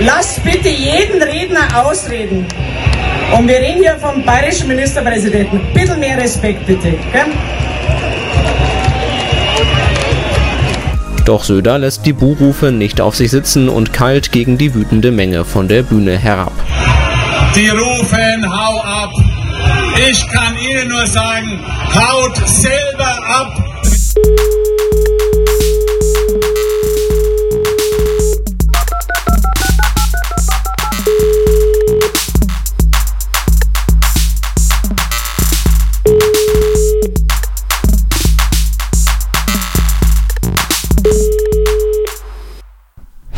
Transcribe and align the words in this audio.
lasst 0.00 0.42
bitte 0.44 0.68
jeden 0.68 1.22
Redner 1.22 1.84
ausreden. 1.84 2.46
Und 3.36 3.48
wir 3.48 3.56
reden 3.56 3.82
hier 3.82 3.96
vom 3.98 4.24
bayerischen 4.24 4.68
Ministerpräsidenten. 4.68 5.60
Bitte 5.74 5.96
mehr 5.96 6.16
Respekt, 6.16 6.66
bitte. 6.66 6.90
Gell? 7.12 7.26
Doch 11.24 11.42
Söder 11.42 11.78
lässt 11.78 12.06
die 12.06 12.12
Buhrufe 12.12 12.70
nicht 12.70 13.00
auf 13.00 13.16
sich 13.16 13.32
sitzen 13.32 13.68
und 13.68 13.92
kalt 13.92 14.30
gegen 14.30 14.58
die 14.58 14.74
wütende 14.74 15.10
Menge 15.10 15.44
von 15.44 15.66
der 15.66 15.82
Bühne 15.82 16.16
herab. 16.16 16.52
Die 17.56 17.68
rufen, 17.68 18.46
hau 18.48 18.80
ab. 18.80 19.10
Ich 20.08 20.24
kann 20.28 20.56
Ihnen 20.56 20.88
nur 20.88 21.06
sagen, 21.06 21.58
haut 21.94 22.36
selber 22.46 23.18
ab. 23.28 23.65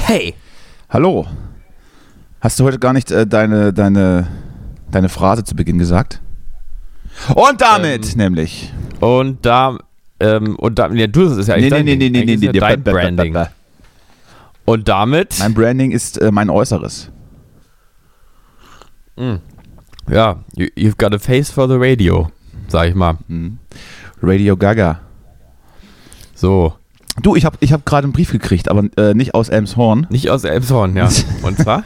Hey! 0.09 0.33
Hallo. 0.89 1.27
Hast 2.41 2.59
du 2.59 2.65
heute 2.65 2.79
gar 2.79 2.95
nicht 2.95 3.11
äh, 3.11 3.27
deine, 3.27 3.75
deine, 3.75 4.27
deine 4.91 5.11
Phrase 5.11 5.45
zu 5.45 5.55
Beginn 5.55 5.77
gesagt? 5.77 6.23
Und 7.34 7.61
damit 7.61 8.17
nämlich. 8.17 8.73
Und 9.01 9.45
da, 9.45 9.77
ähm, 10.19 10.57
und 10.57 10.79
da, 10.79 10.89
ja, 10.95 11.09
du, 11.09 11.29
das 11.29 11.37
ist 11.37 11.48
ja 11.48 11.57
eigentlich 11.57 11.65
Nee, 11.65 11.77
dein 11.77 11.84
nee, 11.84 11.97
nee, 11.97 12.09
nee, 12.09 12.25
nee, 12.25 12.37
nee, 12.37 12.47
ja 12.47 12.53
dein 12.53 12.83
bäh, 12.83 12.91
bäh, 12.91 12.91
bäh, 12.91 12.93
Branding. 12.93 13.37
Und 14.65 14.89
damit, 14.89 15.39
Mein 15.41 15.53
Branding 15.53 15.91
ist 15.91 16.17
äh, 16.17 16.33
mein 16.33 16.48
Äußeres. 16.48 17.11
ja, 20.11 20.36
you, 20.56 20.69
you've 20.75 20.97
got 20.97 21.12
a 21.12 21.19
face 21.19 21.51
for 21.51 21.69
the 21.69 21.77
radio, 21.77 22.31
sag 22.69 22.89
ich 22.89 22.95
mal. 22.95 23.19
Radio 24.23 24.56
Gaga. 24.56 25.01
So, 26.34 26.73
Du, 27.22 27.34
ich 27.34 27.44
habe 27.44 27.56
ich 27.61 27.72
hab 27.72 27.84
gerade 27.84 28.05
einen 28.05 28.12
Brief 28.12 28.30
gekriegt, 28.30 28.70
aber 28.70 28.84
äh, 28.97 29.14
nicht 29.14 29.34
aus 29.34 29.48
Elmshorn. 29.48 30.06
nicht 30.11 30.30
aus 30.30 30.44
Elmshorn, 30.44 30.97
ja. 30.97 31.08
Und 31.42 31.58
zwar? 31.58 31.83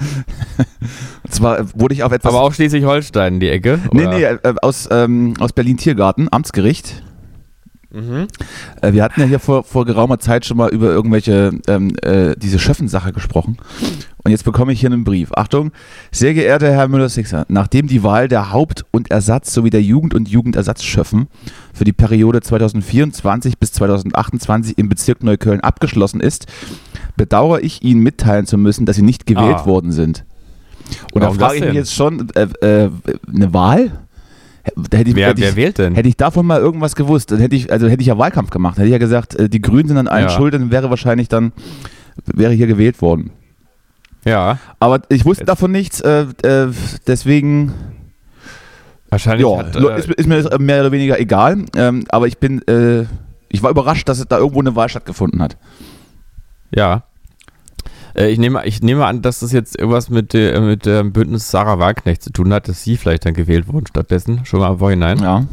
Und 1.25 1.35
zwar 1.35 1.61
äh, 1.61 1.65
wurde 1.75 1.95
ich 1.95 2.03
auf 2.03 2.13
etwas. 2.13 2.33
Aber 2.33 2.43
auch 2.43 2.53
Schleswig-Holstein, 2.53 3.41
die 3.41 3.49
Ecke? 3.49 3.79
nee, 3.93 4.07
oder? 4.07 4.15
nee, 4.17 4.25
äh, 4.25 4.55
aus, 4.61 4.89
ähm, 4.91 5.35
aus 5.41 5.53
Berlin-Tiergarten, 5.53 6.29
Amtsgericht. 6.31 7.03
Mhm. 7.93 8.27
Äh, 8.81 8.93
wir 8.93 9.03
hatten 9.03 9.21
ja 9.21 9.27
hier 9.27 9.39
vor, 9.39 9.65
vor 9.65 9.85
geraumer 9.85 10.19
Zeit 10.19 10.47
schon 10.47 10.57
mal 10.57 10.71
über 10.71 10.89
irgendwelche, 10.89 11.53
ähm, 11.69 11.95
äh, 12.03 12.35
diese 12.37 12.59
Schöffen-Sache 12.59 13.13
gesprochen. 13.13 13.59
Und 14.25 14.31
jetzt 14.31 14.45
bekomme 14.45 14.73
ich 14.73 14.81
hier 14.81 14.91
einen 14.91 15.05
Brief. 15.05 15.31
Achtung, 15.35 15.73
sehr 16.11 16.33
geehrter 16.33 16.71
Herr 16.73 16.89
Müller-Sixer, 16.89 17.45
nachdem 17.49 17.89
die 17.89 18.03
Wahl 18.03 18.29
der 18.29 18.53
Haupt- 18.53 18.85
und 18.93 19.11
Ersatz 19.11 19.53
sowie 19.53 19.71
der 19.71 19.83
Jugend- 19.83 20.15
und 20.15 20.29
Jugendersatzschöffen 20.29 21.27
für 21.75 21.85
die 21.85 21.93
Periode 21.93 22.41
2024 22.41 23.59
bis 23.59 23.73
2028 23.73 24.79
im 24.79 24.89
Bezirk 24.89 25.23
Neukölln 25.23 25.61
abgeschlossen 25.61 26.21
ist, 26.21 26.47
bedauere 27.17 27.61
ich 27.63 27.83
Ihnen 27.83 28.01
mitteilen 28.01 28.47
zu 28.47 28.57
müssen, 28.57 28.87
dass 28.87 28.97
Sie 28.97 29.03
nicht 29.03 29.27
gewählt 29.27 29.59
Ah. 29.61 29.67
worden 29.67 29.93
sind. 29.93 30.25
Und 31.13 31.23
Warum 31.23 31.39
da 31.39 31.47
frage 31.47 31.59
ich 31.59 31.65
mich 31.67 31.75
jetzt 31.75 31.95
schon, 31.95 32.29
äh, 32.35 32.47
äh, 32.67 32.91
eine 33.35 33.53
Wahl? 33.53 33.91
Hätte 34.65 35.11
ich, 35.11 35.17
Wer, 35.17 35.29
hätte 35.29 35.41
ich, 35.41 35.47
wer 35.49 35.57
wählt 35.57 35.79
denn? 35.79 35.95
Hätte 35.95 36.09
ich 36.09 36.17
davon 36.17 36.47
mal 36.47 36.61
irgendwas 36.61 36.95
gewusst, 36.95 37.33
dann 37.33 37.41
hätte 37.41 37.57
ich, 37.57 37.73
also 37.73 37.89
hätte 37.89 38.01
ich 38.01 38.07
ja 38.07 38.17
Wahlkampf 38.19 38.51
gemacht. 38.51 38.77
Hätte 38.77 38.87
ich 38.87 38.93
ja 38.93 38.99
gesagt, 38.99 39.35
äh, 39.35 39.49
die 39.49 39.61
Grünen 39.61 39.89
sind 39.89 39.97
an 39.99 40.07
allen 40.09 40.25
Ja. 40.25 40.31
schuld, 40.31 40.55
dann 40.55 40.71
wäre 40.71 40.89
wahrscheinlich 40.91 41.29
dann, 41.29 41.53
wäre 42.27 42.53
hier 42.53 42.67
gewählt 42.69 43.03
worden. 43.03 43.31
Ja, 44.25 44.59
Aber 44.79 45.01
ich 45.09 45.25
wusste 45.25 45.45
davon 45.45 45.73
nichts, 45.73 46.01
äh, 46.01 46.27
äh, 46.45 46.69
deswegen, 47.09 47.73
wahrscheinlich 49.11 49.47
ja, 49.49 49.59
hat, 49.59 49.75
äh, 49.75 49.99
ist, 49.99 50.11
ist 50.11 50.29
mir 50.29 50.59
mehr 50.61 50.81
oder 50.83 50.93
weniger 50.93 51.19
egal. 51.19 51.65
Ähm, 51.77 52.05
aber 52.09 52.29
ich 52.29 52.39
bin, 52.39 52.63
äh, 52.69 53.07
ich 53.49 53.63
war 53.65 53.71
überrascht, 53.71 54.09
dass 54.09 54.21
es 54.21 54.27
da 54.29 54.39
irgendwo 54.39 54.61
eine 54.61 54.77
Wahl 54.77 54.89
stattgefunden 54.89 55.43
hat. 55.43 55.57
ja. 56.71 57.03
Äh, 58.15 58.29
Ich 58.31 58.39
nehme, 58.39 58.65
ich 58.67 58.83
nehme 58.83 59.07
an, 59.07 59.23
dass 59.23 59.41
das 59.41 59.53
jetzt 59.53 59.79
irgendwas 59.79 60.11
mit, 60.11 60.35
mit 60.35 60.87
dem 60.87 61.13
Bündnis 61.13 61.51
Sarah 61.51 61.79
Wagenknecht 61.79 62.23
zu 62.23 62.31
tun 62.31 62.53
hat, 62.53 62.69
dass 62.69 62.83
sie 62.85 62.97
vielleicht 62.97 63.25
dann 63.27 63.35
gewählt 63.35 63.69
wurden 63.69 63.87
stattdessen, 63.87 64.45
schon 64.45 64.61
mal 64.61 64.73
im 64.73 64.79
Vorhinein. 64.79 65.19
Ja. 65.19 65.47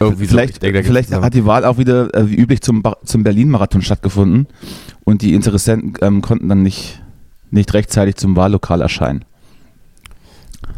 Irgendwie 0.00 0.24
so. 0.24 0.30
vielleicht 0.30 0.54
Ich 0.54 0.58
denke, 0.60 0.82
vielleicht 0.82 1.12
hat 1.12 1.34
die 1.34 1.44
Wahl 1.44 1.64
auch 1.64 1.76
wieder 1.78 2.12
äh, 2.14 2.28
wie 2.30 2.34
üblich 2.36 2.62
zum, 2.62 2.82
Ba- 2.82 2.96
zum 3.04 3.22
Berlin-Marathon 3.22 3.82
stattgefunden 3.82 4.46
und 5.04 5.22
die 5.22 5.34
Interessenten 5.34 5.94
ähm, 6.00 6.22
konnten 6.22 6.48
dann 6.48 6.62
nicht, 6.62 7.02
nicht 7.50 7.74
rechtzeitig 7.74 8.16
zum 8.16 8.34
Wahllokal 8.36 8.80
erscheinen. 8.80 9.24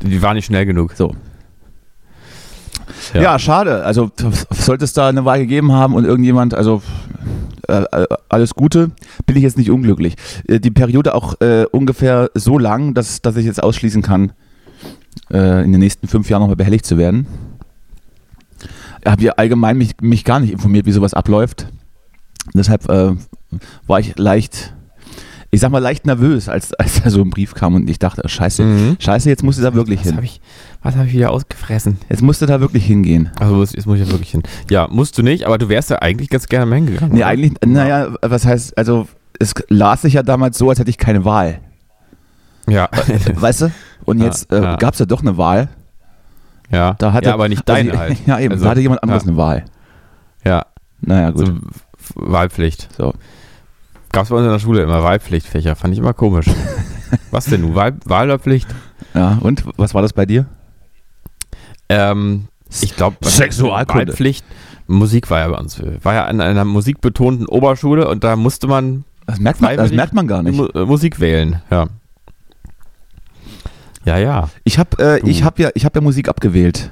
die 0.03 0.21
war 0.23 0.35
nicht 0.35 0.47
schnell 0.47 0.67
genug. 0.67 0.93
So. 0.95 1.15
Ja. 3.15 3.23
Ja, 3.23 3.39
schade. 3.39 3.85
Also 3.85 4.11
sollte 4.51 4.85
es 4.85 4.93
da 4.93 5.09
eine 5.09 5.25
Wahl 5.25 5.39
gegeben 5.39 5.73
haben 5.73 5.95
und 5.95 6.05
irgendjemand, 6.05 6.55
also 6.55 6.83
alles 8.29 8.55
Gute, 8.55 8.91
bin 9.27 9.37
ich 9.37 9.43
jetzt 9.43 9.59
nicht 9.59 9.71
unglücklich. 9.71 10.15
Äh, 10.49 10.61
die 10.61 10.71
Periode 10.71 11.15
auch 11.15 11.41
äh, 11.41 11.65
ungefähr 11.71 12.31
so 12.35 12.59
lang, 12.59 12.95
dass, 12.95 13.23
dass 13.23 13.37
ich 13.37 13.47
jetzt 13.47 13.63
ausschließen 13.63 14.03
kann, 14.03 14.33
äh, 15.31 15.65
in 15.65 15.73
den 15.73 15.81
nächsten 15.81 16.09
fünf 16.09 16.29
Jahren 16.31 16.41
nochmal 16.41 16.57
behelligt 16.57 16.87
zu 16.87 16.99
werden. 16.99 17.27
Ich 19.05 19.11
habe 19.11 19.23
ja 19.23 19.33
allgemein 19.33 19.77
mich, 19.77 19.95
mich 20.01 20.25
gar 20.25 20.41
nicht 20.41 20.53
informiert, 20.53 20.87
wie 20.87 20.93
sowas 20.93 21.15
abläuft. 21.15 21.67
Deshalb 22.55 22.89
äh, 22.89 23.15
war 23.87 24.01
ich 24.01 24.17
leicht, 24.19 24.75
ich 25.55 25.61
sag 25.61 25.71
mal 25.71 25.79
leicht 25.81 26.07
nervös, 26.07 26.49
als, 26.49 26.73
als 26.81 27.03
da 27.03 27.11
so 27.11 27.21
ein 27.23 27.31
Brief 27.31 27.55
kam 27.55 27.75
und 27.75 27.89
ich 27.89 27.99
dachte, 27.99 28.27
scheiße, 28.29 28.65
Mhm. 28.65 28.97
scheiße, 28.99 29.29
jetzt 29.29 29.43
musst 29.45 29.59
du 29.59 29.63
da 29.63 29.75
wirklich 29.75 30.01
Was 30.01 30.07
hin. 30.07 30.17
habe 30.17 30.25
ich, 30.25 30.41
was 30.83 30.97
hab 30.97 31.07
ich 31.07 31.13
wieder 31.13 31.31
ausgefressen? 31.31 31.99
Jetzt 32.09 32.23
musst 32.23 32.41
du 32.43 32.47
da 32.47 32.61
wirklich 32.61 32.85
hingehen. 32.87 33.31
Also 33.39 33.63
jetzt 33.63 33.87
muss 33.87 33.99
ich 34.01 34.07
ja 34.07 34.11
wirklich 34.11 34.31
hin. 34.31 34.43
Ja, 34.71 34.89
musst 34.91 35.17
du 35.19 35.23
nicht, 35.23 35.45
aber 35.47 35.59
du 35.59 35.69
wärst 35.69 35.91
ja 35.91 35.99
eigentlich 36.01 36.31
ganz 36.31 36.47
gerne 36.47 36.67
mal 36.67 36.77
hingegangen. 36.77 37.13
Nee, 37.15 37.21
oder? 37.21 37.27
eigentlich, 37.29 37.53
naja, 37.65 38.09
was 38.23 38.47
heißt, 38.47 38.77
also 38.79 39.07
es 39.39 39.55
las 39.69 40.03
sich 40.03 40.15
ja 40.15 40.23
damals 40.23 40.57
so, 40.59 40.71
als 40.71 40.79
hätte 40.79 40.91
ich 40.91 40.99
keine 40.99 41.25
Wahl. 41.25 41.61
Ja. 42.69 42.89
Weißt 43.35 43.63
du? 43.63 43.73
Und 44.05 44.19
Ja, 44.21 44.27
jetzt 44.27 44.51
äh, 44.53 44.63
ja. 44.63 44.77
gab 44.77 44.95
es 44.95 45.01
ja 45.01 45.07
doch 45.07 45.21
eine 45.21 45.37
Wahl. 45.37 45.69
ja. 46.71 46.95
Da 46.99 47.13
hatte, 47.13 47.27
ja, 47.29 47.35
aber 47.35 47.49
nicht 47.49 47.69
deine 47.69 47.91
also, 47.91 48.01
halt. 48.03 48.19
Ja, 48.27 48.39
eben, 48.39 48.53
Also, 48.53 48.65
da 48.65 48.71
hatte 48.71 48.81
jemand 48.81 49.03
anderes 49.03 49.25
ja. 49.25 49.29
eine 49.29 49.37
Wahl. 49.37 49.65
Ja, 50.45 50.67
Naja, 51.01 51.31
gut. 51.31 51.47
so 51.47 51.53
F- 51.53 52.13
Wahlpflicht. 52.15 52.89
So. 52.97 53.13
Gab 54.13 54.25
es 54.25 54.29
bei 54.31 54.37
uns 54.37 54.45
in 54.45 54.53
der 54.53 54.59
Schule 54.59 54.83
immer 54.83 55.03
Wahlpflichtfächer. 55.03 55.75
Fand 55.75 55.95
ich 55.95 55.99
immer 55.99 56.13
komisch. 56.13 56.47
Was 57.31 57.47
denn 57.47 57.63
nun? 57.63 57.75
Wahl, 57.75 57.95
Wahl 58.05 58.27
oder 58.27 58.39
Pflicht? 58.39 58.69
Ja, 59.15 59.39
und 59.43 59.65
was 59.77 59.93
war 59.93 60.01
das 60.01 60.15
bei 60.15 60.25
dir? 60.25 60.47
Ähm, 61.91 62.49
ich 62.81 62.97
glaube, 62.97 63.17
Sexualkunde. 63.21 64.07
Wahlpflicht. 64.09 64.45
Musik 64.87 65.31
war 65.31 65.41
ja 65.41 65.49
bei 65.49 65.59
uns. 65.59 65.83
War 66.03 66.15
ja 66.15 66.25
an 66.25 66.41
einer 66.41 66.65
musikbetonten 66.65 67.47
Oberschule 67.47 68.09
und 68.09 68.25
da 68.25 68.37
musste 68.37 68.67
man 68.67 69.05
Das 69.27 69.39
merkt 69.39 69.61
man, 69.61 69.77
das 69.77 69.93
merkt 69.93 70.15
man 70.15 70.27
gar 70.27 70.43
nicht. 70.43 70.59
Äh, 70.75 70.87
Musik 70.87 71.21
wählen. 71.21 71.61
Ja. 71.71 71.89
Ja, 74.05 74.19
ja. 74.19 74.49
Ich 74.65 74.79
habe 74.79 75.21
äh, 75.23 75.29
ich 75.29 75.45
hab 75.45 75.59
ja, 75.59 75.71
ich 75.75 75.85
hab 75.85 75.95
ja 75.95 76.01
Musik 76.01 76.29
abgewählt. 76.29 76.91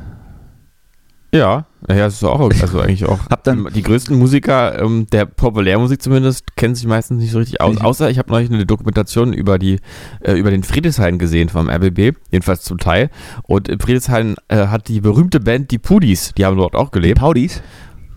Ja, 1.32 1.66
ja, 1.88 1.94
das 1.96 2.14
ist 2.14 2.24
auch, 2.24 2.40
also 2.40 2.80
eigentlich 2.80 3.06
auch. 3.06 3.20
Hab 3.30 3.44
dann- 3.44 3.68
die 3.72 3.82
größten 3.82 4.18
Musiker 4.18 4.80
ähm, 4.82 5.06
der 5.12 5.26
Populärmusik 5.26 6.02
zumindest 6.02 6.56
kennen 6.56 6.74
sich 6.74 6.86
meistens 6.86 7.20
nicht 7.22 7.30
so 7.30 7.38
richtig 7.38 7.60
aus. 7.60 7.80
Außer 7.80 8.10
ich 8.10 8.18
habe 8.18 8.30
neulich 8.32 8.50
eine 8.50 8.66
Dokumentation 8.66 9.32
über 9.32 9.58
die 9.58 9.78
äh, 10.22 10.32
über 10.32 10.50
den 10.50 10.64
Friedrichshain 10.64 11.18
gesehen 11.18 11.48
vom 11.48 11.70
RBB, 11.70 12.16
jedenfalls 12.30 12.62
zum 12.62 12.78
Teil. 12.78 13.10
Und 13.44 13.68
in 13.68 13.78
Friedrichshain 13.78 14.36
äh, 14.48 14.66
hat 14.66 14.88
die 14.88 15.00
berühmte 15.00 15.38
Band 15.40 15.70
die 15.70 15.78
Pudis, 15.78 16.32
die 16.36 16.44
haben 16.44 16.56
dort 16.56 16.74
auch 16.74 16.90
gelebt, 16.90 17.20
Paudis? 17.20 17.62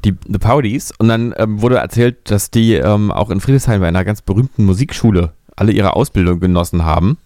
die 0.03 0.15
The 0.27 0.39
Powdies. 0.39 0.91
Und 0.97 1.07
dann 1.07 1.33
ähm, 1.37 1.61
wurde 1.61 1.77
erzählt, 1.77 2.29
dass 2.31 2.51
die 2.51 2.73
ähm, 2.73 3.11
auch 3.11 3.29
in 3.29 3.39
Friedrichshain 3.39 3.79
bei 3.79 3.87
einer 3.87 4.03
ganz 4.03 4.21
berühmten 4.21 4.65
Musikschule 4.65 5.31
alle 5.55 5.71
ihre 5.71 5.95
Ausbildung 5.95 6.39
genossen 6.39 6.83
haben. 6.83 7.17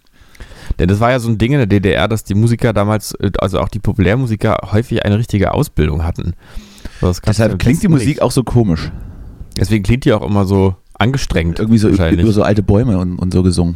Denn 0.79 0.88
das 0.88 1.00
war 1.00 1.12
ja 1.12 1.19
so 1.19 1.29
ein 1.29 1.38
Ding 1.38 1.53
in 1.53 1.57
der 1.57 1.68
DDR, 1.68 2.07
dass 2.07 2.24
die 2.24 2.35
Musiker 2.35 2.74
damals, 2.74 3.13
äh, 3.15 3.31
also 3.39 3.59
auch 3.59 3.69
die 3.69 3.79
Populärmusiker, 3.79 4.57
häufig 4.71 5.06
eine 5.06 5.18
richtige 5.18 5.53
Ausbildung 5.53 6.03
hatten. 6.03 6.33
So, 7.01 7.07
das 7.07 7.21
kannst 7.21 7.39
du 7.39 7.44
Deshalb 7.44 7.59
klingt 7.59 7.83
die 7.83 7.88
Musik 7.88 8.07
nicht. 8.07 8.21
auch 8.21 8.31
so 8.31 8.44
komisch. 8.44 8.91
Deswegen 9.57 9.83
klingt 9.83 10.06
die 10.06 10.13
auch 10.13 10.25
immer 10.25 10.45
so 10.45 10.75
angestrengt. 10.94 11.59
Irgendwie 11.59 11.79
so 11.79 11.89
über 11.89 12.31
so 12.31 12.44
alte 12.44 12.63
Bäume 12.63 12.97
und, 12.97 13.18
und 13.18 13.33
so 13.33 13.44
gesungen. 13.44 13.75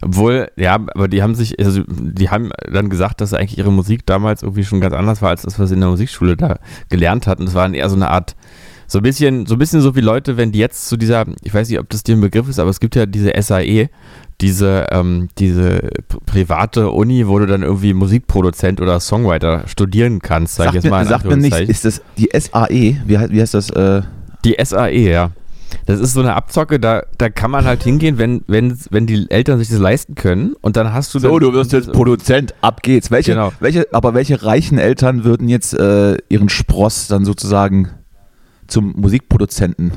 Obwohl, 0.00 0.50
ja, 0.56 0.74
aber 0.74 1.08
die 1.08 1.22
haben 1.22 1.34
sich, 1.34 1.58
also 1.58 1.82
die 1.88 2.30
haben 2.30 2.50
dann 2.70 2.88
gesagt, 2.88 3.20
dass 3.20 3.34
eigentlich 3.34 3.58
ihre 3.58 3.72
Musik 3.72 4.06
damals 4.06 4.42
irgendwie 4.42 4.64
schon 4.64 4.80
ganz 4.80 4.94
anders 4.94 5.22
war, 5.22 5.30
als 5.30 5.42
das, 5.42 5.58
was 5.58 5.70
sie 5.70 5.74
in 5.74 5.80
der 5.80 5.90
Musikschule 5.90 6.36
da 6.36 6.58
gelernt 6.88 7.26
hatten. 7.26 7.46
Das 7.46 7.54
war 7.54 7.72
eher 7.72 7.88
so 7.88 7.96
eine 7.96 8.08
Art, 8.10 8.36
so 8.90 8.98
ein 8.98 9.02
bisschen, 9.02 9.46
so 9.46 9.54
ein 9.54 9.58
bisschen 9.58 9.80
so 9.82 9.94
wie 9.94 10.00
Leute, 10.00 10.36
wenn 10.36 10.50
die 10.50 10.58
jetzt 10.58 10.88
zu 10.88 10.96
dieser, 10.96 11.26
ich 11.44 11.52
weiß 11.54 11.68
nicht, 11.68 11.78
ob 11.78 11.88
das 11.90 12.02
dir 12.02 12.16
ein 12.16 12.20
Begriff 12.22 12.48
ist, 12.48 12.58
aber 12.58 12.70
es 12.70 12.80
gibt 12.80 12.96
ja 12.96 13.04
diese 13.06 13.30
SAE, 13.40 13.90
diese, 14.40 14.86
ähm, 14.90 15.28
diese 15.38 15.90
private 16.26 16.90
Uni, 16.90 17.26
wo 17.28 17.38
du 17.38 17.46
dann 17.46 17.62
irgendwie 17.62 17.92
Musikproduzent 17.92 18.80
oder 18.80 18.98
Songwriter 19.00 19.64
studieren 19.66 20.20
kannst, 20.20 20.54
sag 20.56 20.64
ich 20.64 20.66
Sagt 20.66 20.74
jetzt 20.76 20.84
mir, 20.84 20.90
mal 20.90 21.02
in 21.02 21.08
sagt 21.08 21.24
mir 21.24 21.32
Anführungszeichen. 21.32 21.70
ist 21.70 21.84
das 21.84 22.02
die 22.16 22.28
SAE? 22.32 22.96
Wie, 23.06 23.18
wie 23.30 23.40
heißt 23.40 23.54
das? 23.54 23.70
Äh, 23.70 24.02
Die 24.44 24.56
SAE, 24.62 25.10
ja. 25.10 25.30
Das 25.84 26.00
ist 26.00 26.14
so 26.14 26.20
eine 26.20 26.34
Abzocke, 26.34 26.80
da, 26.80 27.02
da 27.18 27.28
kann 27.28 27.50
man 27.50 27.66
halt 27.66 27.82
hingehen, 27.82 28.16
wenn, 28.16 28.42
wenn, 28.46 28.78
wenn 28.90 29.06
die 29.06 29.26
Eltern 29.30 29.58
sich 29.58 29.68
das 29.68 29.78
leisten 29.78 30.14
können. 30.14 30.54
Und 30.62 30.76
dann 30.78 30.94
hast 30.94 31.12
du. 31.14 31.18
So, 31.18 31.38
du 31.38 31.52
wirst 31.52 31.72
jetzt 31.72 31.92
Produzent, 31.92 32.54
ab 32.62 32.82
geht's. 32.82 33.10
Welche, 33.10 33.32
Genau. 33.32 33.52
welche, 33.60 33.86
aber 33.92 34.14
welche 34.14 34.42
reichen 34.44 34.78
Eltern 34.78 35.24
würden 35.24 35.46
jetzt 35.50 35.74
äh, 35.74 36.16
ihren 36.30 36.48
Spross 36.48 37.08
dann 37.08 37.26
sozusagen 37.26 37.90
zum 38.68 38.94
Musikproduzenten 38.96 39.92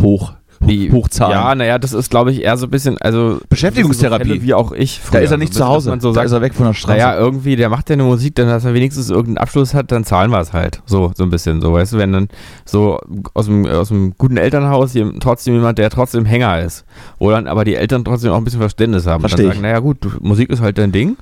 hoch, 0.00 0.32
Wie- 0.60 0.90
hochzahlen? 0.92 1.32
Ja, 1.32 1.54
naja, 1.54 1.78
das 1.78 1.92
ist, 1.92 2.08
glaube 2.10 2.30
ich, 2.30 2.42
eher 2.42 2.56
so 2.56 2.66
ein 2.66 2.70
bisschen, 2.70 2.96
also 2.98 3.40
Beschäftigungstherapie. 3.48 4.24
so 4.24 4.30
Fälle 4.34 4.42
wie 4.42 4.54
auch 4.54 4.72
ich. 4.72 5.00
da 5.00 5.06
früher. 5.06 5.20
ist 5.22 5.30
er 5.32 5.36
nicht 5.38 5.52
So 5.52 5.60
zu 5.60 5.66
Hause. 5.66 5.90
so 6.00 6.08
da 6.10 6.14
sagt, 6.14 6.26
ist 6.26 6.32
er 6.32 6.40
weg 6.40 6.54
von 6.54 6.66
der 6.66 6.74
Straße. 6.74 6.92
naja, 6.98 7.18
irgendwie, 7.18 7.56
der 7.56 7.68
macht 7.68 7.90
ja 7.90 7.94
eine 7.94 8.04
Musik, 8.04 8.34
dann 8.36 8.46
dass 8.46 8.64
er 8.64 8.72
wenigstens 8.72 9.10
irgendeinen 9.10 9.38
Abschluss 9.38 9.74
hat, 9.74 9.90
dann 9.90 10.04
zahlen 10.04 10.30
wir 10.30 10.38
es 10.40 10.52
halt. 10.52 10.80
So, 10.86 11.12
so 11.16 11.24
ein 11.24 11.30
bisschen. 11.30 11.60
So, 11.60 11.72
weißt 11.72 11.94
du, 11.94 11.98
wenn 11.98 12.12
dann 12.12 12.28
so 12.64 12.98
aus 13.34 13.46
dem, 13.46 13.66
aus 13.66 13.88
dem 13.88 14.14
guten 14.16 14.36
Elternhaus 14.36 14.92
trotzdem 15.20 15.54
jemand, 15.54 15.78
der 15.78 15.90
trotzdem 15.90 16.24
Hänger 16.24 16.60
ist. 16.60 16.84
Wo 17.18 17.30
dann 17.30 17.48
aber 17.48 17.64
die 17.64 17.74
Eltern 17.74 18.04
trotzdem 18.04 18.30
auch 18.32 18.36
ein 18.38 18.44
bisschen 18.44 18.60
Verständnis 18.60 19.06
haben. 19.06 19.24
Und 19.24 19.32
dann 19.32 19.46
sagen, 19.46 19.60
naja 19.62 19.80
gut, 19.80 19.98
Musik 20.22 20.48
ist 20.50 20.60
halt 20.62 20.78
dein 20.78 20.92
Ding. 20.92 21.16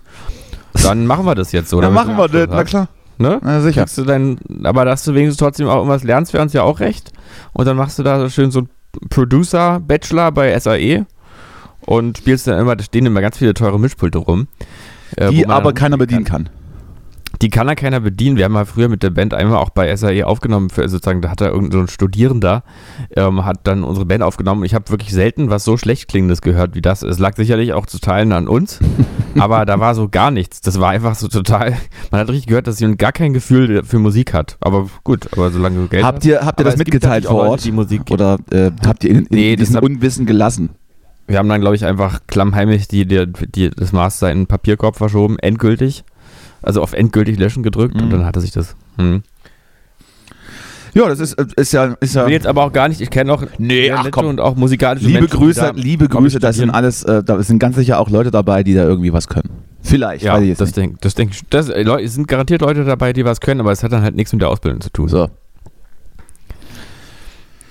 Dann 0.82 1.06
machen 1.06 1.24
wir 1.24 1.34
das 1.34 1.50
jetzt 1.52 1.70
so. 1.70 1.80
dann 1.80 1.92
machen 1.94 2.16
wir 2.16 2.28
das, 2.28 2.46
na 2.50 2.62
klar. 2.64 2.88
Ne? 3.20 3.38
Na, 3.42 3.60
sicher. 3.60 3.82
Kriegst 3.82 3.98
du 3.98 4.04
dein, 4.04 4.38
aber 4.64 4.86
dass 4.86 5.04
du 5.04 5.14
wenigstens 5.14 5.36
trotzdem 5.36 5.68
auch 5.68 5.76
irgendwas 5.76 6.04
lernst, 6.04 6.32
wäre 6.32 6.42
uns 6.42 6.54
ja 6.54 6.62
auch 6.62 6.80
recht. 6.80 7.12
Und 7.52 7.66
dann 7.66 7.76
machst 7.76 7.98
du 7.98 8.02
da 8.02 8.18
so 8.18 8.30
schön 8.30 8.50
so 8.50 8.60
einen 8.60 8.68
Producer-Bachelor 9.10 10.32
bei 10.32 10.58
SAE 10.58 11.04
und 11.84 12.16
spielst 12.16 12.46
dann 12.46 12.58
immer, 12.58 12.76
da 12.76 12.82
stehen 12.82 13.04
immer 13.04 13.20
ganz 13.20 13.36
viele 13.36 13.52
teure 13.52 13.78
Mischpulte 13.78 14.16
rum. 14.18 14.48
äh, 15.16 15.28
Die 15.28 15.46
aber 15.46 15.74
keiner 15.74 15.98
bedienen 15.98 16.24
kann. 16.24 16.44
kann. 16.44 16.54
Die 17.42 17.50
kann 17.50 17.68
ja 17.68 17.74
keiner 17.74 18.00
bedienen. 18.00 18.36
Wir 18.36 18.46
haben 18.46 18.52
mal 18.52 18.66
früher 18.66 18.88
mit 18.88 19.02
der 19.02 19.10
Band 19.10 19.34
einmal 19.34 19.58
auch 19.58 19.70
bei 19.70 19.94
SAE 19.94 20.26
aufgenommen, 20.26 20.70
für, 20.70 20.88
sozusagen, 20.88 21.20
da 21.22 21.30
hat 21.30 21.40
da 21.42 21.46
irgendein 21.46 21.72
so 21.72 21.78
ein 21.80 21.88
Studierender, 21.88 22.64
ähm, 23.16 23.44
hat 23.44 23.60
dann 23.64 23.84
unsere 23.84 24.06
Band 24.06 24.22
aufgenommen 24.22 24.64
ich 24.64 24.74
habe 24.74 24.88
wirklich 24.90 25.12
selten 25.12 25.48
was 25.50 25.64
so 25.64 25.76
schlecht 25.76 26.08
klingendes 26.08 26.40
gehört 26.40 26.74
wie 26.74 26.82
das. 26.82 27.02
Es 27.02 27.18
lag 27.18 27.36
sicherlich 27.36 27.72
auch 27.74 27.84
zu 27.86 27.98
Teilen 27.98 28.32
an 28.32 28.48
uns, 28.48 28.80
aber 29.38 29.64
da 29.66 29.78
war 29.80 29.94
so 29.94 30.08
gar 30.08 30.30
nichts. 30.30 30.60
Das 30.60 30.80
war 30.80 30.90
einfach 30.90 31.14
so 31.14 31.28
total, 31.28 31.76
man 32.10 32.20
hat 32.20 32.28
richtig 32.28 32.46
gehört, 32.46 32.66
dass 32.66 32.78
sie 32.78 32.96
gar 32.96 33.12
kein 33.12 33.32
Gefühl 33.32 33.82
für 33.84 33.98
Musik 33.98 34.32
hat. 34.34 34.56
Aber 34.60 34.88
gut, 35.04 35.28
aber 35.32 35.50
solange 35.50 35.76
du 35.76 35.88
Geld 35.88 36.04
Habt 36.04 36.24
ihr, 36.24 36.44
habt 36.44 36.60
ihr 36.60 36.64
das 36.64 36.76
mitgeteilt 36.76 37.26
vor 37.26 37.48
Ort? 37.48 37.64
die 37.64 37.72
Musik 37.72 38.02
Oder 38.10 38.38
äh, 38.50 38.70
habt 38.86 39.04
ihr 39.04 39.10
in, 39.10 39.18
in 39.18 39.26
Nee, 39.30 39.56
diesem 39.56 39.80
Unwissen 39.80 40.26
gelassen? 40.26 40.70
Wir 41.26 41.38
haben 41.38 41.48
dann, 41.48 41.60
glaube 41.60 41.76
ich, 41.76 41.84
einfach 41.84 42.20
klammheimlich 42.26 42.88
die, 42.88 43.06
die, 43.06 43.26
die, 43.54 43.70
das 43.70 43.92
Master 43.92 44.32
in 44.32 44.38
den 44.40 44.46
Papierkorb 44.46 44.96
verschoben, 44.96 45.38
endgültig. 45.38 46.02
Also 46.62 46.82
auf 46.82 46.92
endgültig 46.92 47.38
löschen 47.38 47.62
gedrückt 47.62 47.94
und 47.94 48.06
Mhm. 48.06 48.10
dann 48.10 48.24
hatte 48.26 48.40
sich 48.40 48.50
das. 48.50 48.74
Hm. 48.98 49.22
Ja, 50.94 51.08
das 51.08 51.20
ist, 51.20 51.34
äh, 51.34 51.46
ist 51.56 51.72
ja, 51.72 51.84
ist 52.00 52.10
Ich 52.10 52.14
ja 52.14 52.26
will 52.26 52.32
jetzt 52.32 52.46
aber 52.46 52.64
auch 52.64 52.72
gar 52.72 52.88
nicht, 52.88 53.00
ich 53.00 53.10
kenne 53.10 53.32
auch 53.32 53.44
Nee, 53.58 53.90
ach 53.92 54.08
komm. 54.10 54.26
und 54.26 54.40
auch 54.40 54.56
musikalische 54.56 55.06
liebe 55.06 55.20
Menschen, 55.20 55.38
Grüße, 55.38 55.60
da, 55.60 55.70
liebe 55.74 56.08
Grüße, 56.08 56.38
das 56.40 56.56
sind 56.56 56.70
alles, 56.70 57.02
äh, 57.04 57.22
da 57.22 57.42
sind 57.42 57.58
ganz 57.58 57.76
sicher 57.76 57.98
auch 58.00 58.10
Leute 58.10 58.30
dabei, 58.30 58.62
die 58.62 58.74
da 58.74 58.82
irgendwie 58.84 59.12
was 59.12 59.28
können. 59.28 59.50
Vielleicht, 59.82 60.24
Ja, 60.24 60.34
weiß 60.34 60.42
ich 60.42 60.48
jetzt 60.48 60.60
das 60.60 60.72
denke 60.72 60.98
das 61.00 61.14
denk 61.14 61.32
ich. 61.32 61.42
Das, 61.48 61.68
äh, 61.68 61.82
Leute, 61.82 62.06
sind 62.08 62.26
garantiert 62.28 62.60
Leute 62.60 62.84
dabei, 62.84 63.12
die 63.12 63.24
was 63.24 63.40
können, 63.40 63.60
aber 63.60 63.72
es 63.72 63.82
hat 63.82 63.92
dann 63.92 64.02
halt 64.02 64.14
nichts 64.16 64.32
mit 64.32 64.42
der 64.42 64.48
Ausbildung 64.48 64.80
zu 64.80 64.90
tun. 64.90 65.08
So. 65.08 65.28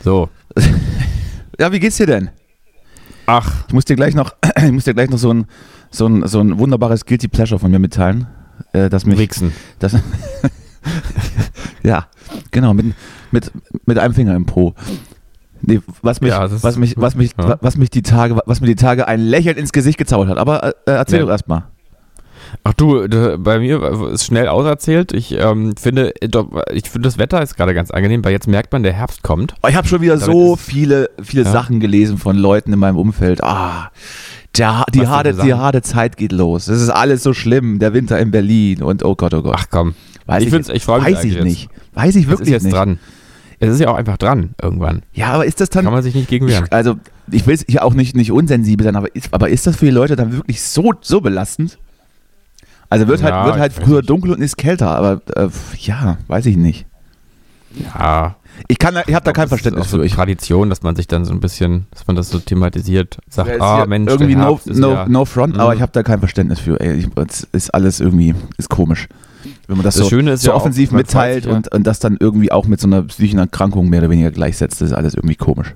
So. 0.04 0.30
Ja, 1.60 1.74
wie 1.74 1.80
geht's 1.82 1.98
dir 1.98 2.06
denn? 2.08 2.30
Ach, 3.26 3.66
Ich 3.68 3.74
muss 3.74 3.84
dir 3.84 3.98
gleich 3.98 4.16
noch, 4.16 4.34
ich 4.66 4.72
muss 4.72 4.86
dir 4.86 4.94
gleich 4.94 5.10
noch 5.10 5.18
so 5.18 5.34
ein, 5.34 5.46
so 5.92 6.08
ein, 6.08 6.26
so 6.26 6.40
ein 6.40 6.58
wunderbares 6.58 7.04
Guilty 7.06 7.28
Pleasure 7.28 7.60
von 7.60 7.70
mir 7.70 7.80
mitteilen. 7.80 8.28
Äh, 8.72 8.90
dass 8.90 9.06
mich, 9.06 9.20
Wichsen. 9.20 9.52
das, 9.80 9.98
ja, 11.84 12.08
genau, 12.52 12.74
mit, 12.74 12.94
mit, 13.32 13.52
mit 13.86 13.98
einem 13.98 14.14
Finger 14.14 14.36
im 14.36 14.46
Po. 14.46 14.74
Nee, 15.62 15.82
was 16.02 16.22
mich, 16.22 16.30
Ja, 16.32 16.48
was 16.64 16.78
mich, 16.78 16.96
was 16.98 17.16
mich, 17.16 17.32
Ja. 17.38 17.58
was 17.62 17.76
mich 17.78 17.90
die 17.90 18.02
Tage, 18.02 18.40
was 18.46 18.62
mir 18.62 18.68
die 18.68 18.76
Tage 18.76 19.08
ein 19.08 19.20
Lächeln 19.20 19.58
ins 19.58 19.74
Gesicht 19.74 19.98
gezaubert 19.98 20.30
hat. 20.30 20.38
Aber 20.38 20.64
äh, 20.70 20.74
erzähl 20.86 21.20
Ja. 21.20 21.26
doch 21.26 21.32
erstmal. 21.32 21.64
Ach 22.64 22.74
du, 22.74 23.08
bei 23.38 23.60
mir 23.60 23.84
ist 24.12 24.26
schnell 24.26 24.48
auserzählt. 24.48 25.12
Ich 25.14 25.34
ähm, 25.34 25.76
finde, 25.78 26.14
äh, 26.22 26.30
ich 26.74 26.90
finde 26.90 27.08
das 27.08 27.18
Wetter 27.20 27.42
ist 27.44 27.56
gerade 27.58 27.74
ganz 27.76 27.92
angenehm, 27.92 28.24
weil 28.26 28.32
jetzt 28.32 28.48
merkt 28.48 28.72
man, 28.74 28.82
der 28.84 28.94
Herbst 28.94 29.22
kommt. 29.22 29.54
Oh, 29.62 29.68
Ich 29.68 29.76
habe 29.76 29.88
schon 29.88 30.02
wieder 30.02 30.18
Damit 30.18 30.26
so 30.36 30.56
viele, 30.56 31.10
viele 31.22 31.44
Ja. 31.44 31.52
Sachen 31.52 31.80
gelesen 31.80 32.18
von 32.18 32.36
Leuten 32.38 32.74
in 32.74 32.80
meinem 32.80 32.98
Umfeld. 32.98 33.44
Ah, 33.44 33.92
der, 34.58 34.86
die, 34.94 35.02
Was 35.02 35.08
harte, 35.10 35.34
die 35.34 35.54
harte 35.54 35.82
Zeit 35.84 36.18
geht 36.18 36.32
los. 36.32 36.70
Es 36.70 36.82
ist 36.82 36.90
alles 36.90 37.22
so 37.22 37.34
schlimm. 37.34 37.78
Der 37.78 37.94
Winter 37.94 38.18
in 38.18 38.32
Berlin 38.32 38.82
und 38.82 39.04
oh 39.06 39.16
Gott, 39.16 39.34
oh 39.36 39.44
Gott. 39.44 39.56
Ach 39.60 39.66
komm, 39.70 39.94
weiß 40.26 40.42
ich 40.44 40.50
find's- 40.50 40.70
ich 40.70 40.84
freu 40.84 41.00
mich 41.02 41.16
Weiß 41.18 41.24
ich 41.26 41.38
eigentlich 41.38 41.64
jetzt. 41.64 41.89
Weiß 42.00 42.16
ich 42.16 42.24
es 42.26 42.30
wirklich 42.30 42.48
ist 42.50 42.54
jetzt 42.54 42.64
nicht. 42.64 42.76
dran. 42.76 43.00
Es 43.62 43.70
ist 43.70 43.80
ja 43.82 43.90
auch 43.90 43.96
einfach 43.96 44.18
dran 44.18 44.52
irgendwann. 44.62 45.02
Ja, 45.14 45.34
aber 45.34 45.46
ist 45.46 45.60
das 45.60 45.70
dann. 45.70 45.84
Kann 45.84 45.94
man 45.94 46.02
sich 46.04 46.16
nicht 46.16 46.30
gegen 46.30 46.48
wehren. 46.48 46.66
ich, 46.66 46.72
also, 46.74 46.96
ich 47.30 47.46
will 47.46 47.58
hier 47.68 47.84
auch 47.84 47.94
nicht, 47.94 48.16
nicht 48.16 48.32
unsensibel 48.32 48.86
sein, 48.86 48.96
aber 48.96 49.14
ist, 49.16 49.34
aber 49.34 49.50
ist 49.50 49.68
das 49.68 49.76
für 49.76 49.86
die 49.86 49.92
Leute 49.92 50.16
dann 50.16 50.32
wirklich 50.32 50.62
so, 50.62 50.94
so 51.02 51.20
belastend? 51.22 51.78
Also 52.90 53.08
wird 53.08 53.20
Ja, 53.22 53.32
halt, 53.32 53.46
wird 53.48 53.58
halt 53.60 53.74
früher 53.74 53.98
nicht. 53.98 54.10
dunkel 54.10 54.32
und 54.32 54.42
ist 54.42 54.58
kälter, 54.58 54.90
aber 54.92 55.22
äh, 55.36 55.50
ja, 55.78 56.18
weiß 56.28 56.46
ich 56.48 56.58
nicht. 56.58 56.86
Ja. 57.94 58.36
Ich, 58.68 58.80
kann, 58.80 58.96
da- 58.96 59.04
ich 59.06 59.14
habe 59.14 59.24
da 59.24 59.32
kein 59.32 59.44
Das 59.44 59.46
ist 59.46 59.50
Verständnis 59.50 59.86
auch 59.86 59.90
so 59.90 59.98
für. 60.00 60.06
Ich, 60.06 60.14
Tradition, 60.16 60.70
dass 60.70 60.82
man 60.82 60.96
sich 60.96 61.08
dann 61.08 61.24
so 61.24 61.34
ein 61.34 61.40
bisschen, 61.40 61.86
dass 61.92 62.08
man 62.08 62.16
das 62.16 62.30
so 62.30 62.40
thematisiert, 62.40 63.20
sagt, 63.30 63.50
Ja, 63.50 63.56
ah 63.60 63.80
ja 63.80 63.86
Mensch, 63.86 64.10
irgendwie 64.10 64.36
no, 64.36 64.60
no, 64.66 64.92
ja, 64.94 65.06
no 65.08 65.24
front, 65.26 65.54
Mhm. 65.56 65.60
aber 65.60 65.76
ich 65.76 65.82
habe 65.82 65.92
da 65.92 66.02
kein 66.02 66.20
Verständnis 66.20 66.60
für. 66.60 66.80
Ey, 66.80 66.94
ich, 66.96 67.10
das 67.14 67.48
ist 67.52 67.74
alles 67.74 68.00
irgendwie 68.00 68.34
ist 68.58 68.70
komisch. 68.70 69.08
Wenn 69.68 69.78
man 69.78 69.84
das, 69.84 69.96
Das 69.96 70.04
so, 70.04 70.10
Schöne 70.10 70.32
ist 70.34 70.42
so 70.42 70.50
ja 70.50 70.54
auch, 70.56 70.62
offensiv 70.62 70.90
freut 70.90 70.98
mitteilt 70.98 71.46
ja. 71.46 71.54
und, 71.54 71.72
und 71.72 71.86
das 71.86 72.00
dann 72.00 72.18
irgendwie 72.20 72.52
auch 72.52 72.68
mit 72.68 72.80
so 72.80 72.88
einer 72.88 73.04
psychischen 73.04 73.40
Erkrankung 73.40 73.90
mehr 73.90 74.00
oder 74.00 74.10
weniger 74.10 74.32
gleichsetzt, 74.32 74.82
das 74.82 74.90
ist 74.90 74.96
alles 74.96 75.14
irgendwie 75.14 75.36
komisch. 75.36 75.76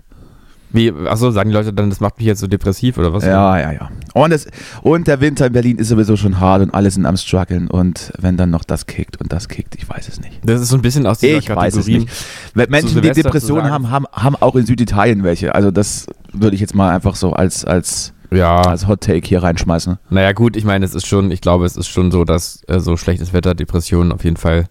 Wie, 0.74 0.92
achso, 0.92 1.30
sagen 1.30 1.52
die 1.52 1.56
Leute 1.56 1.72
dann, 1.72 1.92
das 1.92 2.00
macht 2.00 2.18
mich 2.18 2.26
jetzt 2.26 2.40
so 2.40 2.48
depressiv 2.48 2.98
oder 2.98 3.14
was? 3.14 3.24
Ja, 3.24 3.60
ja, 3.60 3.72
ja. 3.72 3.90
Und, 4.16 4.32
es, 4.32 4.48
und 4.82 5.08
der 5.08 5.22
Winter 5.22 5.46
in 5.46 5.54
Berlin 5.54 5.78
ist 5.78 5.90
sowieso 5.90 6.18
schon 6.18 6.40
hart 6.40 6.64
und 6.64 6.74
alle 6.74 6.90
sind 6.90 7.06
am 7.06 7.16
struggeln 7.16 7.68
und 7.68 8.12
wenn 8.18 8.38
dann 8.38 8.50
noch 8.50 8.64
das 8.64 8.88
kickt 8.88 9.22
und 9.22 9.32
das 9.32 9.50
kickt, 9.50 9.76
ich 9.76 9.88
weiß 9.88 10.08
es 10.10 10.20
nicht. 10.20 10.40
Das 10.44 10.60
ist 10.60 10.70
so 10.70 10.76
ein 10.76 10.82
bisschen 10.82 11.06
aus 11.06 11.20
dieser 11.20 11.38
Ich 11.38 11.48
weiß 11.48 11.76
es 11.76 11.86
Kategorie. 11.86 12.08
nicht. 12.56 12.70
Menschen, 12.72 13.02
die 13.04 13.12
Depressionen 13.12 13.70
haben, 13.70 13.92
haben, 13.92 14.08
haben 14.12 14.36
auch 14.38 14.56
in 14.56 14.66
Süditalien 14.66 15.24
welche. 15.24 15.54
Also 15.54 15.70
das 15.70 16.08
würde 16.32 16.56
ich 16.56 16.62
jetzt 16.62 16.74
mal 16.74 16.90
einfach 16.90 17.16
so 17.16 17.34
als, 17.34 17.66
als, 17.66 18.14
Ja, 18.34 18.62
als 18.62 18.88
Hot 18.88 19.02
Take 19.02 19.28
hier 19.28 19.44
reinschmeißen. 19.44 19.98
naja 20.10 20.32
gut, 20.34 20.56
ich 20.56 20.66
meine, 20.66 20.86
es 20.86 20.96
ist 20.96 21.06
schon, 21.08 21.32
ich 21.32 21.42
glaube, 21.42 21.66
es 21.66 21.78
ist 21.78 21.88
schon 21.88 22.12
so, 22.12 22.24
dass 22.26 22.64
äh, 22.68 22.80
so 22.80 22.98
schlechtes 22.98 23.34
Wetter, 23.34 23.54
Depressionen 23.56 24.12
auf 24.12 24.24
jeden 24.24 24.38
Fall 24.38 24.66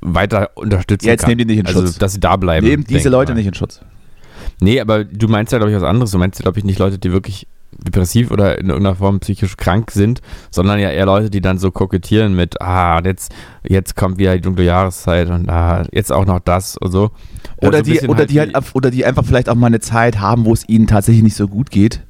weiter 0.00 0.50
unterstützen 0.56 1.06
jetzt 1.06 1.22
kann. 1.22 1.30
nehmen 1.30 1.38
die 1.40 1.44
nicht 1.46 1.58
in 1.60 1.66
also, 1.66 1.82
Schutz. 1.86 1.98
dass 1.98 2.12
sie 2.12 2.20
da 2.20 2.36
bleiben. 2.36 2.66
Nehmen 2.66 2.84
diese 2.84 3.08
Leute 3.08 3.32
mal. 3.32 3.38
nicht 3.38 3.46
in 3.46 3.54
Schutz. 3.54 3.80
Nee, 4.60 4.80
aber 4.80 5.04
du 5.04 5.28
meinst 5.28 5.52
ja, 5.52 5.58
glaube 5.58 5.70
ich, 5.72 5.76
was 5.76 5.82
anderes. 5.84 6.10
Du 6.10 6.18
meinst 6.18 6.38
ja, 6.38 6.42
glaube 6.42 6.58
ich, 6.58 6.64
nicht 6.64 6.78
Leute, 6.78 6.98
die 6.98 7.12
wirklich 7.12 7.46
depressiv 7.72 8.30
oder 8.30 8.58
in 8.58 8.68
irgendeiner 8.68 8.96
Form 8.96 9.20
psychisch 9.20 9.56
krank 9.58 9.90
sind, 9.90 10.22
sondern 10.50 10.78
ja 10.78 10.90
eher 10.90 11.04
Leute, 11.04 11.28
die 11.28 11.42
dann 11.42 11.58
so 11.58 11.70
kokettieren 11.70 12.34
mit, 12.34 12.60
ah, 12.62 13.00
jetzt, 13.04 13.34
jetzt 13.68 13.96
kommt 13.96 14.16
wieder 14.18 14.34
die 14.34 14.40
dunkle 14.40 14.64
Jahreszeit 14.64 15.28
und 15.28 15.48
ah, 15.50 15.84
jetzt 15.92 16.10
auch 16.10 16.24
noch 16.24 16.40
das 16.40 16.78
und 16.78 16.90
so. 16.90 17.10
Oder, 17.58 17.68
Also 17.68 17.78
ein 17.78 17.84
die, 17.84 17.90
bisschen 17.92 18.08
oder, 18.08 18.24
die 18.26 18.38
halt, 18.38 18.50
wie- 18.50 18.54
ab- 18.54 18.70
oder 18.74 18.90
die 18.90 19.04
einfach 19.04 19.24
vielleicht 19.26 19.48
auch 19.50 19.54
mal 19.56 19.66
eine 19.66 19.80
Zeit 19.80 20.20
haben, 20.20 20.46
wo 20.46 20.52
es 20.54 20.66
ihnen 20.68 20.86
tatsächlich 20.86 21.22
nicht 21.22 21.36
so 21.36 21.48
gut 21.48 21.70
geht, 21.70 22.00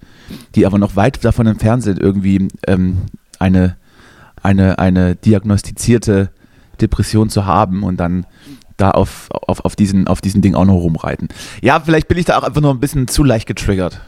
die 0.54 0.66
aber 0.66 0.78
noch 0.78 0.96
weit 0.96 1.24
davon 1.24 1.46
entfernt 1.46 1.82
sind, 1.82 1.98
irgendwie 1.98 2.48
ähm, 2.66 3.02
eine, 3.38 3.76
eine, 4.42 4.78
eine 4.78 5.16
diagnostizierte 5.16 6.30
Depression 6.80 7.30
zu 7.30 7.46
haben 7.46 7.82
und 7.82 7.98
dann 7.98 8.26
da 8.76 8.90
auf, 8.90 9.28
auf, 9.30 9.64
auf, 9.64 9.76
diesen, 9.76 10.06
auf 10.06 10.20
diesen 10.20 10.42
Ding 10.42 10.54
auch 10.54 10.66
noch 10.66 10.74
rumreiten. 10.74 11.28
Ja, 11.62 11.80
vielleicht 11.80 12.08
bin 12.08 12.18
ich 12.18 12.26
da 12.26 12.38
auch 12.38 12.42
einfach 12.42 12.60
nur 12.60 12.72
ein 12.72 12.80
bisschen 12.80 13.08
zu 13.08 13.24
leicht 13.24 13.46
getriggert. 13.46 14.00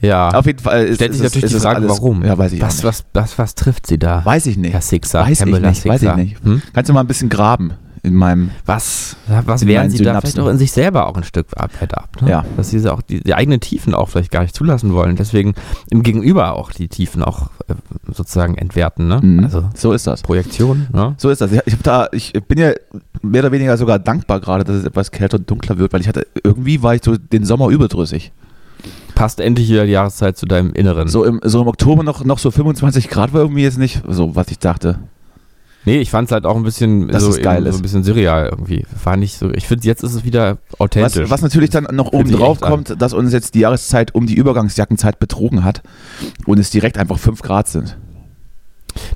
ja. 0.00 0.28
Auf 0.28 0.46
jeden 0.46 0.60
Fall 0.60 0.84
ist, 0.84 0.96
Stellt 0.96 1.14
sich 1.14 1.22
natürlich 1.22 1.44
ist 1.44 1.54
die 1.54 1.60
Frage, 1.60 1.78
alles, 1.78 1.90
warum. 1.90 2.24
Ja, 2.24 2.38
weiß 2.38 2.52
ich 2.52 2.60
was, 2.60 2.76
nicht. 2.76 2.84
was, 2.84 3.04
was, 3.12 3.38
was 3.38 3.54
trifft 3.56 3.88
sie 3.88 3.98
da? 3.98 4.24
Weiß 4.24 4.46
ich 4.46 4.56
nicht. 4.56 4.72
Herr 4.72 4.80
Sixer, 4.80 5.20
Weiß 5.20 5.40
ich 5.40 5.46
nicht, 5.46 5.84
weiß 5.84 6.02
ich 6.02 6.14
nicht. 6.14 6.44
Hm? 6.44 6.62
Kannst 6.72 6.88
du 6.88 6.94
mal 6.94 7.00
ein 7.00 7.08
bisschen 7.08 7.28
graben 7.28 7.72
in 8.04 8.14
meinem. 8.14 8.50
Was, 8.66 9.16
was 9.28 9.64
meinen 9.64 9.90
sie 9.90 9.98
da 9.98 10.10
Synapsen. 10.10 10.20
vielleicht 10.32 10.38
auch 10.40 10.50
in 10.50 10.58
sich 10.58 10.72
selber 10.72 11.06
auch 11.06 11.16
ein 11.16 11.22
Stück 11.22 11.46
weit 11.56 11.96
ab? 11.96 12.20
Ne? 12.20 12.30
Ja. 12.30 12.44
Dass 12.56 12.70
sie 12.70 12.88
auch 12.90 13.00
die, 13.00 13.20
die 13.20 13.34
eigenen 13.34 13.60
Tiefen 13.60 13.94
auch 13.94 14.08
vielleicht 14.08 14.32
gar 14.32 14.42
nicht 14.42 14.56
zulassen 14.56 14.92
wollen. 14.92 15.14
Deswegen 15.14 15.54
im 15.88 16.02
Gegenüber 16.02 16.54
auch 16.54 16.72
die 16.72 16.88
Tiefen 16.88 17.22
auch 17.22 17.50
äh, 17.68 17.74
sozusagen 18.12 18.56
entwerten. 18.56 19.06
Ne? 19.06 19.20
Mhm. 19.22 19.44
Also 19.44 19.64
So 19.74 19.92
ist 19.92 20.06
das. 20.06 20.22
Projektion. 20.22 20.88
Ne? 20.92 21.14
So 21.16 21.30
ist 21.30 21.40
das. 21.40 21.52
Ich, 21.52 21.74
hab 21.74 21.82
da, 21.84 22.08
ich 22.10 22.32
bin 22.32 22.58
ja 22.58 22.72
mehr 23.22 23.42
oder 23.42 23.52
weniger 23.52 23.76
sogar 23.76 24.00
dankbar 24.00 24.40
gerade, 24.40 24.64
dass 24.64 24.76
es 24.76 24.84
etwas 24.84 25.12
kälter 25.12 25.38
und 25.38 25.48
dunkler 25.48 25.78
wird, 25.78 25.92
weil 25.92 26.00
ich 26.00 26.08
hatte, 26.08 26.26
irgendwie 26.42 26.82
war 26.82 26.96
ich 26.96 27.02
so 27.04 27.16
den 27.16 27.44
Sommer 27.44 27.68
überdrüssig. 27.68 28.32
Passt 29.14 29.38
endlich 29.38 29.68
wieder 29.68 29.84
die 29.86 29.92
Jahreszeit 29.92 30.36
zu 30.36 30.46
deinem 30.46 30.72
Inneren. 30.72 31.06
So 31.06 31.22
im, 31.24 31.40
so 31.44 31.62
im 31.62 31.68
Oktober 31.68 32.02
noch, 32.02 32.24
noch 32.24 32.38
so 32.38 32.50
25 32.50 33.08
Grad 33.08 33.32
war 33.32 33.42
irgendwie 33.42 33.62
jetzt 33.62 33.78
nicht 33.78 34.02
so, 34.08 34.34
was 34.34 34.48
ich 34.48 34.58
dachte. 34.58 34.98
Nee, 35.84 35.98
ich 35.98 36.10
fand 36.10 36.28
es 36.28 36.32
halt 36.32 36.46
auch 36.46 36.56
ein 36.56 36.62
bisschen 36.62 37.08
Dass 37.08 37.24
so, 37.24 37.32
geil 37.40 37.64
so 37.70 37.78
ein 37.78 37.82
bisschen 37.82 38.04
surreal 38.04 38.48
irgendwie. 38.50 38.84
War 39.02 39.16
nicht 39.16 39.36
so. 39.36 39.50
Ich 39.50 39.66
finde, 39.66 39.86
jetzt 39.86 40.04
ist 40.04 40.14
es 40.14 40.24
wieder 40.24 40.58
Was, 40.70 40.80
authentisch. 40.80 41.30
was 41.30 41.42
natürlich 41.42 41.70
dann 41.70 41.88
noch 41.92 42.12
oben 42.12 42.30
drauf 42.30 42.58
echt 42.58 42.64
an. 42.64 42.70
kommt, 42.70 43.02
dass 43.02 43.12
uns 43.12 43.32
jetzt 43.32 43.54
die 43.54 43.60
Jahreszeit 43.60 44.14
um 44.14 44.26
die 44.26 44.34
Übergangsjackenzeit 44.34 45.18
betrogen 45.18 45.64
hat 45.64 45.82
und 46.46 46.58
es 46.58 46.70
direkt 46.70 46.98
einfach 46.98 47.18
5 47.18 47.42
Grad 47.42 47.66
sind. 47.68 47.96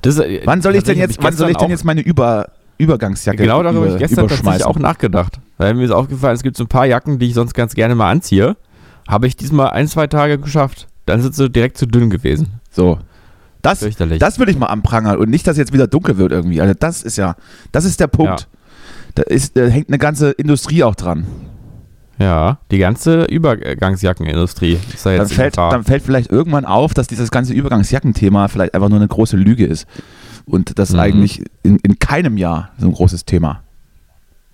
Das, 0.02 0.18
äh, 0.18 0.40
Wann 0.44 0.62
soll 0.62 0.75
ich 0.75 0.85
denn 0.85 0.99
jetzt, 0.99 1.23
wann 1.23 1.37
soll 1.37 1.50
ich 1.50 1.56
denn 1.56 1.70
jetzt 1.70 1.85
meine 1.85 2.00
Über, 2.00 2.49
Übergangsjacke 2.78 3.42
Genau 3.42 3.62
darüber 3.62 3.80
habe 3.80 3.87
ich 3.87 3.92
über, 3.92 3.99
gestern 4.00 4.28
tatsächlich 4.28 4.64
auch 4.64 4.78
nachgedacht. 4.78 5.38
Weil 5.58 5.75
mir 5.75 5.85
ist 5.85 5.90
aufgefallen, 5.90 6.35
es 6.35 6.42
gibt 6.42 6.56
so 6.56 6.64
ein 6.64 6.68
paar 6.68 6.87
Jacken, 6.87 7.18
die 7.18 7.26
ich 7.26 7.35
sonst 7.35 7.54
ganz 7.54 7.75
gerne 7.75 7.94
mal 7.94 8.11
anziehe. 8.11 8.56
Habe 9.08 9.26
ich 9.26 9.37
diesmal 9.37 9.70
ein, 9.70 9.87
zwei 9.88 10.06
Tage 10.08 10.38
geschafft. 10.38 10.88
Dann 11.06 11.23
sind 11.23 11.35
sie 11.35 11.49
direkt 11.49 11.78
zu 11.78 11.87
dünn 11.87 12.11
gewesen. 12.11 12.61
So. 12.70 12.99
Das, 13.66 14.18
das 14.18 14.38
würde 14.38 14.52
ich 14.52 14.58
mal 14.58 14.66
anprangern 14.66 15.16
und 15.18 15.28
nicht, 15.30 15.46
dass 15.46 15.56
jetzt 15.56 15.73
wieder 15.73 15.87
dunkel 15.87 16.16
wird 16.16 16.32
irgendwie. 16.32 16.61
Also 16.61 16.75
das 16.78 17.02
ist 17.02 17.16
ja, 17.16 17.37
das 17.73 17.85
ist 17.85 18.00
der 18.00 18.06
Punkt. 18.06 18.40
Ja. 18.40 18.46
Da, 19.16 19.23
ist, 19.23 19.56
da 19.56 19.62
hängt 19.64 19.88
eine 19.88 19.99
ganze 19.99 20.30
Industrie 20.32 20.85
auch 20.85 20.94
dran. 20.94 21.26
Ja, 22.18 22.58
die 22.70 22.78
ganze 22.78 23.25
Übergangsjackenindustrie 23.25 24.78
ist 24.94 25.04
da 25.04 25.16
Dann 25.16 25.28
fällt, 25.28 25.58
dann 25.58 25.85
fällt 25.85 26.02
vielleicht 26.02 26.30
irgendwann 26.30 26.64
auf, 26.64 26.94
dass 26.94 27.06
dieses 27.06 27.30
ganze 27.30 27.52
Übergangsjackenthema 27.52 28.49
vielleicht 28.49 28.75
einfach 28.75 28.88
nur 28.88 28.99
eine 28.99 29.08
große 29.08 29.37
Lüge 29.37 29.66
ist. 29.66 29.87
Und 30.46 30.78
das 30.78 30.92
Mhm. 30.92 30.99
eigentlich 31.00 31.44
in, 31.62 31.76
in 31.78 31.99
keinem 31.99 32.37
Jahr 32.37 32.70
so 32.78 32.87
ein 32.87 32.92
großes 32.92 33.25
Thema. 33.26 33.62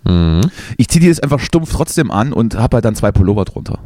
Mhm. 0.03 0.41
Ich 0.77 0.89
ziehe 0.89 0.99
die 1.01 1.07
jetzt 1.07 1.23
einfach 1.23 1.39
stumpf 1.39 1.71
trotzdem 1.71 2.11
an 2.11 2.33
und 2.33 2.57
habe 2.57 2.77
halt 2.77 2.85
dann 2.85 2.95
zwei 2.95 3.11
Pullover 3.11 3.45
drunter. 3.45 3.79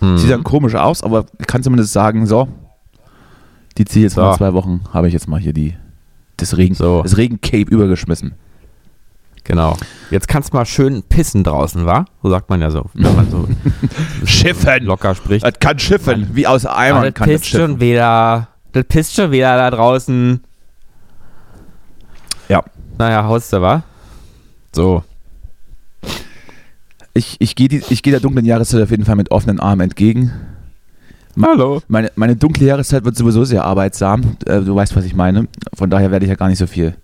Mhm. 0.00 0.18
Sieht 0.18 0.30
dann 0.30 0.44
komisch 0.44 0.74
aus, 0.74 1.02
aber 1.02 1.26
kann 1.46 1.62
zumindest 1.62 1.92
sagen, 1.92 2.26
so, 2.26 2.48
die 3.78 3.84
ziehe 3.84 4.06
ich 4.06 4.10
jetzt 4.10 4.14
So. 4.14 4.22
mal 4.22 4.36
zwei 4.36 4.52
Wochen, 4.54 4.80
habe 4.92 5.06
ich 5.08 5.12
jetzt 5.12 5.28
mal 5.28 5.40
hier 5.40 5.52
die, 5.52 5.74
das 6.36 6.56
Regen, 6.56 6.74
So. 6.74 7.02
das 7.02 7.16
Regencape 7.16 7.62
übergeschmissen. 7.70 8.34
Genau. 9.44 9.76
Jetzt 10.10 10.26
kannst 10.26 10.52
du 10.52 10.56
mal 10.56 10.66
schön 10.66 11.04
pissen 11.04 11.44
draußen, 11.44 11.86
wa? 11.86 12.04
So 12.22 12.30
sagt 12.30 12.50
man 12.50 12.60
ja 12.60 12.70
so, 12.70 12.86
wenn 12.94 13.14
man 13.14 13.30
so 13.30 13.46
Schiffen! 14.26 14.82
locker 14.84 15.14
spricht. 15.14 15.44
Das 15.44 15.60
kann 15.60 15.78
schiffen, 15.78 16.30
wie 16.34 16.46
aus 16.48 16.66
Eimern 16.66 17.04
das 17.04 17.14
kann 17.14 17.28
das 17.30 17.40
pisst 17.42 17.50
schon 17.52 17.60
schiffen. 17.60 17.80
wieder. 17.80 18.48
Das 18.72 18.84
pisst 18.88 19.14
schon 19.14 19.30
wieder 19.30 19.56
da 19.56 19.70
draußen. 19.70 20.40
Ja. 22.48 22.64
Naja, 22.98 23.24
haust 23.24 23.52
du, 23.52 23.62
wa? 23.62 23.84
So. 24.74 25.04
Ich, 27.14 27.36
ich 27.38 27.54
gehe 27.54 27.68
gehe 27.68 28.10
der 28.10 28.20
dunklen 28.20 28.44
Jahreszeit 28.44 28.82
auf 28.82 28.90
jeden 28.90 29.04
Fall 29.04 29.16
mit 29.16 29.30
offenen 29.30 29.60
Armen 29.60 29.80
entgegen. 29.82 30.32
Hallo. 31.42 31.82
Meine, 31.88 32.10
meine 32.16 32.36
dunkle 32.36 32.66
Jahreszeit 32.66 33.04
wird 33.04 33.16
sowieso 33.16 33.44
sehr 33.44 33.64
arbeitsam. 33.64 34.36
Äh, 34.46 34.60
du 34.60 34.74
weißt, 34.74 34.96
was 34.96 35.04
ich 35.04 35.14
meine. 35.14 35.48
Von 35.74 35.90
daher 35.90 36.10
werde 36.10 36.24
ich 36.24 36.30
ja 36.30 36.36
gar 36.36 36.48
nicht 36.48 36.58
so 36.58 36.66
viel, 36.66 36.94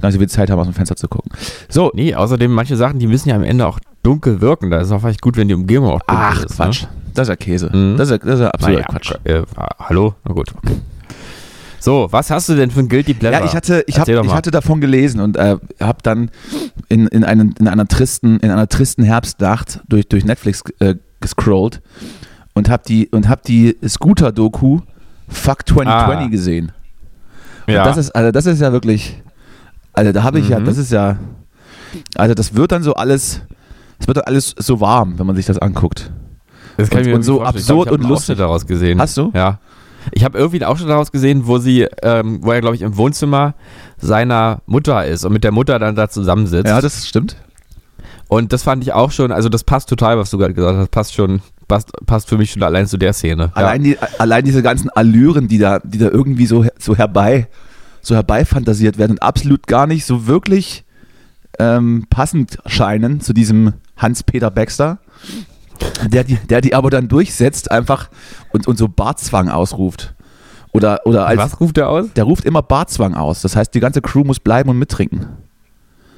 gar 0.00 0.08
nicht 0.08 0.14
so 0.14 0.18
viel 0.18 0.28
Zeit 0.28 0.50
haben, 0.50 0.58
aus 0.58 0.66
dem 0.66 0.74
Fenster 0.74 0.96
zu 0.96 1.08
gucken. 1.08 1.30
So, 1.68 1.90
Nee, 1.94 2.14
außerdem, 2.14 2.50
manche 2.50 2.76
Sachen, 2.76 2.98
die 2.98 3.06
müssen 3.06 3.28
ja 3.28 3.36
am 3.36 3.44
Ende 3.44 3.66
auch 3.66 3.78
dunkel 4.02 4.40
wirken. 4.40 4.70
Da 4.70 4.80
ist 4.80 4.90
auch 4.90 5.00
vielleicht 5.00 5.20
gut, 5.20 5.36
wenn 5.36 5.48
die 5.48 5.54
Umgebung 5.54 5.90
auch 5.90 6.02
dunkel 6.02 6.26
ach 6.30 6.44
ist. 6.44 6.56
Quatsch. 6.56 6.86
Das 7.14 7.24
ist 7.24 7.30
ja 7.30 7.36
Käse. 7.36 7.70
Mhm. 7.74 7.96
Das, 7.96 8.10
ist 8.10 8.12
ja, 8.12 8.18
das 8.18 8.34
ist 8.34 8.40
ja 8.40 8.46
Ne? 8.46 8.54
absoluter 8.54 8.80
Naja, 8.80 8.86
Quatsch. 8.88 9.12
Äh, 9.24 9.42
hallo? 9.78 10.14
Na 10.24 10.32
gut. 10.32 10.54
Okay. 10.56 10.76
So, 11.80 12.08
was 12.10 12.30
hast 12.30 12.48
du 12.48 12.54
denn 12.56 12.70
für 12.70 12.80
ein 12.80 12.88
Guilty 12.88 13.14
Pleasure? 13.14 13.40
Ja, 13.40 13.46
ich 13.46 13.54
hatte, 13.54 13.84
ich, 13.86 13.98
hab, 14.00 14.08
ich 14.08 14.34
hatte 14.34 14.50
davon 14.50 14.80
gelesen 14.80 15.20
und 15.20 15.36
äh, 15.36 15.56
habe 15.80 15.98
dann 16.02 16.30
in, 16.88 17.06
in, 17.06 17.22
einen, 17.22 17.54
in, 17.58 17.68
einer 17.68 17.86
tristen, 17.86 18.40
in 18.40 18.50
einer 18.50 18.68
tristen 18.68 19.04
Herbstnacht 19.04 19.80
durch, 19.88 20.08
durch 20.08 20.24
Netflix 20.24 20.64
äh, 20.80 20.96
gescrollt 21.20 21.80
und 22.58 22.68
habe 22.68 22.82
die, 22.86 23.08
und 23.08 23.28
hab 23.28 23.42
die 23.44 23.76
Scooter-Doku 23.86 24.80
Fuck 25.28 25.66
2020 25.68 26.26
Ah. 26.26 26.28
gesehen. 26.28 26.72
Und 27.66 27.74
ja. 27.74 27.84
das 27.84 27.96
ist, 27.98 28.10
also 28.16 28.30
das 28.32 28.46
ist 28.46 28.60
ja 28.60 28.72
wirklich, 28.72 29.22
also 29.92 30.12
da 30.12 30.22
habe 30.22 30.38
ich 30.40 30.48
ja, 30.48 30.58
Mhm. 30.58 30.64
das 30.64 30.78
ist 30.78 30.90
ja, 30.92 31.18
also 32.16 32.34
das 32.34 32.54
wird 32.54 32.72
dann 32.72 32.82
so 32.82 32.94
alles, 32.94 33.42
es 33.98 34.06
wird 34.06 34.16
dann 34.16 34.24
alles 34.24 34.54
so 34.58 34.80
warm, 34.80 35.18
wenn 35.18 35.26
man 35.26 35.36
sich 35.36 35.44
das 35.46 35.58
anguckt. 35.58 36.10
Das 36.78 36.88
kann 36.88 36.98
Und- 37.00 37.02
ich 37.04 37.08
mir 37.10 37.16
und 37.16 37.22
so 37.24 37.36
vorstellen. 37.38 37.56
absurd 37.60 37.78
ich 37.78 37.84
glaub, 37.90 37.98
ich 38.00 38.04
und 38.04 38.08
lustig. 38.10 38.38
Daraus 38.38 38.66
gesehen. 38.66 39.00
Hast 39.00 39.16
du? 39.16 39.30
Ja. 39.34 39.58
Ich 40.12 40.24
habe 40.24 40.38
irgendwie 40.38 40.62
einen 40.64 40.72
Ausschnitt 40.72 40.88
daraus 40.88 41.12
gesehen, 41.12 41.46
wo 41.46 41.58
sie, 41.58 41.82
ähm, 42.02 42.38
wo 42.42 42.52
er, 42.52 42.60
glaube 42.62 42.76
ich, 42.76 42.82
im 42.82 42.96
Wohnzimmer 42.96 43.54
seiner 43.98 44.62
Mutter 44.64 45.04
ist 45.04 45.24
und 45.26 45.32
mit 45.34 45.44
der 45.44 45.52
Mutter 45.52 45.78
dann 45.78 45.94
da 45.96 46.08
zusammensitzt. 46.08 46.66
Ja, 46.68 46.80
das 46.80 47.06
stimmt. 47.06 47.36
und 48.28 48.52
das 48.52 48.62
fand 48.62 48.82
ich 48.82 48.92
auch 48.94 49.10
schon, 49.10 49.32
also 49.32 49.48
das 49.50 49.64
passt 49.64 49.88
total, 49.90 50.16
was 50.18 50.30
du 50.30 50.38
gerade 50.38 50.54
gesagt 50.54 50.78
hast, 50.78 50.90
passt 50.90 51.14
schon, 51.14 51.40
passt, 51.68 51.90
passt 52.06 52.28
für 52.28 52.38
mich 52.38 52.50
schon 52.50 52.62
allein 52.62 52.86
zu 52.86 52.96
der 52.96 53.12
Szene. 53.12 53.50
Allein, 53.54 53.84
die, 53.84 53.98
allein 54.18 54.44
diese 54.44 54.62
ganzen 54.62 54.90
Allüren, 54.90 55.46
die 55.46 55.58
da, 55.58 55.78
die 55.78 55.98
da 55.98 56.08
irgendwie 56.08 56.46
so, 56.46 56.66
so 56.78 56.96
herbei, 56.96 57.48
so 58.00 58.14
herbeifantasiert 58.14 58.98
werden 58.98 59.12
und 59.12 59.22
absolut 59.22 59.66
gar 59.66 59.86
nicht 59.86 60.04
so 60.04 60.26
wirklich 60.26 60.84
ähm, 61.58 62.06
passend 62.10 62.58
scheinen 62.66 63.20
zu 63.20 63.32
diesem 63.32 63.74
Hans-Peter 63.96 64.50
Baxter, 64.50 64.98
der 66.06 66.24
die, 66.24 66.36
der 66.36 66.60
die 66.60 66.74
aber 66.74 66.90
dann 66.90 67.08
durchsetzt 67.08 67.70
einfach 67.70 68.08
und, 68.52 68.66
und 68.66 68.78
so 68.78 68.88
Bartzwang 68.88 69.48
ausruft. 69.48 70.14
Oder, 70.72 71.00
oder 71.06 71.20
ja. 71.20 71.24
als, 71.26 71.38
Was 71.38 71.60
ruft 71.60 71.78
er 71.78 71.88
aus? 71.88 72.12
der 72.14 72.24
ruft 72.24 72.44
immer 72.44 72.62
Bartzwang 72.62 73.14
aus. 73.14 73.42
Das 73.42 73.56
heißt, 73.56 73.74
die 73.74 73.80
ganze 73.80 74.02
Crew 74.02 74.24
muss 74.24 74.40
bleiben 74.40 74.70
und 74.70 74.78
mittrinken. 74.78 75.26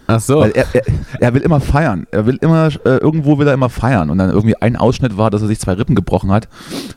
Ach 0.06 0.20
so. 0.20 0.40
Weil 0.40 0.50
er, 0.52 0.66
er, 0.72 0.82
er 1.20 1.34
will 1.34 1.42
immer 1.42 1.60
feiern. 1.60 2.06
Er 2.10 2.26
will 2.26 2.36
immer, 2.40 2.68
äh, 2.84 2.96
irgendwo 2.98 3.38
will 3.38 3.46
er 3.46 3.54
immer 3.54 3.68
feiern. 3.68 4.10
Und 4.10 4.18
dann 4.18 4.30
irgendwie 4.30 4.56
ein 4.56 4.76
Ausschnitt 4.76 5.16
war, 5.16 5.30
dass 5.30 5.42
er 5.42 5.48
sich 5.48 5.60
zwei 5.60 5.74
Rippen 5.74 5.94
gebrochen 5.94 6.32
hat, 6.32 6.48